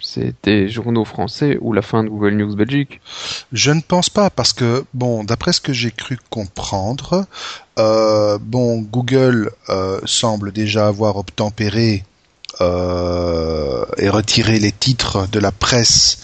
c'est 0.00 0.32
des 0.44 0.68
journaux 0.68 1.04
français 1.04 1.58
ou 1.60 1.72
la 1.72 1.82
fin 1.82 2.04
de 2.04 2.08
Google 2.08 2.36
News 2.36 2.54
Belgique 2.54 3.00
Je 3.52 3.72
ne 3.72 3.80
pense 3.80 4.08
pas 4.08 4.30
parce 4.30 4.52
que 4.52 4.84
bon, 4.94 5.24
d'après 5.24 5.52
ce 5.52 5.60
que 5.60 5.72
j'ai 5.72 5.90
cru 5.90 6.18
comprendre, 6.30 7.26
bon, 7.76 8.80
Google 8.80 9.50
semble 10.04 10.52
déjà 10.52 10.86
avoir 10.86 11.16
obtempéré 11.16 12.04
et 12.60 14.08
retiré 14.08 14.58
les 14.58 14.72
titres 14.72 15.28
de 15.28 15.38
la 15.38 15.52
presse 15.52 16.18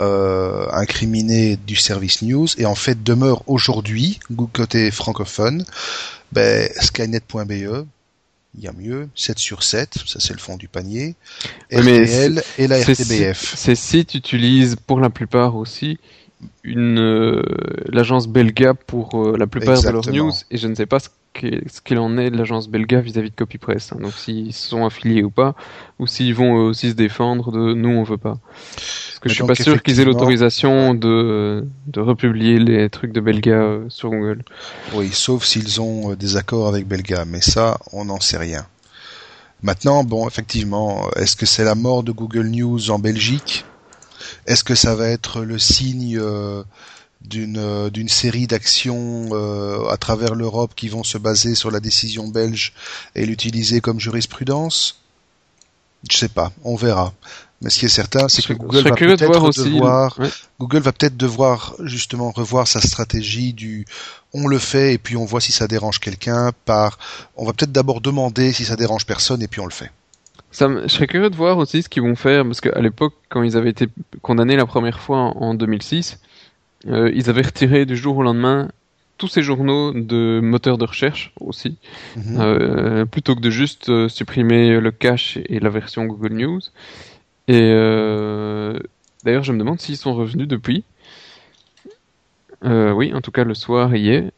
euh, 0.00 0.66
incriminé 0.72 1.56
du 1.56 1.76
service 1.76 2.22
news. 2.22 2.48
Et 2.56 2.66
en 2.66 2.74
fait 2.74 3.02
demeure 3.02 3.42
aujourd'hui, 3.46 4.18
côté 4.52 4.90
francophone, 4.90 5.64
ben, 6.32 6.68
Skynet.be, 6.80 7.50
il 8.54 8.64
y 8.64 8.68
a 8.68 8.72
mieux, 8.72 9.08
7 9.14 9.38
sur 9.38 9.62
7, 9.62 9.98
ça 10.06 10.18
c'est 10.18 10.32
le 10.32 10.38
fond 10.38 10.56
du 10.56 10.66
panier, 10.66 11.14
RTL 11.70 12.42
et 12.58 12.66
la 12.68 12.80
RTBF. 12.80 13.54
Ces 13.56 13.74
sites 13.74 14.14
utilisent 14.14 14.76
pour 14.86 14.98
la 14.98 15.10
plupart 15.10 15.56
aussi 15.56 15.98
une 16.64 16.98
euh, 16.98 17.42
l'agence 17.86 18.28
Belga 18.28 18.74
pour 18.74 19.14
euh, 19.14 19.36
la 19.36 19.46
plupart 19.46 19.82
de 19.82 19.88
leurs 19.88 20.10
news 20.10 20.32
et 20.50 20.56
je 20.56 20.68
ne 20.68 20.74
sais 20.74 20.86
pas 20.86 20.98
ce 21.00 21.08
qu'il 21.82 21.98
en 21.98 22.18
est 22.18 22.30
de 22.30 22.36
l'agence 22.36 22.68
Belga 22.68 23.00
vis-à-vis 23.00 23.30
de 23.30 23.34
CopyPress. 23.34 23.92
Hein. 23.92 23.98
Donc 24.02 24.12
s'ils 24.12 24.52
sont 24.52 24.84
affiliés 24.84 25.22
ou 25.22 25.30
pas, 25.30 25.54
ou 25.98 26.06
s'ils 26.06 26.34
vont 26.34 26.54
aussi 26.54 26.90
se 26.90 26.94
défendre 26.94 27.50
de 27.52 27.74
nous 27.74 27.90
on 27.90 28.02
veut 28.02 28.18
pas. 28.18 28.38
Parce 28.74 29.18
que 29.20 29.28
je 29.28 29.34
suis 29.34 29.46
pas 29.46 29.54
sûr 29.54 29.82
qu'ils 29.82 30.00
aient 30.00 30.04
l'autorisation 30.04 30.94
de, 30.94 31.66
de 31.86 32.00
republier 32.00 32.58
les 32.58 32.90
trucs 32.90 33.12
de 33.12 33.20
Belga 33.20 33.52
euh, 33.52 33.84
sur 33.88 34.10
Google. 34.10 34.42
Oui, 34.94 35.10
sauf 35.12 35.44
s'ils 35.44 35.80
ont 35.80 36.14
des 36.14 36.36
accords 36.36 36.68
avec 36.68 36.86
Belga, 36.86 37.24
mais 37.24 37.40
ça 37.40 37.78
on 37.92 38.04
n'en 38.04 38.20
sait 38.20 38.38
rien. 38.38 38.66
Maintenant, 39.62 40.02
bon, 40.02 40.26
effectivement, 40.26 41.08
est-ce 41.14 41.36
que 41.36 41.46
c'est 41.46 41.62
la 41.62 41.76
mort 41.76 42.02
de 42.02 42.10
Google 42.10 42.48
News 42.48 42.90
en 42.90 42.98
Belgique? 42.98 43.64
Est-ce 44.46 44.64
que 44.64 44.74
ça 44.74 44.94
va 44.94 45.08
être 45.08 45.42
le 45.42 45.58
signe 45.58 46.18
euh, 46.18 46.62
d'une 47.22 47.58
euh, 47.58 47.90
d'une 47.90 48.08
série 48.08 48.46
d'actions 48.46 49.30
euh, 49.32 49.88
à 49.88 49.96
travers 49.96 50.34
l'Europe 50.34 50.72
qui 50.74 50.88
vont 50.88 51.04
se 51.04 51.18
baser 51.18 51.54
sur 51.54 51.70
la 51.70 51.80
décision 51.80 52.28
belge 52.28 52.72
et 53.14 53.26
l'utiliser 53.26 53.80
comme 53.80 54.00
jurisprudence? 54.00 55.00
Je 56.10 56.16
sais 56.16 56.28
pas, 56.28 56.52
on 56.64 56.74
verra. 56.74 57.14
Mais 57.60 57.70
ce 57.70 57.78
qui 57.78 57.86
est 57.86 57.88
certain, 57.88 58.28
c'est 58.28 58.42
que 58.42 58.54
Google 58.54 58.82
va 58.82 58.90
peut-être 58.96 59.62
devoir, 59.62 60.18
Google 60.58 60.80
va 60.80 60.90
peut-être 60.90 61.16
devoir 61.16 61.76
justement 61.84 62.32
revoir 62.32 62.66
sa 62.66 62.80
stratégie 62.80 63.52
du 63.52 63.86
on 64.32 64.48
le 64.48 64.58
fait 64.58 64.94
et 64.94 64.98
puis 64.98 65.16
on 65.16 65.24
voit 65.24 65.40
si 65.40 65.52
ça 65.52 65.68
dérange 65.68 66.00
quelqu'un 66.00 66.50
par 66.64 66.98
on 67.36 67.44
va 67.44 67.52
peut-être 67.52 67.70
d'abord 67.70 68.00
demander 68.00 68.52
si 68.52 68.64
ça 68.64 68.74
dérange 68.74 69.06
personne 69.06 69.42
et 69.42 69.48
puis 69.48 69.60
on 69.60 69.66
le 69.66 69.72
fait. 69.72 69.92
Ça, 70.52 70.68
je 70.82 70.88
serais 70.88 71.06
curieux 71.06 71.30
de 71.30 71.36
voir 71.36 71.58
aussi 71.58 71.82
ce 71.82 71.88
qu'ils 71.88 72.02
vont 72.02 72.14
faire, 72.14 72.44
parce 72.44 72.60
qu'à 72.60 72.80
l'époque, 72.80 73.14
quand 73.30 73.42
ils 73.42 73.56
avaient 73.56 73.70
été 73.70 73.88
condamnés 74.20 74.56
la 74.56 74.66
première 74.66 75.00
fois 75.00 75.16
en, 75.18 75.54
2006, 75.54 76.20
euh, 76.88 77.10
ils 77.14 77.30
avaient 77.30 77.42
retiré 77.42 77.86
du 77.86 77.96
jour 77.96 78.18
au 78.18 78.22
lendemain 78.22 78.68
tous 79.22 79.28
ces 79.28 79.42
journaux 79.42 79.92
de 79.92 80.40
moteurs 80.42 80.78
de 80.78 80.84
recherche 80.84 81.32
aussi, 81.40 81.76
mhm. 82.16 82.40
euh, 82.40 83.04
plutôt 83.04 83.36
que 83.36 83.40
de 83.40 83.50
juste 83.50 83.88
euh, 83.88 84.08
supprimer 84.08 84.80
le 84.80 84.90
cache 84.90 85.38
et 85.46 85.60
la 85.60 85.70
version 85.70 86.06
Google 86.06 86.34
News. 86.34 86.60
Et 87.46 87.70
euh, 87.72 88.78
d'ailleurs, 89.24 89.44
je 89.44 89.52
me 89.52 89.58
demande 89.58 89.78
s'ils 89.78 89.96
sont 89.96 90.14
revenus 90.14 90.48
depuis. 90.48 90.82
Oui, 92.64 93.14
en 93.14 93.20
tout 93.20 93.30
cas, 93.30 93.44
le 93.44 93.54
soir 93.54 93.94
y 93.94 94.10
est. 94.10 94.32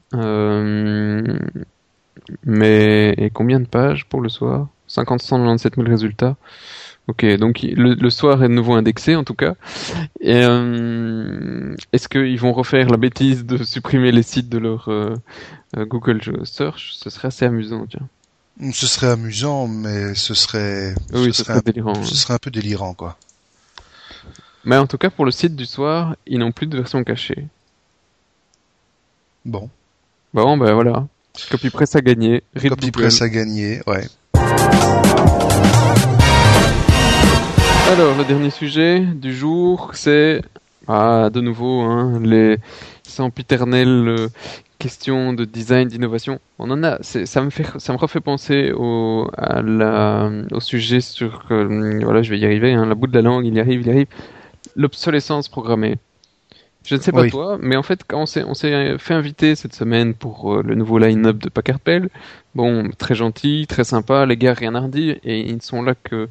mais 2.44 3.14
et 3.16 3.30
combien 3.30 3.60
de 3.60 3.66
pages 3.66 4.04
pour 4.04 4.20
le 4.20 4.28
soir? 4.28 4.68
50 4.94 5.22
197 5.22 5.76
000 5.76 5.88
résultats. 5.88 6.36
Ok, 7.06 7.26
donc 7.36 7.60
le, 7.62 8.10
soir 8.10 8.42
est 8.42 8.48
de 8.48 8.54
nouveau 8.54 8.74
indexé 8.74 9.14
en 9.14 9.24
tout 9.24 9.34
cas. 9.34 9.56
Euh, 10.24 11.76
est-ce 11.92 12.08
qu'ils 12.08 12.40
vont 12.40 12.54
refaire 12.54 12.88
la 12.88 12.96
bêtise 12.96 13.44
de 13.44 13.62
supprimer 13.62 14.10
les 14.10 14.22
sites 14.22 14.48
de 14.48 14.56
leur 14.56 14.88
euh, 14.88 15.14
euh, 15.76 15.84
Google 15.84 16.20
Search? 16.44 16.94
Ce 16.94 17.10
serait 17.10 17.28
assez 17.28 17.44
amusant, 17.44 17.86
tiens. 17.86 18.08
Ce 18.72 18.86
serait 18.86 19.10
amusant, 19.10 19.66
mais 19.66 20.14
ce 20.14 20.32
serait, 20.32 20.94
oui, 21.12 21.34
ce, 21.34 21.44
serait, 21.44 21.58
un, 21.58 21.60
délirant, 21.60 22.02
ce 22.04 22.14
serait 22.14 22.34
un 22.34 22.38
peu 22.38 22.50
délirant, 22.50 22.94
quoi. 22.94 23.18
Mais 24.64 24.76
en 24.76 24.86
tout 24.86 24.96
cas, 24.96 25.10
pour 25.10 25.26
le 25.26 25.30
site 25.30 25.56
du 25.56 25.66
soir, 25.66 26.16
ils 26.26 26.38
n'ont 26.38 26.52
plus 26.52 26.66
de 26.66 26.76
version 26.76 27.02
cachée. 27.04 27.48
Bon. 29.44 29.68
Bon, 30.32 30.56
ben 30.56 30.72
voilà. 30.72 31.06
CopyPress 31.50 31.96
a 31.96 32.00
gagné. 32.00 32.44
CopyPress 32.58 33.20
a 33.20 33.28
gagné, 33.28 33.82
ouais. 33.86 34.06
Alors, 37.86 38.16
le 38.16 38.24
dernier 38.24 38.50
sujet 38.50 39.00
du 39.00 39.34
jour, 39.34 39.90
c'est 39.92 40.42
ah, 40.88 41.28
de 41.32 41.40
nouveau 41.40 41.82
hein, 41.82 42.18
les 42.22 42.56
sempiternelles 43.02 44.08
euh, 44.08 44.28
questions 44.78 45.32
de 45.32 45.44
design, 45.44 45.88
d'innovation. 45.88 46.40
On 46.58 46.70
en 46.70 46.82
a. 46.82 47.02
Ça 47.02 47.42
me 47.42 47.50
fait, 47.50 47.66
ça 47.78 47.92
me 47.92 47.98
refait 47.98 48.20
penser 48.20 48.72
au, 48.72 49.30
à 49.36 49.60
la, 49.60 50.30
au 50.50 50.60
sujet 50.60 51.00
sur, 51.00 51.44
euh, 51.50 52.00
voilà, 52.02 52.22
je 52.22 52.30
vais 52.30 52.38
y 52.38 52.44
arriver. 52.44 52.72
Hein, 52.72 52.86
la 52.86 52.94
bout 52.94 53.06
de 53.06 53.14
la 53.14 53.22
langue, 53.22 53.44
il 53.44 53.54
y 53.54 53.60
arrive, 53.60 53.82
il 53.82 53.86
y 53.86 53.90
arrive. 53.90 54.06
L'obsolescence 54.76 55.48
programmée. 55.48 55.96
Je 56.86 56.96
ne 56.96 57.00
sais 57.00 57.12
pas 57.12 57.28
toi, 57.28 57.58
mais 57.60 57.76
en 57.76 57.82
fait, 57.82 58.00
quand 58.06 58.20
on 58.20 58.26
s'est, 58.26 58.44
on 58.44 58.52
s'est 58.52 58.98
fait 58.98 59.14
inviter 59.14 59.54
cette 59.54 59.74
semaine 59.74 60.12
pour 60.12 60.54
euh, 60.54 60.62
le 60.62 60.74
nouveau 60.74 60.98
line-up 60.98 61.38
de 61.38 61.48
Packard 61.48 61.78
Bell, 61.84 62.10
bon, 62.54 62.90
très 62.98 63.14
gentil, 63.14 63.66
très 63.66 63.84
sympa, 63.84 64.26
les 64.26 64.36
gars, 64.36 64.52
rien 64.52 64.74
à 64.74 64.80
redire, 64.80 65.16
et 65.24 65.40
ils 65.48 65.54
ne 65.54 65.60
sont 65.60 65.82
là 65.82 65.94
que 65.94 66.28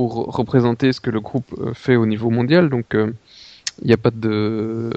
pour 0.00 0.32
représenter 0.34 0.94
ce 0.94 1.00
que 1.00 1.10
le 1.10 1.20
groupe 1.20 1.54
euh, 1.58 1.74
fait 1.74 1.96
au 1.96 2.06
niveau 2.06 2.30
mondial, 2.30 2.70
donc 2.70 2.86
il 2.94 3.00
euh, 3.00 3.12
n'y 3.84 3.92
a 3.92 3.98
pas 3.98 4.10
de, 4.10 4.88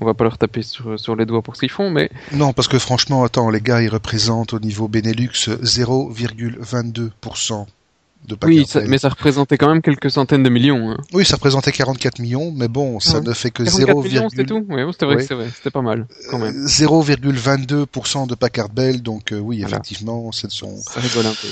on 0.00 0.04
va 0.04 0.14
pas 0.14 0.24
leur 0.24 0.36
taper 0.36 0.62
sur, 0.62 0.98
sur 0.98 1.14
les 1.14 1.26
doigts 1.26 1.42
pour 1.42 1.54
ce 1.54 1.60
qu'ils 1.60 1.70
font, 1.70 1.90
mais 1.90 2.10
non, 2.32 2.52
parce 2.52 2.66
que 2.66 2.80
franchement, 2.80 3.22
attends, 3.22 3.50
les 3.50 3.60
gars, 3.60 3.82
ils 3.82 3.88
représentent 3.88 4.54
au 4.54 4.58
niveau 4.58 4.88
Benelux 4.88 5.28
0,22% 5.28 7.66
oui, 8.42 8.66
mais 8.88 8.98
ça 8.98 9.10
représentait 9.10 9.56
quand 9.56 9.68
même 9.68 9.80
quelques 9.80 10.10
centaines 10.10 10.42
de 10.42 10.48
millions. 10.48 10.90
Hein. 10.90 10.96
Oui, 11.12 11.24
ça 11.24 11.36
représentait 11.36 11.70
44 11.70 12.18
millions, 12.18 12.52
mais 12.54 12.66
bon, 12.66 12.98
ça 12.98 13.20
ne 13.20 13.32
fait 13.32 13.52
que 13.52 13.64
0, 13.64 14.02
millions, 14.02 14.28
c'était 14.28 14.44
tout. 14.44 14.66
Oui, 14.68 14.82
c'était 14.90 15.06
vrai 15.06 15.22
c'était 15.22 15.70
pas 15.70 15.82
mal. 15.82 16.08
0,22% 16.32 18.26
de 18.26 18.34
Packard 18.34 18.70
Bell, 18.70 19.02
donc 19.02 19.30
euh, 19.32 19.38
oui, 19.38 19.62
effectivement, 19.62 20.32
c'est 20.32 20.50
son. 20.50 20.76
Ça 20.78 20.98
rigole 20.98 21.26
un 21.26 21.32
peu. 21.32 21.46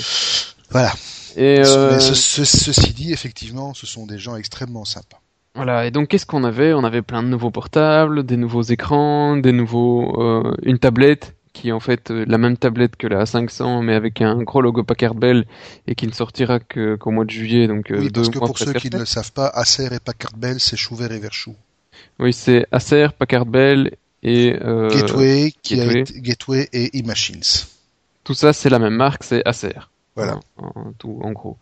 Voilà. 0.70 0.92
Et 1.36 1.60
euh... 1.60 1.98
ceci 2.00 2.92
dit, 2.92 3.12
effectivement, 3.12 3.74
ce 3.74 3.86
sont 3.86 4.06
des 4.06 4.18
gens 4.18 4.36
extrêmement 4.36 4.84
sympas. 4.84 5.20
Voilà, 5.54 5.86
et 5.86 5.90
donc 5.90 6.08
qu'est-ce 6.08 6.26
qu'on 6.26 6.44
avait? 6.44 6.74
On 6.74 6.84
avait 6.84 7.02
plein 7.02 7.22
de 7.22 7.28
nouveaux 7.28 7.50
portables, 7.50 8.24
des 8.24 8.36
nouveaux 8.36 8.62
écrans, 8.62 9.36
des 9.36 9.52
nouveaux, 9.52 10.20
euh, 10.20 10.54
une 10.62 10.78
tablette 10.78 11.34
qui 11.54 11.68
est 11.70 11.72
en 11.72 11.80
fait 11.80 12.10
euh, 12.10 12.26
la 12.28 12.36
même 12.36 12.58
tablette 12.58 12.96
que 12.96 13.06
la 13.06 13.24
A500 13.24 13.82
mais 13.82 13.94
avec 13.94 14.20
un 14.20 14.42
gros 14.42 14.60
logo 14.60 14.84
Packard 14.84 15.14
Bell 15.14 15.46
et 15.86 15.94
qui 15.94 16.06
ne 16.06 16.12
sortira 16.12 16.60
qu'au 16.60 17.10
mois 17.10 17.24
de 17.24 17.30
juillet 17.30 17.66
donc 17.66 17.86
oui, 17.90 18.10
parce 18.10 18.28
que 18.28 18.38
pour 18.38 18.58
ceux 18.58 18.74
qui 18.74 18.90
ne 18.90 18.98
le 18.98 19.06
savent 19.06 19.32
pas 19.32 19.46
Acer 19.48 19.88
et 19.90 19.98
Packard 19.98 20.36
Bell 20.36 20.60
c'est 20.60 20.76
Chouvert 20.76 21.10
et 21.12 21.18
Verchou 21.18 21.54
oui 22.18 22.34
c'est 22.34 22.66
Acer 22.72 23.08
Packard 23.18 23.46
Bell 23.46 23.96
et 24.22 24.54
euh, 24.60 24.90
Gateway, 24.90 25.54
Gateway. 25.64 26.04
Gateway 26.16 26.68
et 26.74 26.98
eMachines. 26.98 27.64
Tout 28.22 28.34
ça 28.34 28.52
c'est 28.52 28.68
la 28.68 28.78
même 28.78 28.96
marque 28.96 29.24
c'est 29.24 29.40
Acer 29.46 29.78
voilà. 30.16 30.40
En, 30.56 30.92
tout 30.98 31.20
en 31.22 31.32
gros. 31.32 31.58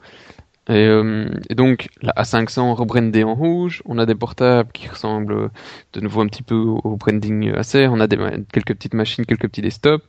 Et, 0.69 0.87
euh, 0.87 1.29
donc 1.51 1.89
la 2.01 2.13
A500 2.13 2.73
rebrandée 2.73 3.23
en 3.23 3.35
rouge, 3.35 3.83
on 3.85 3.99
a 3.99 4.07
des 4.07 4.15
portables 4.15 4.73
qui 4.73 4.89
ressemblent 4.89 5.51
de 5.93 6.01
nouveau 6.01 6.23
un 6.23 6.27
petit 6.27 6.43
peu 6.43 6.55
au 6.55 6.97
branding 6.97 7.53
Acer, 7.55 7.89
on 7.89 8.01
a 8.01 8.09
quelques 8.09 8.75
petites 8.75 8.95
machines, 8.95 9.27
quelques 9.27 9.49
petits 9.49 9.61
desktops, 9.61 10.07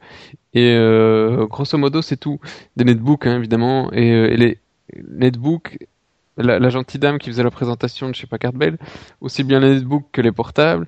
et 0.53 0.71
euh, 0.75 1.45
grosso 1.47 1.77
modo 1.77 2.01
c'est 2.01 2.15
tout. 2.15 2.39
Des 2.77 2.85
netbooks 2.85 3.27
hein, 3.27 3.37
évidemment, 3.37 3.91
et, 3.91 4.11
euh, 4.11 4.31
et, 4.31 4.37
les 4.37 4.59
netbooks, 5.09 5.77
la, 6.37 6.59
la, 6.59 6.69
gentille 6.69 7.01
dame 7.01 7.17
qui 7.17 7.29
faisait 7.29 7.43
la 7.43 7.51
présentation 7.51 8.07
de 8.07 8.15
chez 8.15 8.27
Packard 8.27 8.53
Bell, 8.53 8.77
aussi 9.19 9.43
bien 9.43 9.59
les 9.59 9.75
netbooks 9.75 10.09
que 10.13 10.21
les 10.21 10.31
portables, 10.31 10.87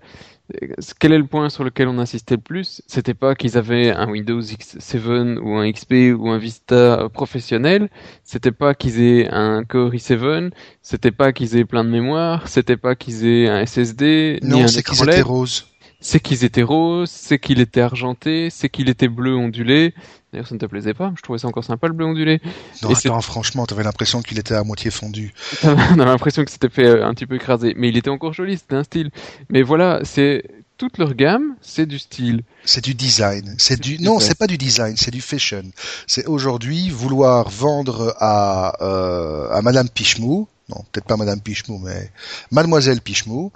quel 1.00 1.12
est 1.12 1.18
le 1.18 1.26
point 1.26 1.50
sur 1.50 1.64
lequel 1.64 1.88
on 1.88 1.98
insistait 1.98 2.36
le 2.36 2.42
plus? 2.42 2.82
C'était 2.88 3.14
pas 3.14 3.36
qu'ils 3.36 3.58
avaient 3.58 3.92
un 3.92 4.10
Windows 4.10 4.42
X7 4.42 5.38
ou 5.38 5.56
un 5.58 5.72
XP 5.72 6.16
ou 6.18 6.30
un 6.30 6.38
Vista 6.38 7.10
professionnel, 7.14 7.90
c'était 8.24 8.52
pas 8.52 8.74
qu'ils 8.74 9.02
aient 9.02 9.30
un 9.30 9.64
Core 9.64 9.94
i7, 9.94 10.52
c'était 10.82 11.12
pas 11.12 11.34
qu'ils 11.34 11.58
aient 11.58 11.66
plein 11.66 11.84
de 11.84 11.90
mémoire, 11.90 12.48
c'était 12.48 12.78
pas 12.78 12.96
qu'ils 12.96 13.26
aient 13.26 13.48
un 13.48 13.66
SSD, 13.66 14.40
non, 14.42 14.58
ni 14.58 14.64
un 14.64 14.68
c'est 14.68 14.84
qu'ils 14.84 15.04
étaient 15.04 15.22
roses. 15.22 15.68
C'est 16.00 16.20
qu'ils 16.20 16.46
étaient 16.46 16.64
roses, 16.64 17.10
c'est 17.10 17.40
qu'il 17.40 17.60
était 17.60 17.82
argenté, 17.82 18.50
c'est 18.52 18.70
qu'il 18.70 18.88
était 18.88 19.08
bleu 19.08 19.36
ondulé. 19.36 19.96
D'ailleurs, 20.32 20.48
ça 20.48 20.56
ne 20.56 20.60
te 20.60 20.66
plaisait 20.66 20.94
pas. 20.94 21.14
Je 21.16 21.22
trouvais 21.22 21.40
ça 21.40 21.48
encore 21.48 21.64
sympa 21.64 21.88
le 21.88 21.94
bleu 21.94 22.06
ondulé. 22.06 22.42
Non, 22.84 22.92
attends, 22.92 23.22
franchement, 23.22 23.66
t'avais 23.66 23.84
l'impression 23.84 24.22
qu'il 24.22 24.38
était 24.40 24.56
à 24.56 24.64
moitié 24.64 24.92
fondu. 24.92 25.34
On 25.64 25.68
avait 25.70 26.06
l'impression 26.06 26.44
que 26.44 26.52
c'était 26.52 26.70
fait 26.70 26.86
euh, 26.86 27.06
un 27.06 27.14
petit 27.14 27.26
peu 27.26 27.36
écrasé, 27.36 27.74
mais 27.78 27.88
il 27.90 27.98
était 27.98 28.10
encore 28.10 28.34
joli. 28.34 28.58
C'était 28.58 28.76
un 28.76 28.84
style. 28.84 29.10
Mais 29.50 29.62
voilà, 29.62 30.02
c'est 30.04 30.44
toute 30.78 30.98
leur 30.98 31.16
gamme, 31.16 31.56
c'est 31.62 31.86
du 31.86 31.98
style. 31.98 32.44
C'est 32.66 32.84
du 32.84 32.94
design. 32.94 33.56
C'est 33.58 33.80
du 33.80 34.00
non, 34.00 34.20
c'est 34.20 34.38
pas 34.38 34.48
du 34.48 34.58
design, 34.58 34.96
c'est 34.98 35.12
du 35.12 35.22
fashion. 35.22 35.64
C'est 36.06 36.26
aujourd'hui 36.28 36.90
vouloir 36.90 37.50
vendre 37.50 38.14
à 38.20 38.74
euh, 38.84 39.50
à 39.50 39.62
Madame 39.62 39.90
Pichemou 39.90 40.48
non, 40.70 40.84
peut-être 40.92 41.06
pas 41.06 41.16
Madame 41.16 41.40
Pichemou, 41.40 41.78
mais 41.78 42.12
Mademoiselle 42.52 43.00
Pichemou, 43.00 43.54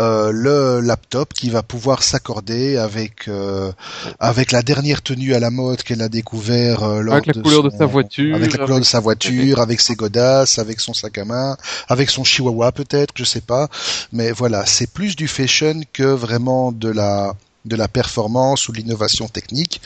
euh, 0.00 0.32
le 0.32 0.80
laptop 0.80 1.34
qui 1.34 1.50
va 1.50 1.62
pouvoir 1.62 2.02
s'accorder 2.02 2.78
avec 2.78 3.28
euh, 3.28 3.70
avec 4.18 4.50
la 4.50 4.62
dernière 4.62 5.02
tenue 5.02 5.34
à 5.34 5.40
la 5.40 5.50
mode 5.50 5.82
qu'elle 5.82 6.00
a 6.00 6.08
découvert 6.08 6.82
euh, 6.82 7.02
lors 7.02 7.16
avec 7.16 7.26
la 7.26 7.42
couleur 7.42 7.64
de 7.64 7.68
sa 7.68 7.84
voiture, 7.84 8.34
avec 8.34 8.56
la 8.56 8.64
couleur 8.64 8.80
de 8.80 8.84
sa 8.84 9.00
voiture, 9.00 9.60
avec 9.60 9.78
ses 9.82 9.94
godasses, 9.94 10.58
avec 10.58 10.80
son 10.80 10.94
sac 10.94 11.18
à 11.18 11.26
main, 11.26 11.58
avec 11.88 12.08
son 12.08 12.24
chihuahua 12.24 12.72
peut-être, 12.72 13.12
je 13.14 13.24
sais 13.24 13.42
pas, 13.42 13.68
mais 14.12 14.32
voilà, 14.32 14.64
c'est 14.64 14.90
plus 14.90 15.16
du 15.16 15.28
fashion 15.28 15.82
que 15.92 16.04
vraiment 16.04 16.72
de 16.72 16.88
la 16.88 17.34
de 17.64 17.76
la 17.76 17.88
performance 17.88 18.68
ou 18.68 18.72
de 18.72 18.78
l'innovation 18.78 19.28
technique. 19.28 19.80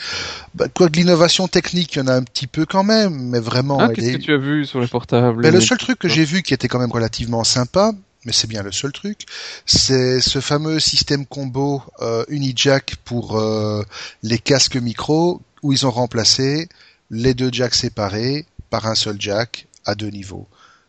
Bah, 0.53 0.67
quoi 0.73 0.89
de 0.89 0.97
l'innovation 0.97 1.47
technique, 1.47 1.95
il 1.95 1.99
y 1.99 2.01
en 2.01 2.07
a 2.07 2.13
un 2.13 2.23
petit 2.23 2.47
peu 2.47 2.65
quand 2.65 2.83
même, 2.83 3.29
mais 3.29 3.39
vraiment. 3.39 3.79
Ah, 3.79 3.89
qu'est-ce 3.89 4.17
que 4.17 4.21
tu 4.21 4.33
as 4.33 4.37
vu 4.37 4.65
sur 4.65 4.81
les 4.81 4.87
portables 4.87 5.47
Le 5.47 5.61
seul 5.61 5.77
truc 5.77 5.99
que 5.99 6.09
j'ai 6.09 6.25
vu 6.25 6.41
qui 6.41 6.53
était 6.53 6.67
quand 6.67 6.79
même 6.79 6.91
relativement 6.91 7.43
sympa, 7.43 7.93
mais 8.25 8.33
c'est 8.33 8.47
bien 8.47 8.63
le 8.63 8.71
seul 8.71 8.91
truc, 8.91 9.25
c'est 9.65 10.19
ce 10.19 10.41
fameux 10.41 10.79
système 10.79 11.25
combo 11.25 11.81
euh, 12.01 12.25
Unijack 12.27 12.95
pour 13.05 13.39
euh, 13.39 13.83
les 14.23 14.39
casques 14.39 14.75
micro, 14.75 15.41
où 15.63 15.73
ils 15.73 15.85
ont 15.85 15.91
remplacé 15.91 16.67
les 17.09 17.33
deux 17.33 17.49
jacks 17.51 17.75
séparés 17.75 18.45
par 18.69 18.85
un 18.85 18.95
seul 18.95 19.15
jack 19.19 19.67
à 19.85 19.95
deux 19.95 20.09
niveaux. 20.09 20.47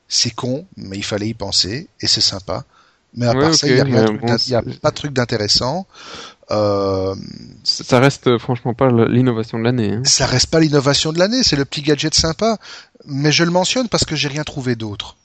C'est 0.09 0.31
con, 0.31 0.67
mais 0.77 0.97
il 0.97 1.05
fallait 1.05 1.29
y 1.29 1.35
penser, 1.35 1.89
et 2.01 2.09
c'est 2.09 2.21
sympa. 2.21 2.65
Mais 3.15 3.27
à 3.27 3.33
part 3.33 3.55
ça, 3.55 3.67
il 3.67 3.75
n'y 3.75 3.81
a, 3.81 4.59
a, 4.59 4.63
pas 4.63 4.91
de 4.91 4.95
truc 4.95 5.13
d'intéressant. 5.13 5.87
Euh, 6.51 7.15
ça 7.63 8.01
reste 8.01 8.27
euh, 8.27 8.39
franchement 8.39 8.75
pas 8.75 8.91
l'innovation 8.91 9.59
de 9.59 9.65
l'année. 9.65 9.93
Hein. 9.93 10.03
Ça 10.05 10.27
reste 10.27 10.51
pas 10.51 10.61
l'innovation 10.61 11.13
de 11.13 11.19
l'année, 11.19 11.43
c'est 11.43 11.57
le 11.57 11.65
petit 11.65 11.83
gadget 11.83 12.15
sympa. 12.15 12.59
Mais 13.07 13.33
je 13.33 13.45
le 13.45 13.51
mentionne 13.51 13.89
parce 13.89 14.05
que 14.05 14.17
j'ai 14.17 14.29
rien 14.29 14.43
trouvé 14.43 14.77
d'autre. 14.77 15.17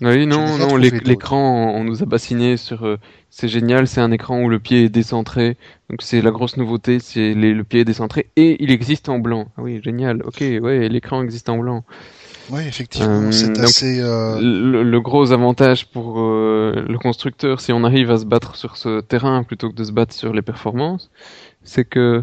Oui, 0.00 0.26
non, 0.26 0.58
non, 0.58 0.76
l'écran, 0.76 1.72
on 1.74 1.84
nous 1.84 2.02
a 2.02 2.06
bassiné 2.06 2.56
sur. 2.56 2.84
Euh, 2.84 2.98
c'est 3.30 3.48
génial, 3.48 3.86
c'est 3.86 4.00
un 4.00 4.10
écran 4.10 4.42
où 4.42 4.48
le 4.48 4.58
pied 4.58 4.84
est 4.84 4.88
décentré. 4.88 5.56
Donc 5.88 6.02
c'est 6.02 6.20
la 6.20 6.30
grosse 6.30 6.56
nouveauté, 6.56 6.98
c'est 6.98 7.34
le 7.34 7.64
pied 7.64 7.80
est 7.80 7.84
décentré 7.84 8.28
et 8.36 8.62
il 8.62 8.70
existe 8.70 9.08
en 9.08 9.18
blanc. 9.18 9.48
Ah 9.56 9.62
oui, 9.62 9.80
génial. 9.82 10.22
Ok, 10.24 10.40
ouais, 10.40 10.88
l'écran 10.88 11.22
existe 11.22 11.48
en 11.48 11.58
blanc. 11.58 11.84
Oui, 12.50 12.62
effectivement, 12.66 13.32
c'est 13.32 13.58
euh, 13.58 13.62
assez. 13.62 14.00
Euh... 14.00 14.38
Le, 14.40 15.00
gros 15.00 15.32
avantage 15.32 15.86
pour 15.86 16.20
euh, 16.20 16.84
le 16.86 16.98
constructeur, 16.98 17.60
si 17.60 17.72
on 17.72 17.84
arrive 17.84 18.10
à 18.10 18.18
se 18.18 18.24
battre 18.24 18.56
sur 18.56 18.76
ce 18.76 19.00
terrain 19.00 19.42
plutôt 19.44 19.70
que 19.70 19.74
de 19.74 19.84
se 19.84 19.92
battre 19.92 20.12
sur 20.14 20.32
les 20.32 20.42
performances, 20.42 21.10
c'est 21.62 21.84
que 21.84 22.22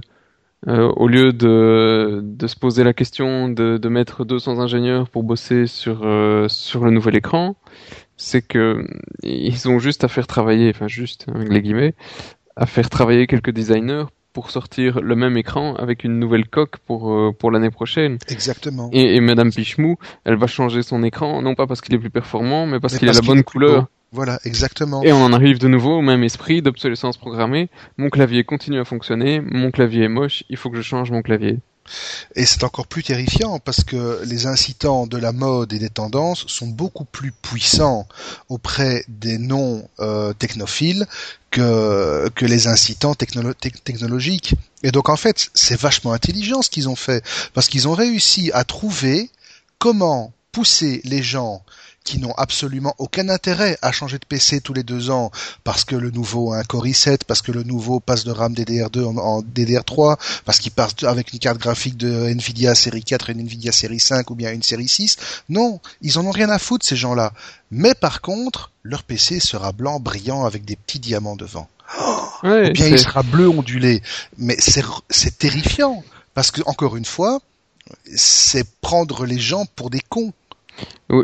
euh, 0.67 0.91
au 0.95 1.07
lieu 1.07 1.33
de, 1.33 2.21
de 2.23 2.47
se 2.47 2.55
poser 2.55 2.83
la 2.83 2.93
question 2.93 3.49
de, 3.49 3.77
de 3.77 3.89
mettre 3.89 4.25
200 4.25 4.59
ingénieurs 4.59 5.09
pour 5.09 5.23
bosser 5.23 5.65
sur 5.65 5.99
sur 6.47 6.85
le 6.85 6.91
nouvel 6.91 7.15
écran, 7.15 7.55
c'est 8.15 8.41
que 8.41 8.85
ils 9.23 9.67
ont 9.67 9.79
juste 9.79 10.03
à 10.03 10.07
faire 10.07 10.27
travailler, 10.27 10.69
enfin 10.69 10.87
juste 10.87 11.25
avec 11.33 11.49
les 11.49 11.61
guillemets, 11.61 11.95
à 12.55 12.67
faire 12.67 12.89
travailler 12.89 13.25
quelques 13.25 13.51
designers 13.51 14.05
pour 14.33 14.51
sortir 14.51 15.01
le 15.01 15.15
même 15.15 15.37
écran 15.37 15.75
avec 15.75 16.03
une 16.03 16.19
nouvelle 16.19 16.47
coque 16.47 16.77
pour 16.79 17.11
euh, 17.11 17.31
pour 17.37 17.51
l'année 17.51 17.71
prochaine. 17.71 18.17
Exactement. 18.27 18.89
Et, 18.93 19.15
et 19.15 19.21
Madame 19.21 19.51
Pichemou, 19.51 19.97
elle 20.25 20.37
va 20.37 20.47
changer 20.47 20.83
son 20.83 21.03
écran, 21.03 21.41
non 21.41 21.55
pas 21.55 21.67
parce 21.67 21.81
qu'il 21.81 21.93
est 21.95 21.99
plus 21.99 22.09
performant, 22.09 22.65
mais 22.65 22.79
parce 22.79 22.97
qu'il 22.97 23.09
a 23.09 23.13
la 23.13 23.21
bonne 23.21 23.43
couleur. 23.43 23.87
Voilà, 24.13 24.39
exactement. 24.43 25.01
Et 25.03 25.13
on 25.13 25.23
en 25.23 25.31
arrive 25.31 25.57
de 25.57 25.69
nouveau 25.69 25.99
au 25.99 26.01
même 26.01 26.23
esprit 26.23 26.61
d'obsolescence 26.61 27.17
programmée. 27.17 27.69
Mon 27.97 28.09
clavier 28.09 28.43
continue 28.43 28.79
à 28.79 28.83
fonctionner, 28.83 29.39
mon 29.39 29.71
clavier 29.71 30.03
est 30.03 30.09
moche, 30.09 30.43
il 30.49 30.57
faut 30.57 30.69
que 30.69 30.75
je 30.75 30.81
change 30.81 31.11
mon 31.11 31.21
clavier. 31.21 31.59
Et 32.35 32.45
c'est 32.45 32.63
encore 32.63 32.87
plus 32.87 33.03
terrifiant 33.03 33.59
parce 33.59 33.83
que 33.83 34.21
les 34.25 34.45
incitants 34.45 35.07
de 35.07 35.17
la 35.17 35.31
mode 35.31 35.73
et 35.73 35.79
des 35.79 35.89
tendances 35.89 36.45
sont 36.47 36.67
beaucoup 36.67 37.05
plus 37.05 37.31
puissants 37.31 38.07
auprès 38.49 39.03
des 39.07 39.37
non 39.37 39.87
technophiles 40.39 41.05
que, 41.49 42.29
que 42.35 42.45
les 42.45 42.67
incitants 42.67 43.15
technologiques. 43.15 44.55
Et 44.83 44.91
donc 44.91 45.09
en 45.09 45.17
fait, 45.17 45.49
c'est 45.53 45.79
vachement 45.79 46.13
intelligent 46.13 46.61
ce 46.61 46.69
qu'ils 46.69 46.87
ont 46.87 46.95
fait 46.95 47.23
parce 47.53 47.67
qu'ils 47.67 47.87
ont 47.87 47.93
réussi 47.93 48.51
à 48.53 48.63
trouver 48.63 49.29
comment 49.79 50.33
pousser 50.51 51.01
les 51.05 51.23
gens 51.23 51.63
qui 52.03 52.19
n'ont 52.19 52.33
absolument 52.33 52.95
aucun 52.97 53.29
intérêt 53.29 53.77
à 53.81 53.91
changer 53.91 54.17
de 54.17 54.25
PC 54.25 54.61
tous 54.61 54.73
les 54.73 54.83
deux 54.83 55.09
ans 55.11 55.31
parce 55.63 55.85
que 55.85 55.95
le 55.95 56.09
nouveau 56.09 56.51
a 56.53 56.57
un 56.57 56.63
Core 56.63 56.87
i7, 56.87 57.19
parce 57.27 57.41
que 57.41 57.51
le 57.51 57.63
nouveau 57.63 57.99
passe 57.99 58.23
de 58.23 58.31
RAM 58.31 58.53
DDR2 58.53 59.03
en, 59.19 59.41
DDR3, 59.41 60.17
parce 60.45 60.59
qu'il 60.59 60.71
passe 60.71 60.95
avec 61.03 61.33
une 61.33 61.39
carte 61.39 61.59
graphique 61.59 61.97
de 61.97 62.27
Nvidia 62.29 62.75
série 62.75 63.03
4 63.03 63.29
et 63.29 63.33
une 63.33 63.41
Nvidia 63.41 63.71
série 63.71 63.99
5 63.99 64.29
ou 64.31 64.35
bien 64.35 64.51
une 64.51 64.63
série 64.63 64.87
6. 64.87 65.17
Non, 65.49 65.79
ils 66.01 66.17
en 66.17 66.25
ont 66.25 66.31
rien 66.31 66.49
à 66.49 66.59
foutre 66.59 66.85
ces 66.85 66.95
gens-là. 66.95 67.33
Mais 67.69 67.93
par 67.93 68.21
contre, 68.21 68.71
leur 68.83 69.03
PC 69.03 69.39
sera 69.39 69.71
blanc 69.71 69.99
brillant 69.99 70.45
avec 70.45 70.65
des 70.65 70.75
petits 70.75 70.99
diamants 70.99 71.35
devant. 71.35 71.69
ou 72.43 72.71
bien 72.71 72.87
il 72.87 72.99
sera 72.99 73.21
bleu 73.21 73.47
ondulé. 73.47 74.01
Mais 74.37 74.57
c'est 74.59 75.37
terrifiant 75.37 76.03
parce 76.33 76.51
que 76.51 76.61
encore 76.65 76.97
une 76.97 77.05
fois, 77.05 77.41
c'est 78.15 78.67
prendre 78.81 79.25
les 79.25 79.39
gens 79.39 79.65
pour 79.75 79.89
des 79.89 80.01
cons 80.01 80.33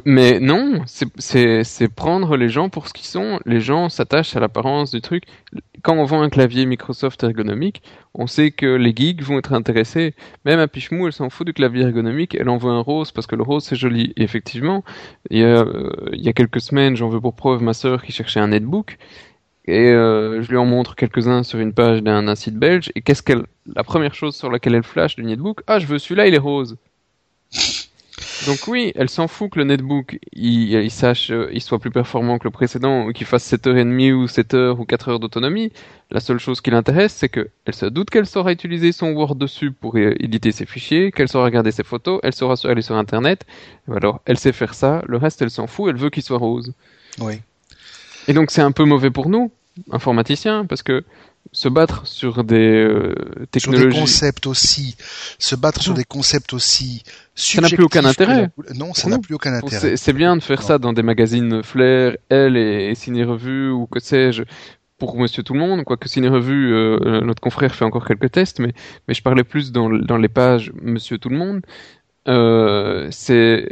mais 0.06 0.40
non, 0.40 0.82
c'est 0.86 1.88
prendre 1.96 2.36
les 2.36 2.50
gens 2.50 2.70
pour 2.70 2.88
ce 2.88 2.94
qu'ils 2.94 3.06
sont. 3.06 3.40
Les 3.46 3.62
gens 3.62 3.90
s'attachent 3.90 4.36
à 4.36 4.40
l'apparence 4.40 4.92
du 4.92 5.02
truc. 5.02 5.24
Quand 5.82 5.96
on 5.96 6.04
vend 6.04 6.22
un 6.22 6.30
clavier 6.30 6.66
Microsoft 6.66 7.24
ergonomique, 7.24 7.82
on 8.14 8.28
sait 8.28 8.52
que 8.52 8.66
les 8.66 8.94
geeks 8.96 9.22
vont 9.24 9.38
être 9.38 9.54
intéressés. 9.54 10.14
Même 10.44 10.60
à 10.60 10.68
Pichemou, 10.68 11.08
elle 11.08 11.14
s'en 11.14 11.30
fout 11.30 11.48
du 11.48 11.54
clavier 11.54 11.84
ergonomique. 11.84 12.36
Elle 12.36 12.50
en 12.50 12.58
veut 12.58 12.72
un 12.72 12.82
rose 12.82 13.12
parce 13.12 13.28
que 13.28 13.36
le 13.36 13.44
rose 13.44 13.64
c'est 13.64 13.76
joli. 13.78 14.14
Et 14.18 14.24
effectivement, 14.24 14.84
il 15.30 15.40
y 15.40 15.44
a, 15.44 15.62
euh, 15.62 15.92
il 16.12 16.22
y 16.22 16.30
a 16.30 16.34
quelques 16.34 16.62
semaines, 16.62 16.98
j'en 16.98 17.10
veux 17.10 17.22
pour 17.22 17.36
preuve 17.36 17.62
ma 17.64 17.74
sœur 17.74 18.04
qui 18.04 18.12
cherchait 18.12 18.42
un 18.42 18.50
netbook. 18.50 18.98
Et 19.68 19.90
euh, 19.90 20.42
je 20.42 20.50
lui 20.50 20.58
en 20.58 20.66
montre 20.66 20.96
quelques-uns 20.96 21.44
sur 21.44 21.60
une 21.60 21.74
page 21.74 22.02
d'un 22.02 22.36
site 22.36 22.56
belge. 22.56 22.92
Et 22.96 23.02
qu'est-ce 23.02 23.22
qu'elle, 23.24 23.44
la 23.74 23.84
première 23.84 24.14
chose 24.14 24.36
sur 24.36 24.50
laquelle 24.50 24.76
elle 24.76 24.84
flash 24.84 25.16
du 25.16 25.24
netbook, 25.24 25.62
ah 25.68 25.80
je 25.80 25.86
veux 25.88 26.00
celui-là, 26.00 26.28
il 26.28 26.34
est 26.34 26.40
rose. 26.40 26.78
Donc 28.46 28.60
oui, 28.68 28.92
elle 28.96 29.10
s'en 29.10 29.28
fout 29.28 29.52
que 29.52 29.60
le 29.60 29.66
netbook 29.66 30.20
il, 30.32 30.72
il 30.72 30.92
sache, 30.92 31.32
euh, 31.32 31.50
il 31.52 31.62
soit 31.62 31.80
plus 31.80 31.92
performant 31.92 32.38
que 32.38 32.44
le 32.44 32.52
précédent 32.52 33.06
ou 33.06 33.12
qu'il 33.12 33.26
fasse 33.26 33.52
7h30 33.52 34.14
ou 34.14 34.26
7h 34.26 34.78
ou 34.78 34.84
4h 34.84 35.20
d'autonomie. 35.20 35.72
La 36.12 36.20
seule 36.20 36.40
chose 36.40 36.62
qui 36.62 36.70
l'intéresse, 36.70 37.14
c'est 37.14 37.30
que 37.30 37.50
elle 37.66 37.74
se 37.74 37.86
doute 37.88 38.10
qu'elle 38.10 38.28
saura 38.28 38.52
utiliser 38.52 38.92
son 38.92 39.12
Word 39.12 39.36
dessus 39.36 39.72
pour 39.72 39.98
éditer 39.98 40.52
ses 40.52 40.66
fichiers, 40.66 41.12
qu'elle 41.12 41.28
saura 41.28 41.46
regarder 41.46 41.72
ses 41.72 41.84
photos, 41.84 42.20
elle 42.24 42.34
saura 42.34 42.56
aller 42.66 42.82
sur 42.82 42.96
Internet. 42.96 43.46
Alors, 43.94 44.22
elle 44.26 44.38
sait 44.38 44.54
faire 44.54 44.74
ça. 44.74 45.02
Le 45.08 45.18
reste, 45.18 45.42
elle 45.42 45.50
s'en 45.50 45.68
fout. 45.68 45.90
Elle 45.90 45.98
veut 45.98 46.10
qu'il 46.10 46.24
soit 46.24 46.38
rose. 46.38 46.74
Oui. 47.20 47.42
Et 48.28 48.34
donc, 48.34 48.52
c'est 48.52 48.62
un 48.62 48.72
peu 48.72 48.84
mauvais 48.86 49.10
pour 49.10 49.30
nous, 49.30 49.52
informaticiens, 49.92 50.66
parce 50.66 50.84
que 50.84 51.04
se 51.52 51.70
battre 51.70 52.06
sur 52.06 52.44
des 52.44 52.84
euh, 52.84 53.16
technologies. 53.52 53.84
Sur 53.84 53.92
des 53.92 54.00
concepts 54.00 54.48
aussi. 54.48 54.96
Se 55.40 55.56
battre 55.56 55.82
sur 55.82 55.94
des 55.94 56.04
concepts 56.04 56.54
aussi. 56.54 57.04
Ça 57.36 57.62
n'a 57.62 57.70
plus 57.70 57.84
aucun 57.84 58.06
intérêt. 58.06 58.50
Non, 58.76 58.94
ça 58.94 59.10
n'a 59.10 59.20
plus 59.20 59.36
aucun 59.36 59.54
intérêt. 59.54 59.98
C'est 59.98 60.14
bien 60.14 60.36
de 60.36 60.44
faire 60.44 60.62
ça 60.62 60.78
dans 60.78 60.94
des 60.94 61.04
magazines 61.04 61.64
Flair, 61.64 62.18
Elle 62.30 62.58
et, 62.58 62.96
Ciné 62.96 63.24
Revue 63.24 63.70
ou 63.70 63.88
que 63.88 64.00
sais-je 64.00 64.44
pour 64.98 65.16
Monsieur 65.20 65.44
Tout 65.44 65.54
le 65.54 65.60
Monde, 65.60 65.84
quoique 65.84 66.10
Ciné 66.10 66.28
Revue, 66.28 66.74
euh, 66.74 67.22
notre 67.22 67.40
confrère 67.40 67.76
fait 67.76 67.86
encore 67.86 68.08
quelques 68.08 68.32
tests, 68.32 68.60
mais, 68.60 68.74
mais 69.08 69.14
je 69.14 69.22
parlais 69.22 69.44
plus 69.44 69.72
dans, 69.72 69.90
dans 69.90 70.18
les 70.18 70.28
pages 70.28 70.72
Monsieur 70.82 71.20
Tout 71.20 71.30
le 71.30 71.38
Monde. 71.38 71.62
Euh, 72.28 73.08
c'est 73.12 73.70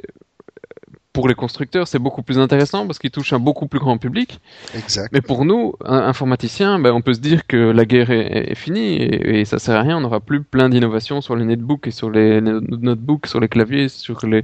pour 1.15 1.29
les 1.29 1.33
constructeurs, 1.33 1.87
c'est 1.87 1.97
beaucoup 1.97 2.23
plus 2.23 2.39
intéressant 2.39 2.85
parce 2.85 2.99
qu'ils 2.99 3.09
touchent 3.09 3.31
un 3.31 3.39
beaucoup 3.39 3.67
plus 3.67 3.79
grand 3.79 3.97
public. 3.97 4.41
Exact. 4.75 5.09
Mais 5.13 5.21
pour 5.21 5.45
nous, 5.45 5.73
informaticiens, 5.85 6.77
ben, 6.77 6.91
on 6.91 7.01
peut 7.01 7.13
se 7.13 7.21
dire 7.21 7.47
que 7.47 7.55
la 7.55 7.85
guerre 7.85 8.11
est, 8.11 8.53
finie 8.55 8.95
et, 8.95 9.39
et, 9.39 9.45
ça 9.45 9.57
sert 9.57 9.77
à 9.77 9.81
rien. 9.81 9.95
On 9.97 10.01
n'aura 10.01 10.19
plus 10.19 10.43
plein 10.43 10.67
d'innovations 10.67 11.21
sur 11.21 11.37
les 11.37 11.45
netbooks 11.45 11.87
et 11.87 11.91
sur 11.91 12.09
les 12.09 12.41
notebooks, 12.41 13.27
sur 13.27 13.39
les 13.39 13.47
claviers, 13.47 13.87
sur 13.87 14.25
les 14.27 14.43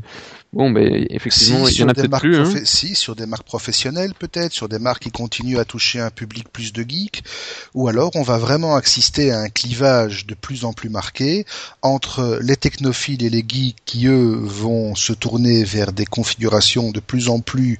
Bon, 0.53 0.69
ben 0.69 1.07
effectivement, 1.09 1.65
il 1.69 1.77
y 1.77 1.81
en 1.81 1.87
a 1.87 1.93
peut-être 1.93 2.19
plus. 2.19 2.35
Hein. 2.35 2.53
Si, 2.65 2.93
sur 2.93 3.15
des 3.15 3.25
marques 3.25 3.45
professionnelles 3.45 4.13
peut-être, 4.13 4.51
sur 4.51 4.67
des 4.67 4.79
marques 4.79 5.03
qui 5.03 5.11
continuent 5.11 5.59
à 5.59 5.63
toucher 5.63 6.01
un 6.01 6.09
public 6.09 6.49
plus 6.51 6.73
de 6.73 6.83
geeks, 6.83 7.23
ou 7.73 7.87
alors 7.87 8.11
on 8.15 8.21
va 8.21 8.37
vraiment 8.37 8.75
assister 8.75 9.31
à 9.31 9.39
un 9.39 9.47
clivage 9.47 10.25
de 10.25 10.33
plus 10.33 10.65
en 10.65 10.73
plus 10.73 10.89
marqué 10.89 11.45
entre 11.81 12.37
les 12.41 12.57
technophiles 12.57 13.23
et 13.23 13.29
les 13.29 13.45
geeks 13.47 13.77
qui 13.85 14.07
eux 14.07 14.41
vont 14.41 14.93
se 14.93 15.13
tourner 15.13 15.63
vers 15.63 15.93
des 15.93 16.05
configurations 16.05 16.91
de 16.91 16.99
plus 16.99 17.29
en 17.29 17.39
plus 17.39 17.79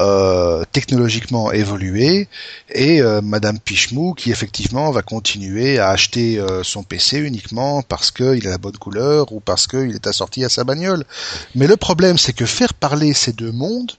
euh, 0.00 0.64
technologiquement 0.72 1.52
évoluées, 1.52 2.26
et 2.70 3.00
euh, 3.02 3.20
Madame 3.20 3.60
Pichemou 3.60 4.14
qui 4.14 4.32
effectivement 4.32 4.90
va 4.90 5.02
continuer 5.02 5.78
à 5.78 5.90
acheter 5.90 6.40
euh, 6.40 6.64
son 6.64 6.82
PC 6.82 7.18
uniquement 7.18 7.82
parce 7.82 8.10
qu'il 8.10 8.48
a 8.48 8.50
la 8.50 8.58
bonne 8.58 8.78
couleur 8.78 9.30
ou 9.32 9.38
parce 9.38 9.68
qu'il 9.68 9.94
est 9.94 10.08
assorti 10.08 10.44
à 10.44 10.48
sa 10.48 10.64
bagnole. 10.64 11.04
Mais 11.54 11.68
le 11.68 11.76
problème 11.76 11.99
problème, 12.00 12.16
c'est 12.16 12.32
que 12.32 12.46
faire 12.46 12.72
parler 12.72 13.12
ces 13.12 13.34
deux 13.34 13.52
mondes, 13.52 13.92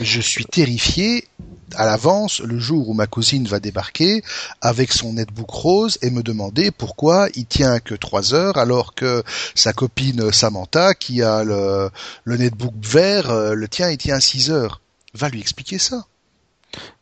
je 0.00 0.20
suis 0.20 0.44
terrifié 0.44 1.26
à 1.74 1.84
l'avance 1.84 2.38
le 2.38 2.60
jour 2.60 2.88
où 2.88 2.94
ma 2.94 3.08
cousine 3.08 3.48
va 3.48 3.58
débarquer 3.58 4.22
avec 4.60 4.92
son 4.92 5.14
netbook 5.14 5.50
rose 5.50 5.98
et 6.00 6.10
me 6.10 6.22
demander 6.22 6.70
pourquoi 6.70 7.26
il 7.34 7.46
tient 7.46 7.80
que 7.80 7.96
trois 7.96 8.34
heures 8.34 8.56
alors 8.56 8.94
que 8.94 9.24
sa 9.56 9.72
copine 9.72 10.30
Samantha 10.30 10.94
qui 10.94 11.24
a 11.24 11.42
le, 11.42 11.90
netbook 12.24 12.74
vert, 12.80 13.30
euh, 13.30 13.54
le 13.54 13.66
tien 13.66 13.90
il 13.90 13.98
tient 13.98 14.20
six 14.20 14.52
heures. 14.52 14.80
Va 15.14 15.28
lui 15.28 15.40
expliquer 15.40 15.78
ça. 15.78 16.06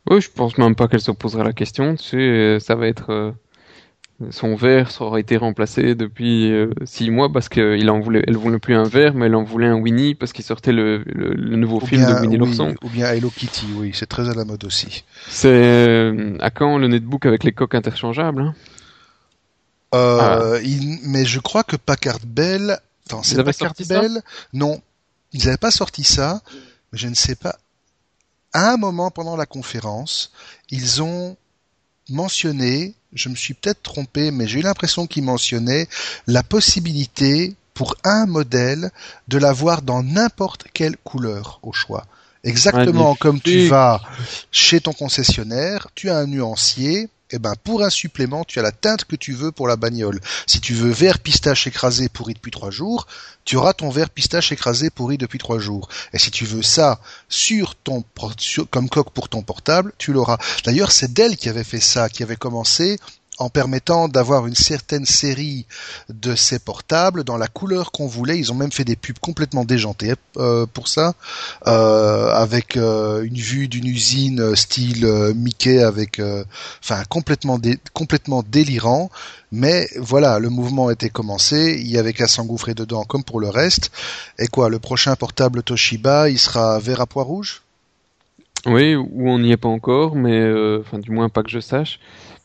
Oui, 0.09 0.19
je 0.19 0.31
pense 0.31 0.57
même 0.57 0.73
pas 0.73 0.87
qu'elle 0.87 0.99
se 0.99 1.11
posera 1.11 1.43
la 1.43 1.53
question. 1.53 1.95
Tu 1.95 2.09
sais, 2.09 2.57
ça 2.59 2.73
va 2.73 2.87
être 2.87 3.11
euh, 3.11 3.31
son 4.31 4.55
verre 4.55 4.91
aurait 4.99 5.21
été 5.21 5.37
remplacé 5.37 5.95
depuis 5.95 6.51
euh, 6.51 6.71
six 6.83 7.09
mois 7.09 7.31
parce 7.31 7.47
qu'elle 7.47 7.89
en 7.89 7.99
voulait, 7.99 8.23
elle 8.27 8.35
voulait 8.35 8.59
plus 8.59 8.75
un 8.75 8.83
verre, 8.83 9.13
mais 9.13 9.27
elle 9.27 9.35
en 9.35 9.43
voulait 9.43 9.67
un 9.67 9.75
Winnie 9.75 10.13
parce 10.13 10.33
qu'il 10.33 10.43
sortait 10.43 10.73
le, 10.73 11.03
le, 11.05 11.55
nouveau 11.55 11.79
film 11.79 12.05
de 12.05 12.19
Winnie 12.19 12.37
l'ourson. 12.37 12.75
Ou 12.83 12.89
bien 12.89 13.11
Hello 13.11 13.29
Kitty, 13.29 13.67
oui, 13.75 13.91
c'est 13.93 14.07
très 14.07 14.29
à 14.29 14.33
la 14.33 14.43
mode 14.43 14.65
aussi. 14.65 15.05
C'est 15.29 15.47
euh, 15.47 16.35
à 16.41 16.49
quand 16.49 16.77
le 16.77 16.89
netbook 16.89 17.25
avec 17.25 17.43
les 17.43 17.53
coques 17.53 17.75
interchangeables 17.75 18.41
hein? 18.41 18.55
Euh, 19.95 20.59
Mais 21.03 21.25
je 21.25 21.39
crois 21.39 21.63
que 21.63 21.75
Packard 21.75 22.19
Bell, 22.25 22.77
attends, 23.07 23.23
c'est 23.23 23.41
Packard 23.43 23.73
Bell? 23.87 24.21
Non, 24.53 24.81
ils 25.31 25.45
n'avaient 25.45 25.57
pas 25.57 25.71
sorti 25.71 26.03
ça, 26.03 26.41
mais 26.91 26.99
je 26.99 27.07
ne 27.07 27.15
sais 27.15 27.35
pas. 27.35 27.57
À 28.51 28.71
un 28.71 28.77
moment 28.77 29.11
pendant 29.11 29.35
la 29.35 29.45
conférence, 29.45 30.31
ils 30.69 31.01
ont 31.01 31.37
mentionné 32.09 32.93
je 33.13 33.29
me 33.29 33.35
suis 33.35 33.53
peut-être 33.53 33.81
trompé, 33.81 34.31
mais 34.31 34.47
j'ai 34.47 34.59
eu 34.59 34.63
l'impression 34.63 35.07
qu'il 35.07 35.23
mentionnait 35.23 35.87
la 36.27 36.43
possibilité 36.43 37.55
pour 37.73 37.95
un 38.03 38.25
modèle 38.25 38.91
de 39.27 39.37
l'avoir 39.37 39.81
dans 39.81 40.03
n'importe 40.03 40.65
quelle 40.73 40.97
couleur 40.97 41.59
au 41.63 41.71
choix. 41.71 42.05
Exactement 42.43 43.15
comme 43.15 43.41
tu 43.41 43.67
vas 43.67 44.01
chez 44.51 44.79
ton 44.79 44.93
concessionnaire, 44.93 45.87
tu 45.95 46.09
as 46.09 46.17
un 46.17 46.27
nuancier, 46.27 47.09
eh 47.31 47.39
ben 47.39 47.53
pour 47.63 47.83
un 47.83 47.89
supplément, 47.89 48.43
tu 48.43 48.59
as 48.59 48.61
la 48.61 48.71
teinte 48.71 49.05
que 49.05 49.15
tu 49.15 49.33
veux 49.33 49.51
pour 49.51 49.67
la 49.67 49.75
bagnole. 49.75 50.19
Si 50.47 50.59
tu 50.59 50.73
veux 50.73 50.89
vert 50.89 51.19
pistache 51.19 51.67
écrasé 51.67 52.09
pourri 52.09 52.33
depuis 52.33 52.51
trois 52.51 52.71
jours, 52.71 53.07
tu 53.45 53.55
auras 53.55 53.73
ton 53.73 53.89
vert 53.89 54.09
pistache 54.09 54.51
écrasé 54.51 54.89
pourri 54.89 55.17
depuis 55.17 55.39
trois 55.39 55.59
jours. 55.59 55.89
Et 56.13 56.19
si 56.19 56.31
tu 56.31 56.45
veux 56.45 56.63
ça 56.63 56.99
sur 57.27 57.75
ton 57.75 58.03
comme 58.69 58.89
coque 58.89 59.11
pour 59.11 59.29
ton 59.29 59.41
portable, 59.41 59.93
tu 59.97 60.13
l'auras. 60.13 60.37
D'ailleurs, 60.63 60.91
c'est 60.91 61.13
Dell 61.13 61.37
qui 61.37 61.49
avait 61.49 61.63
fait 61.63 61.79
ça, 61.79 62.09
qui 62.09 62.23
avait 62.23 62.35
commencé 62.35 62.99
en 63.39 63.49
permettant 63.49 64.09
d'avoir 64.09 64.45
une 64.47 64.55
certaine 64.55 65.05
série 65.05 65.65
de 66.09 66.35
ces 66.35 66.59
portables 66.59 67.23
dans 67.23 67.37
la 67.37 67.47
couleur 67.47 67.91
qu'on 67.91 68.05
voulait. 68.05 68.37
Ils 68.37 68.51
ont 68.51 68.55
même 68.55 68.71
fait 68.71 68.83
des 68.83 68.97
pubs 68.97 69.17
complètement 69.19 69.63
déjantées 69.63 70.13
euh, 70.37 70.65
pour 70.65 70.89
ça, 70.89 71.13
euh, 71.65 72.31
avec 72.31 72.75
euh, 72.75 73.23
une 73.23 73.37
vue 73.37 73.67
d'une 73.69 73.87
usine 73.87 74.55
style 74.55 75.05
Mickey, 75.35 75.81
avec, 75.81 76.21
enfin 76.83 77.03
complètement 77.09 77.59
complètement 77.93 78.43
délirant. 78.43 79.09
Mais 79.51 79.87
voilà, 79.97 80.37
le 80.37 80.49
mouvement 80.49 80.91
était 80.91 81.09
commencé. 81.09 81.77
Il 81.79 81.89
y 81.89 81.97
avait 81.97 82.13
qu'à 82.13 82.27
s'engouffrer 82.27 82.75
dedans, 82.75 83.03
comme 83.03 83.23
pour 83.23 83.39
le 83.39 83.49
reste. 83.49 83.89
Et 84.37 84.47
quoi, 84.47 84.69
le 84.69 84.79
prochain 84.79 85.15
portable 85.15 85.63
Toshiba, 85.63 86.29
il 86.29 86.37
sera 86.37 86.77
vert 86.79 87.01
à 87.01 87.07
pois 87.07 87.23
rouge? 87.23 87.61
Oui, 88.65 88.93
ou 88.95 89.29
on 89.29 89.39
n'y 89.39 89.53
est 89.53 89.57
pas 89.57 89.69
encore, 89.69 90.15
mais 90.15 90.51
du 90.93 91.11
moins 91.11 91.29
pas 91.29 91.43
que 91.43 91.49
je 91.49 91.61
sache. 91.61 91.99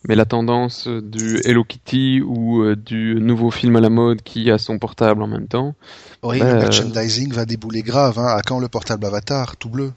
Mais 0.07 0.17
la 0.17 0.27
tendance 0.27 0.87
du 0.87 1.41
Hello 1.45 1.65
Kitty 1.65 2.21
ou 2.21 2.63
euh, 2.63 2.77
du 2.77 3.15
nouveau 3.21 3.51
film 3.51 3.77
à 3.77 3.81
la 3.81 3.89
mode 3.89 4.21
qui 4.21 4.51
a 4.51 4.59
son 4.59 4.79
portable 4.79 5.23
en 5.23 5.27
même 5.27 5.49
temps. 5.49 5.75
Oui, 6.23 6.41
le 6.41 6.45
euh, 6.45 6.59
merchandising 6.61 7.33
va 7.33 7.47
débouler 7.47 7.83
grave. 7.83 8.19
Hein. 8.19 8.27
À 8.27 8.43
quand 8.43 8.59
le 8.59 8.69
portable 8.69 9.07
Avatar, 9.07 9.57
tout 9.57 9.71
bleu 9.71 9.93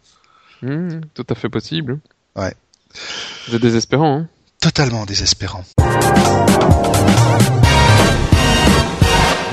hmm, 0.62 1.02
Tout 1.14 1.26
à 1.30 1.36
fait 1.36 1.50
possible. 1.50 2.00
Ouais. 2.38 2.54
C'est 3.50 3.60
désespérant. 3.60 4.20
Hein 4.20 4.28
Totalement 4.62 5.06
désespérant. 5.06 5.66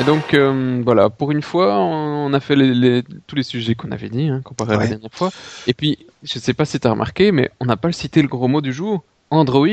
Et 0.00 0.04
donc 0.04 0.34
euh, 0.34 0.82
voilà, 0.84 1.10
pour 1.10 1.32
une 1.32 1.42
fois, 1.42 1.80
on 1.80 2.32
a 2.32 2.38
fait 2.38 2.54
les, 2.54 3.02
tous 3.26 3.34
les 3.34 3.42
sujets 3.42 3.74
qu'on 3.74 3.90
avait 3.90 4.08
dit, 4.08 4.28
hein, 4.28 4.40
comparé 4.44 4.74
à 4.74 4.78
la 4.78 4.86
dernière 4.86 5.12
fois. 5.12 5.30
Et 5.66 5.74
puis, 5.74 6.06
je 6.22 6.38
sais 6.38 6.54
pas 6.54 6.64
si 6.64 6.78
tu 6.78 6.86
as 6.86 6.92
remarqué, 6.92 7.32
mais 7.32 7.50
on 7.58 7.64
n'a 7.64 7.76
pas 7.76 7.90
cité 7.90 8.22
le 8.22 8.28
gros 8.28 8.46
mot 8.46 8.60
du 8.60 8.72
jour, 8.72 9.02
Android. 9.30 9.66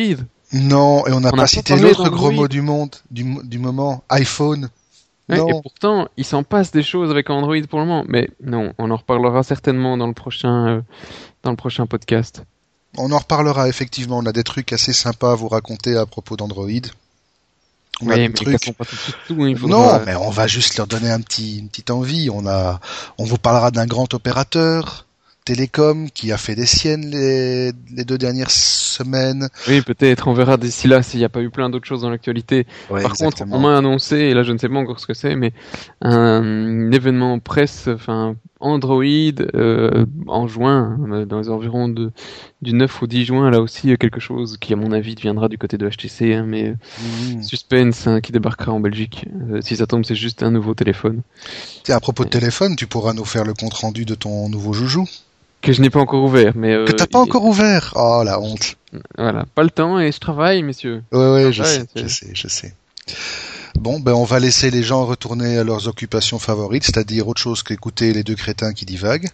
Non, 0.54 1.08
et 1.08 1.14
on 1.14 1.22
n'a 1.22 1.32
pas 1.32 1.48
cité 1.48 1.78
l'autre 1.78 2.10
gros 2.10 2.32
mot 2.32 2.48
du 2.48 2.62
monde, 2.62 2.96
du, 3.10 3.24
du 3.44 3.60
moment, 3.60 4.04
iPhone. 4.10 4.70
et 5.30 5.38
pourtant, 5.62 6.10
il 6.18 6.26
s'en 6.26 6.44
passe 6.44 6.72
des 6.72 6.84
choses 6.84 7.10
avec 7.10 7.30
Android 7.30 7.56
pour 7.70 7.80
le 7.80 7.86
moment. 7.86 8.04
Mais 8.08 8.30
non, 8.44 8.74
on 8.78 8.92
en 8.92 8.98
reparlera 8.98 9.44
certainement 9.44 9.98
dans 9.98 10.08
le 10.08 10.14
prochain, 10.14 10.68
euh, 10.68 10.82
dans 11.44 11.52
le 11.52 11.58
prochain 11.58 11.86
podcast. 11.86 12.44
On 12.98 13.12
en 13.12 13.18
reparlera 13.18 13.70
effectivement. 13.70 14.18
On 14.18 14.26
a 14.26 14.34
des 14.34 14.44
trucs 14.44 14.74
assez 14.74 14.92
sympas 14.92 15.32
à 15.32 15.36
vous 15.36 15.48
raconter 15.48 15.96
à 15.96 16.06
propos 16.06 16.36
d'Android. 16.36 16.68
On 18.02 18.10
a 18.10 18.18
des 18.18 18.34
trucs... 18.34 18.60
tout, 19.28 19.44
hein, 19.44 19.54
Non, 19.68 20.02
mais 20.06 20.16
on 20.16 20.32
va 20.32 20.48
juste 20.48 20.76
leur 20.78 20.88
donner 20.88 21.10
un 21.10 21.22
petit, 21.22 21.60
une 21.60 21.70
petite 21.70 21.92
envie. 21.92 22.30
On 22.30 22.46
a, 22.48 22.80
on 23.18 23.24
vous 23.24 23.38
parlera 23.38 23.72
d'un 23.72 23.86
grand 23.86 24.14
opérateur. 24.14 25.06
Télécom 25.44 26.10
qui 26.12 26.32
a 26.32 26.38
fait 26.38 26.56
des 26.56 26.68
siennes 26.68 27.10
les, 27.10 27.72
les 27.96 28.06
deux 28.06 28.18
dernières 28.18 28.52
semaines. 28.52 29.50
Oui, 29.68 29.82
peut-être. 29.82 30.28
On 30.28 30.34
verra 30.34 30.58
d'ici 30.58 30.88
là 30.88 31.02
s'il 31.02 31.20
n'y 31.20 31.26
a 31.26 31.30
pas 31.30 31.42
eu 31.42 31.50
plein 31.50 31.70
d'autres 31.70 31.88
choses 31.88 32.02
dans 32.02 32.12
l'actualité. 32.12 32.68
Par 32.90 33.14
contre, 33.14 33.44
on 33.50 33.60
m'a 33.60 33.78
annoncé, 33.78 34.18
et 34.18 34.34
là 34.34 34.44
je 34.44 34.52
ne 34.52 34.60
sais 34.60 34.70
pas 34.70 34.76
encore 34.76 35.00
ce 35.00 35.08
que 35.08 35.16
c'est, 35.16 35.36
mais 35.36 35.54
un, 36.02 36.92
événement 36.92 37.40
presse, 37.40 37.88
enfin 37.88 38.36
Android 38.60 39.04
euh, 39.04 40.06
en 40.28 40.48
juin, 40.48 40.98
dans 41.28 41.40
les 41.40 41.50
environs 41.50 41.88
de, 41.88 42.12
du 42.62 42.74
9 42.74 43.02
au 43.02 43.08
10 43.08 43.26
juin, 43.26 43.50
là 43.50 43.62
aussi 43.62 43.98
quelque 43.98 44.20
chose 44.20 44.58
qui 44.60 44.74
à 44.74 44.76
mon 44.76 44.92
avis 44.92 45.16
viendra 45.16 45.50
du 45.50 45.58
côté 45.58 45.80
de 45.80 45.90
HTC, 45.90 46.36
hein, 46.36 46.46
mais 46.48 46.72
mmh. 46.74 47.42
suspense 47.42 48.06
hein, 48.06 48.22
qui 48.22 48.32
débarquera 48.32 48.72
en 48.72 48.80
Belgique. 48.80 49.26
Euh, 49.50 49.62
si 49.62 49.78
ça 49.78 49.88
tombe, 49.88 50.06
c'est 50.06 50.16
juste 50.16 50.44
un 50.44 50.52
nouveau 50.52 50.76
téléphone. 50.76 51.24
Tiens, 51.84 51.96
à 51.96 52.00
propos 52.00 52.24
de 52.26 52.30
téléphone, 52.30 52.76
tu 52.76 52.86
pourras 52.86 53.14
nous 53.14 53.26
faire 53.26 53.44
le 53.44 53.56
compte 53.56 53.74
rendu 53.74 54.06
de 54.06 54.14
ton 54.14 54.48
nouveau 54.48 54.74
joujou 54.74 55.08
que 55.62 55.74
je 55.74 55.82
n'ai 55.82 55.90
pas 55.90 56.00
encore 56.00 56.24
ouvert, 56.24 56.54
mais 56.56 56.74
euh, 56.74 56.86
que 56.86 56.92
t'as 56.92 57.08
pas 57.08 57.20
encore 57.20 57.46
ouvert? 57.46 57.94
Oh 57.96 58.24
la 58.26 58.40
honte. 58.40 58.76
Voilà, 59.18 59.46
pas 59.56 59.64
le 59.64 59.70
temps 59.70 60.00
et 60.00 60.12
je 60.12 60.20
travaille, 60.20 60.64
messieurs. 60.64 61.04
Ouais 61.12 61.32
ouais, 61.32 61.54
je, 61.54 61.64
sais, 61.64 61.86
je 61.96 62.08
sais, 62.08 62.30
je 62.34 62.48
sais. 62.48 62.74
Bon, 63.80 64.00
ben 64.00 64.14
on 64.14 64.26
va 64.26 64.40
laisser 64.40 64.70
les 64.70 64.84
gens 64.84 65.06
retourner 65.06 65.58
à 65.58 65.64
leurs 65.64 65.88
occupations 65.88 66.40
favorites, 66.40 66.84
c'est-à-dire 66.84 67.28
autre 67.28 67.42
chose 67.42 67.64
qu'écouter 67.64 68.14
les 68.14 68.24
deux 68.24 68.36
crétins 68.36 68.74
qui 68.74 68.86
divaguent. 68.86 69.30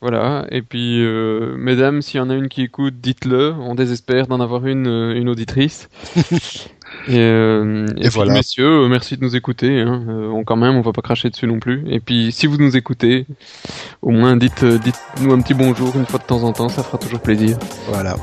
Voilà, 0.00 0.46
et 0.52 0.62
puis 0.62 1.04
euh, 1.04 1.56
mesdames, 1.56 2.02
s'il 2.02 2.18
y 2.18 2.20
en 2.20 2.30
a 2.30 2.34
une 2.34 2.48
qui 2.48 2.62
écoute, 2.62 3.00
dites-le, 3.00 3.52
on 3.54 3.74
désespère 3.74 4.28
d'en 4.28 4.40
avoir 4.40 4.64
une, 4.66 4.86
euh, 4.86 5.14
une 5.14 5.28
auditrice. 5.28 5.88
et, 7.08 7.18
euh, 7.18 7.86
et, 7.96 8.08
voilà. 8.08 8.32
messieurs, 8.34 8.88
merci 8.88 9.16
de 9.16 9.24
nous 9.24 9.34
écouter. 9.34 9.80
Hein. 9.80 10.04
on 10.08 10.44
quand 10.44 10.56
même, 10.56 10.76
on 10.76 10.80
va 10.80 10.92
pas 10.92 11.02
cracher 11.02 11.30
dessus 11.30 11.46
non 11.46 11.58
plus. 11.58 11.84
Et 11.88 12.00
puis 12.00 12.32
si 12.32 12.46
vous 12.46 12.56
nous 12.56 12.76
écoutez, 12.76 13.26
au 14.02 14.10
moins 14.10 14.36
dites, 14.36 14.64
dites-nous 14.64 15.32
un 15.32 15.40
petit 15.40 15.54
bonjour 15.54 15.94
une 15.96 16.06
fois 16.06 16.18
de 16.18 16.24
temps 16.24 16.42
en 16.42 16.52
temps, 16.52 16.68
ça 16.68 16.82
fera 16.82 16.98
toujours 16.98 17.20
plaisir. 17.20 17.58
Voilà. 17.88 18.16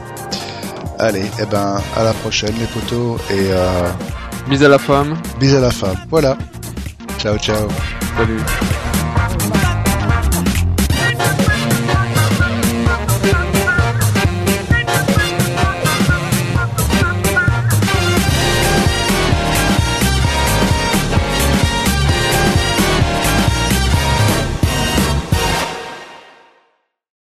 Allez, 0.99 1.22
et 1.22 1.41
eh 1.41 1.45
ben 1.45 1.82
à 1.95 2.03
la 2.03 2.13
prochaine 2.13 2.53
les 2.59 2.68
potos 2.68 3.20
et 3.32 3.49
bis 4.49 4.63
à 4.63 4.70
la 4.70 4.80
femme. 4.80 5.16
Bis 5.39 5.53
à 5.53 5.59
la 5.59 5.72
femme. 5.72 5.97
Voilà. 6.09 6.38
Ciao 7.18 7.38
ciao. 7.38 7.68
Salut. 8.18 9.05